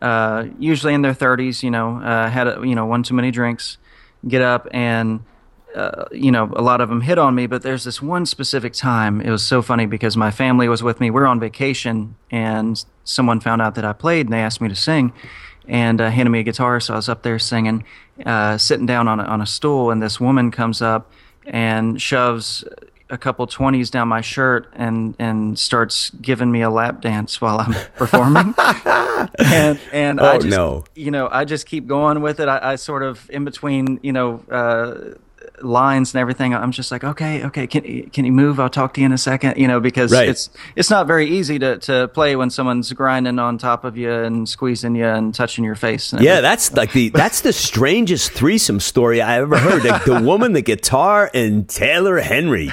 uh, 0.00 0.46
usually 0.58 0.94
in 0.94 1.02
their 1.02 1.14
30s, 1.14 1.62
you 1.62 1.70
know, 1.70 1.98
uh, 1.98 2.30
had 2.30 2.48
a, 2.48 2.60
you 2.66 2.74
know 2.74 2.86
one 2.86 3.02
too 3.02 3.14
many 3.14 3.30
drinks, 3.30 3.78
get 4.26 4.42
up 4.42 4.68
and. 4.72 5.20
Uh, 5.74 6.04
you 6.12 6.30
know, 6.30 6.52
a 6.54 6.62
lot 6.62 6.80
of 6.80 6.88
them 6.88 7.00
hit 7.00 7.18
on 7.18 7.34
me, 7.34 7.48
but 7.48 7.62
there's 7.62 7.82
this 7.82 8.00
one 8.00 8.24
specific 8.24 8.74
time. 8.74 9.20
It 9.20 9.28
was 9.28 9.42
so 9.42 9.60
funny 9.60 9.86
because 9.86 10.16
my 10.16 10.30
family 10.30 10.68
was 10.68 10.84
with 10.84 11.00
me. 11.00 11.10
We 11.10 11.20
are 11.20 11.26
on 11.26 11.40
vacation, 11.40 12.14
and 12.30 12.84
someone 13.02 13.40
found 13.40 13.60
out 13.60 13.74
that 13.74 13.84
I 13.84 13.92
played, 13.92 14.26
and 14.26 14.32
they 14.32 14.38
asked 14.38 14.60
me 14.60 14.68
to 14.68 14.76
sing 14.76 15.12
and 15.68 16.00
uh, 16.00 16.10
handed 16.10 16.30
me 16.30 16.40
a 16.40 16.42
guitar. 16.42 16.80
So 16.80 16.94
I 16.94 16.96
was 16.96 17.08
up 17.08 17.22
there 17.22 17.38
singing, 17.38 17.84
uh, 18.24 18.58
sitting 18.58 18.86
down 18.86 19.08
on 19.08 19.20
a, 19.20 19.24
on 19.24 19.40
a 19.40 19.46
stool, 19.46 19.90
and 19.90 20.02
this 20.02 20.20
woman 20.20 20.50
comes 20.50 20.82
up 20.82 21.10
and 21.46 22.00
shoves 22.00 22.64
a 23.10 23.18
couple 23.18 23.46
twenties 23.46 23.90
down 23.90 24.08
my 24.08 24.22
shirt 24.22 24.66
and 24.74 25.14
and 25.18 25.58
starts 25.58 26.08
giving 26.22 26.50
me 26.50 26.62
a 26.62 26.70
lap 26.70 27.00
dance 27.02 27.38
while 27.40 27.60
I'm 27.60 27.74
performing. 27.96 28.54
and 29.38 29.78
and 29.92 30.20
I 30.20 30.34
Oh, 30.36 30.38
just, 30.38 30.46
no. 30.56 30.84
you 30.94 31.10
know, 31.10 31.28
I 31.30 31.44
just 31.44 31.66
keep 31.66 31.86
going 31.86 32.22
with 32.22 32.40
it. 32.40 32.48
I, 32.48 32.72
I 32.72 32.76
sort 32.76 33.02
of 33.02 33.28
in 33.30 33.44
between, 33.44 34.00
you 34.02 34.12
know. 34.12 34.42
Uh, 34.50 35.14
lines 35.62 36.12
and 36.12 36.20
everything 36.20 36.52
i'm 36.54 36.72
just 36.72 36.90
like 36.90 37.04
okay 37.04 37.44
okay 37.44 37.66
can, 37.66 38.10
can 38.10 38.24
you 38.24 38.32
move 38.32 38.58
i'll 38.58 38.68
talk 38.68 38.92
to 38.94 39.00
you 39.00 39.06
in 39.06 39.12
a 39.12 39.18
second 39.18 39.56
you 39.56 39.68
know 39.68 39.78
because 39.80 40.12
Right. 40.12 40.28
it's 40.28 40.50
it's 40.76 40.90
not 40.90 41.06
very 41.06 41.28
easy 41.30 41.58
to, 41.58 41.78
to 41.78 42.08
play 42.08 42.36
when 42.36 42.50
someone's 42.50 42.92
grinding 42.92 43.38
on 43.38 43.58
top 43.58 43.84
of 43.84 43.96
you 43.96 44.12
and 44.12 44.48
squeezing 44.48 44.94
you 44.96 45.06
and 45.06 45.34
touching 45.34 45.64
your 45.64 45.74
face. 45.74 46.12
Yeah, 46.12 46.18
everything. 46.18 46.42
that's 46.42 46.72
like 46.74 46.92
the 46.92 47.08
that's 47.10 47.40
the 47.42 47.52
strangest 47.52 48.32
threesome 48.32 48.80
story 48.80 49.20
I 49.22 49.40
ever 49.40 49.56
heard. 49.58 49.84
Like 49.84 50.04
the 50.04 50.20
woman, 50.30 50.52
the 50.52 50.62
guitar, 50.62 51.30
and 51.34 51.68
Taylor 51.68 52.18
Henry. 52.18 52.70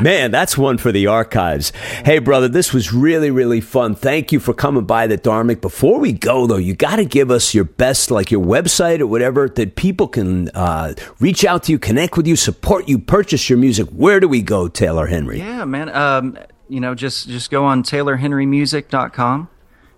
Man, 0.00 0.30
that's 0.30 0.56
one 0.58 0.78
for 0.78 0.92
the 0.92 1.06
archives. 1.06 1.70
Hey, 2.04 2.18
brother, 2.18 2.48
this 2.48 2.72
was 2.72 2.92
really 2.92 3.30
really 3.30 3.60
fun. 3.60 3.94
Thank 3.94 4.32
you 4.32 4.40
for 4.40 4.52
coming 4.54 4.84
by 4.84 5.06
the 5.06 5.16
Dharmic. 5.18 5.60
Before 5.60 5.98
we 5.98 6.12
go 6.12 6.46
though, 6.46 6.56
you 6.58 6.74
got 6.74 6.96
to 6.96 7.04
give 7.04 7.30
us 7.30 7.54
your 7.54 7.64
best, 7.64 8.10
like 8.10 8.30
your 8.30 8.44
website 8.44 9.00
or 9.00 9.06
whatever, 9.06 9.48
that 9.48 9.76
people 9.76 10.08
can 10.08 10.48
uh, 10.50 10.94
reach 11.20 11.44
out 11.44 11.64
to 11.64 11.72
you, 11.72 11.78
connect 11.78 12.16
with 12.16 12.23
you, 12.26 12.36
support 12.36 12.88
you, 12.88 12.98
purchase 12.98 13.48
your 13.48 13.58
music. 13.58 13.88
Where 13.88 14.20
do 14.20 14.28
we 14.28 14.42
go, 14.42 14.68
Taylor 14.68 15.06
Henry? 15.06 15.38
Yeah, 15.38 15.64
man. 15.64 15.88
Um, 15.88 16.38
you 16.68 16.80
know, 16.80 16.94
just 16.94 17.28
just 17.28 17.50
go 17.50 17.64
on 17.64 17.82
TaylorHenryMusic.com. 17.82 19.48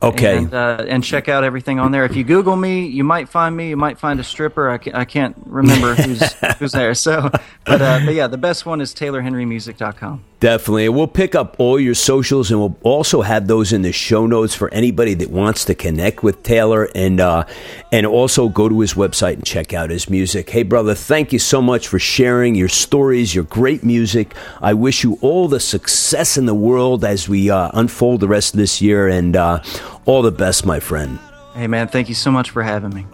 Okay. 0.03 0.37
And, 0.39 0.53
uh, 0.53 0.85
and 0.87 1.03
check 1.03 1.29
out 1.29 1.43
everything 1.43 1.81
on 1.81 1.91
there. 1.91 2.05
If 2.05 2.16
you 2.16 2.22
Google 2.22 2.55
me, 2.55 2.87
you 2.87 3.03
might 3.03 3.29
find 3.31 3.57
me. 3.57 3.70
You 3.70 3.79
might 3.79 3.99
find 3.99 4.20
a 4.20 4.24
stripper. 4.24 4.68
I, 4.68 4.79
ca- 4.79 4.91
I 4.95 5.05
can't 5.07 5.35
remember 5.47 5.95
who's 5.95 6.33
who's 6.59 6.72
there. 6.72 6.93
So, 6.95 7.31
but, 7.64 7.81
uh, 7.81 8.01
but 8.05 8.14
yeah, 8.14 8.27
the 8.27 8.37
best 8.37 8.66
one 8.66 8.81
is 8.83 8.95
TaylorHenryMusic.com. 8.95 10.22
Definitely. 10.39 10.91
We'll 10.91 11.07
pick 11.07 11.34
up 11.34 11.57
all 11.59 11.80
your 11.80 11.95
socials 11.95 12.51
and 12.51 12.61
we'll 12.61 12.76
also 12.82 13.22
have 13.22 13.47
those 13.47 13.72
in 13.72 13.80
the 13.80 13.93
show 13.93 14.26
notes 14.26 14.55
for 14.55 14.72
anybody 14.72 15.14
that 15.14 15.30
wants 15.30 15.64
to 15.64 15.74
connect 15.74 16.22
with 16.22 16.43
Taylor 16.43 16.91
and 16.95 17.20
uh, 17.20 17.47
and 17.91 18.05
also 18.05 18.51
go 18.51 18.68
to 18.68 18.80
his 18.80 18.93
website 18.93 19.34
and 19.34 19.47
check 19.47 19.72
out 19.72 19.89
his 19.89 20.11
music. 20.11 20.51
Hey 20.51 20.62
brother, 20.62 20.95
thank 20.95 21.32
you 21.32 21.39
so 21.39 21.62
much 21.62 21.89
for 21.89 21.99
sharing 21.99 22.55
your 22.55 22.68
stories, 22.68 23.34
your 23.34 23.45
great 23.45 23.82
music. 23.82 24.34
I 24.61 24.74
wish 24.74 25.05
you 25.05 25.16
all 25.22 25.49
the 25.49 25.61
success 25.61 26.37
in 26.37 26.45
the 26.45 26.55
world 26.55 27.03
as 27.03 27.30
we 27.30 27.49
uh, 27.49 27.70
unfold 27.72 28.20
the 28.20 28.28
rest 28.28 28.53
of 28.53 28.59
this 28.59 28.82
year 28.82 29.09
and 29.09 29.34
uh, 29.37 29.62
all 30.05 30.20
the 30.20 30.32
best, 30.32 30.66
my 30.66 30.80
friend. 30.80 31.18
Hey 31.55 31.66
man, 31.66 31.89
thank 31.89 32.11
you 32.11 32.14
so 32.14 32.30
much 32.30 32.51
for 32.51 32.62
having 32.62 32.95
me. 32.95 33.07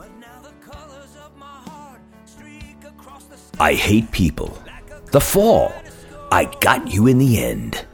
I 3.61 3.75
hate 3.75 4.11
people. 4.11 4.59
The 5.13 5.21
fall. 5.21 5.73
I 6.33 6.47
got 6.61 6.91
you 6.91 7.09
in 7.09 7.19
the 7.19 7.45
end. 7.45 7.85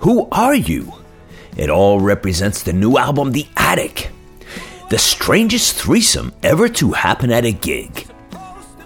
Who 0.00 0.28
are 0.30 0.54
you? 0.54 0.94
It 1.56 1.68
all 1.68 1.98
represents 1.98 2.62
the 2.62 2.72
new 2.72 2.96
album, 2.96 3.32
The 3.32 3.48
Attic. 3.56 4.12
The 4.88 5.00
strangest 5.00 5.74
threesome 5.74 6.32
ever 6.44 6.68
to 6.68 6.92
happen 6.92 7.32
at 7.32 7.44
a 7.44 7.50
gig. 7.50 8.06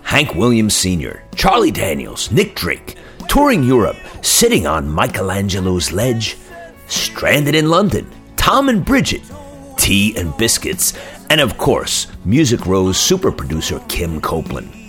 Hank 0.02 0.34
Williams 0.34 0.74
Sr., 0.74 1.24
Charlie 1.34 1.70
Daniels, 1.70 2.30
Nick 2.30 2.54
Drake, 2.54 2.96
touring 3.28 3.62
Europe, 3.62 3.98
sitting 4.22 4.66
on 4.66 4.90
Michelangelo's 4.90 5.92
ledge, 5.92 6.38
stranded 6.86 7.54
in 7.54 7.68
London, 7.68 8.10
Tom 8.36 8.70
and 8.70 8.82
Bridget, 8.82 9.30
tea 9.76 10.16
and 10.16 10.34
biscuits, 10.38 10.94
and 11.28 11.38
of 11.38 11.58
course, 11.58 12.06
Music 12.24 12.64
Row's 12.64 12.98
super 12.98 13.30
producer 13.30 13.78
Kim 13.88 14.22
Copeland. 14.22 14.81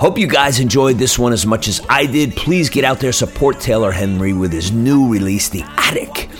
Hope 0.00 0.16
you 0.16 0.28
guys 0.28 0.60
enjoyed 0.60 0.96
this 0.96 1.18
one 1.18 1.32
as 1.32 1.44
much 1.44 1.66
as 1.66 1.84
I 1.88 2.06
did. 2.06 2.36
Please 2.36 2.70
get 2.70 2.84
out 2.84 3.00
there, 3.00 3.10
support 3.10 3.58
Taylor 3.58 3.90
Henry 3.90 4.32
with 4.32 4.52
his 4.52 4.70
new 4.70 5.10
release, 5.12 5.48
The 5.48 5.64
Attic. 5.76 6.30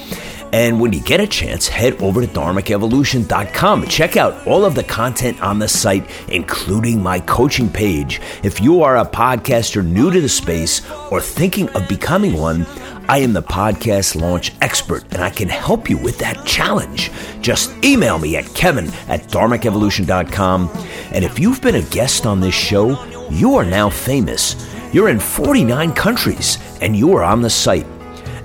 And 0.53 0.81
when 0.81 0.93
you 0.93 1.01
get 1.01 1.19
a 1.21 1.27
chance, 1.27 1.67
head 1.67 2.01
over 2.01 2.21
to 2.21 2.29
dharmicevolution.com. 2.29 3.87
Check 3.89 4.17
out 4.17 4.47
all 4.47 4.65
of 4.65 4.77
the 4.77 4.85
content 4.85 5.43
on 5.43 5.59
the 5.59 5.67
site, 5.67 6.09
including 6.29 7.03
my 7.03 7.19
coaching 7.19 7.69
page. 7.69 8.21
If 8.45 8.61
you 8.61 8.83
are 8.85 8.97
a 8.97 9.05
podcaster 9.05 9.85
new 9.85 10.13
to 10.13 10.21
the 10.21 10.29
space 10.29 10.89
or 11.11 11.21
thinking 11.21 11.69
of 11.71 11.89
becoming 11.89 12.35
one, 12.35 12.65
I 13.09 13.19
am 13.19 13.33
the 13.33 13.43
podcast 13.43 14.15
launch 14.21 14.53
expert 14.63 15.03
and 15.11 15.23
I 15.23 15.31
can 15.31 15.49
help 15.49 15.91
you 15.91 15.99
with 15.99 16.19
that 16.19 16.47
challenge. 16.47 17.11
Just 17.41 17.73
email 17.85 18.21
me 18.21 18.37
at 18.37 18.55
kevin 18.55 18.87
at 19.09 19.23
dharmicevolution.com. 19.25 20.71
And 21.13 21.25
if 21.25 21.41
you've 21.41 21.61
been 21.61 21.75
a 21.75 21.83
guest 21.83 22.25
on 22.25 22.41
this 22.41 22.55
show, 22.55 22.97
you 23.31 23.57
are 23.57 23.65
now 23.65 23.91
famous. 23.91 24.57
You're 24.93 25.09
in 25.09 25.21
49 25.21 25.93
countries 25.93 26.59
and 26.81 26.97
you 26.97 27.15
are 27.15 27.23
on 27.23 27.43
the 27.43 27.51
site. 27.51 27.87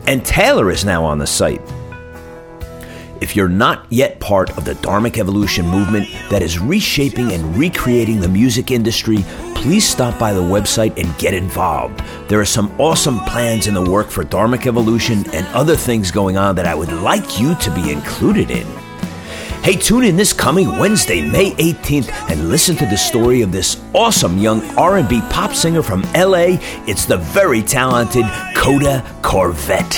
And 0.07 0.25
Taylor 0.25 0.71
is 0.71 0.83
now 0.83 1.05
on 1.05 1.17
the 1.17 1.27
site. 1.27 1.61
If 3.21 3.37
you're 3.37 3.47
not 3.47 3.85
yet 3.89 4.19
part 4.19 4.57
of 4.57 4.65
the 4.65 4.73
Dharmic 4.75 5.17
Evolution 5.17 5.65
movement 5.65 6.09
that 6.29 6.41
is 6.41 6.59
reshaping 6.59 7.31
and 7.31 7.55
recreating 7.55 8.19
the 8.19 8.27
music 8.27 8.69
industry, 8.69 9.23
please 9.55 9.87
stop 9.87 10.19
by 10.19 10.33
the 10.33 10.41
website 10.41 10.97
and 11.01 11.17
get 11.17 11.33
involved. 11.33 12.01
There 12.27 12.41
are 12.41 12.45
some 12.45 12.77
awesome 12.81 13.19
plans 13.21 13.67
in 13.67 13.73
the 13.75 13.89
work 13.89 14.09
for 14.09 14.25
Dharmic 14.25 14.67
Evolution 14.67 15.23
and 15.33 15.47
other 15.55 15.77
things 15.77 16.11
going 16.11 16.35
on 16.35 16.55
that 16.55 16.65
I 16.65 16.75
would 16.75 16.91
like 16.91 17.39
you 17.39 17.55
to 17.55 17.73
be 17.73 17.93
included 17.93 18.51
in. 18.51 18.82
Hey, 19.63 19.77
tune 19.77 20.03
in 20.03 20.17
this 20.17 20.33
coming 20.33 20.77
Wednesday, 20.77 21.21
May 21.21 21.51
18th, 21.51 22.11
and 22.29 22.49
listen 22.49 22.75
to 22.75 22.85
the 22.85 22.97
story 22.97 23.43
of 23.43 23.53
this 23.53 23.81
awesome 23.93 24.37
young 24.37 24.61
R&B 24.75 25.21
pop 25.29 25.53
singer 25.53 25.81
from 25.81 26.01
LA. 26.13 26.57
It's 26.85 27.05
the 27.05 27.15
very 27.15 27.61
talented 27.61 28.25
Coda 28.57 29.09
Corvette. 29.21 29.93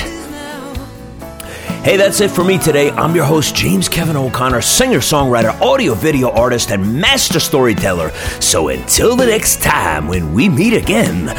Hey, 1.81 1.97
that's 1.97 2.21
it 2.21 2.29
for 2.29 2.43
me 2.43 2.59
today. 2.59 2.91
I'm 2.91 3.15
your 3.15 3.25
host, 3.25 3.55
James 3.55 3.89
Kevin 3.89 4.15
O'Connor, 4.15 4.61
singer, 4.61 4.99
songwriter, 4.99 5.59
audio 5.59 5.95
video 5.95 6.29
artist, 6.29 6.69
and 6.69 7.01
master 7.01 7.39
storyteller. 7.39 8.11
So 8.39 8.67
until 8.67 9.15
the 9.15 9.25
next 9.25 9.63
time 9.63 10.07
when 10.07 10.35
we 10.35 10.47
meet 10.47 10.73
again, 10.73 11.33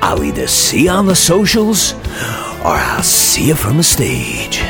I'll 0.00 0.22
either 0.22 0.46
see 0.46 0.84
you 0.84 0.90
on 0.90 1.06
the 1.06 1.16
socials 1.16 1.94
or 1.94 2.78
I'll 2.78 3.02
see 3.02 3.48
you 3.48 3.56
from 3.56 3.76
the 3.76 3.82
stage. 3.82 4.62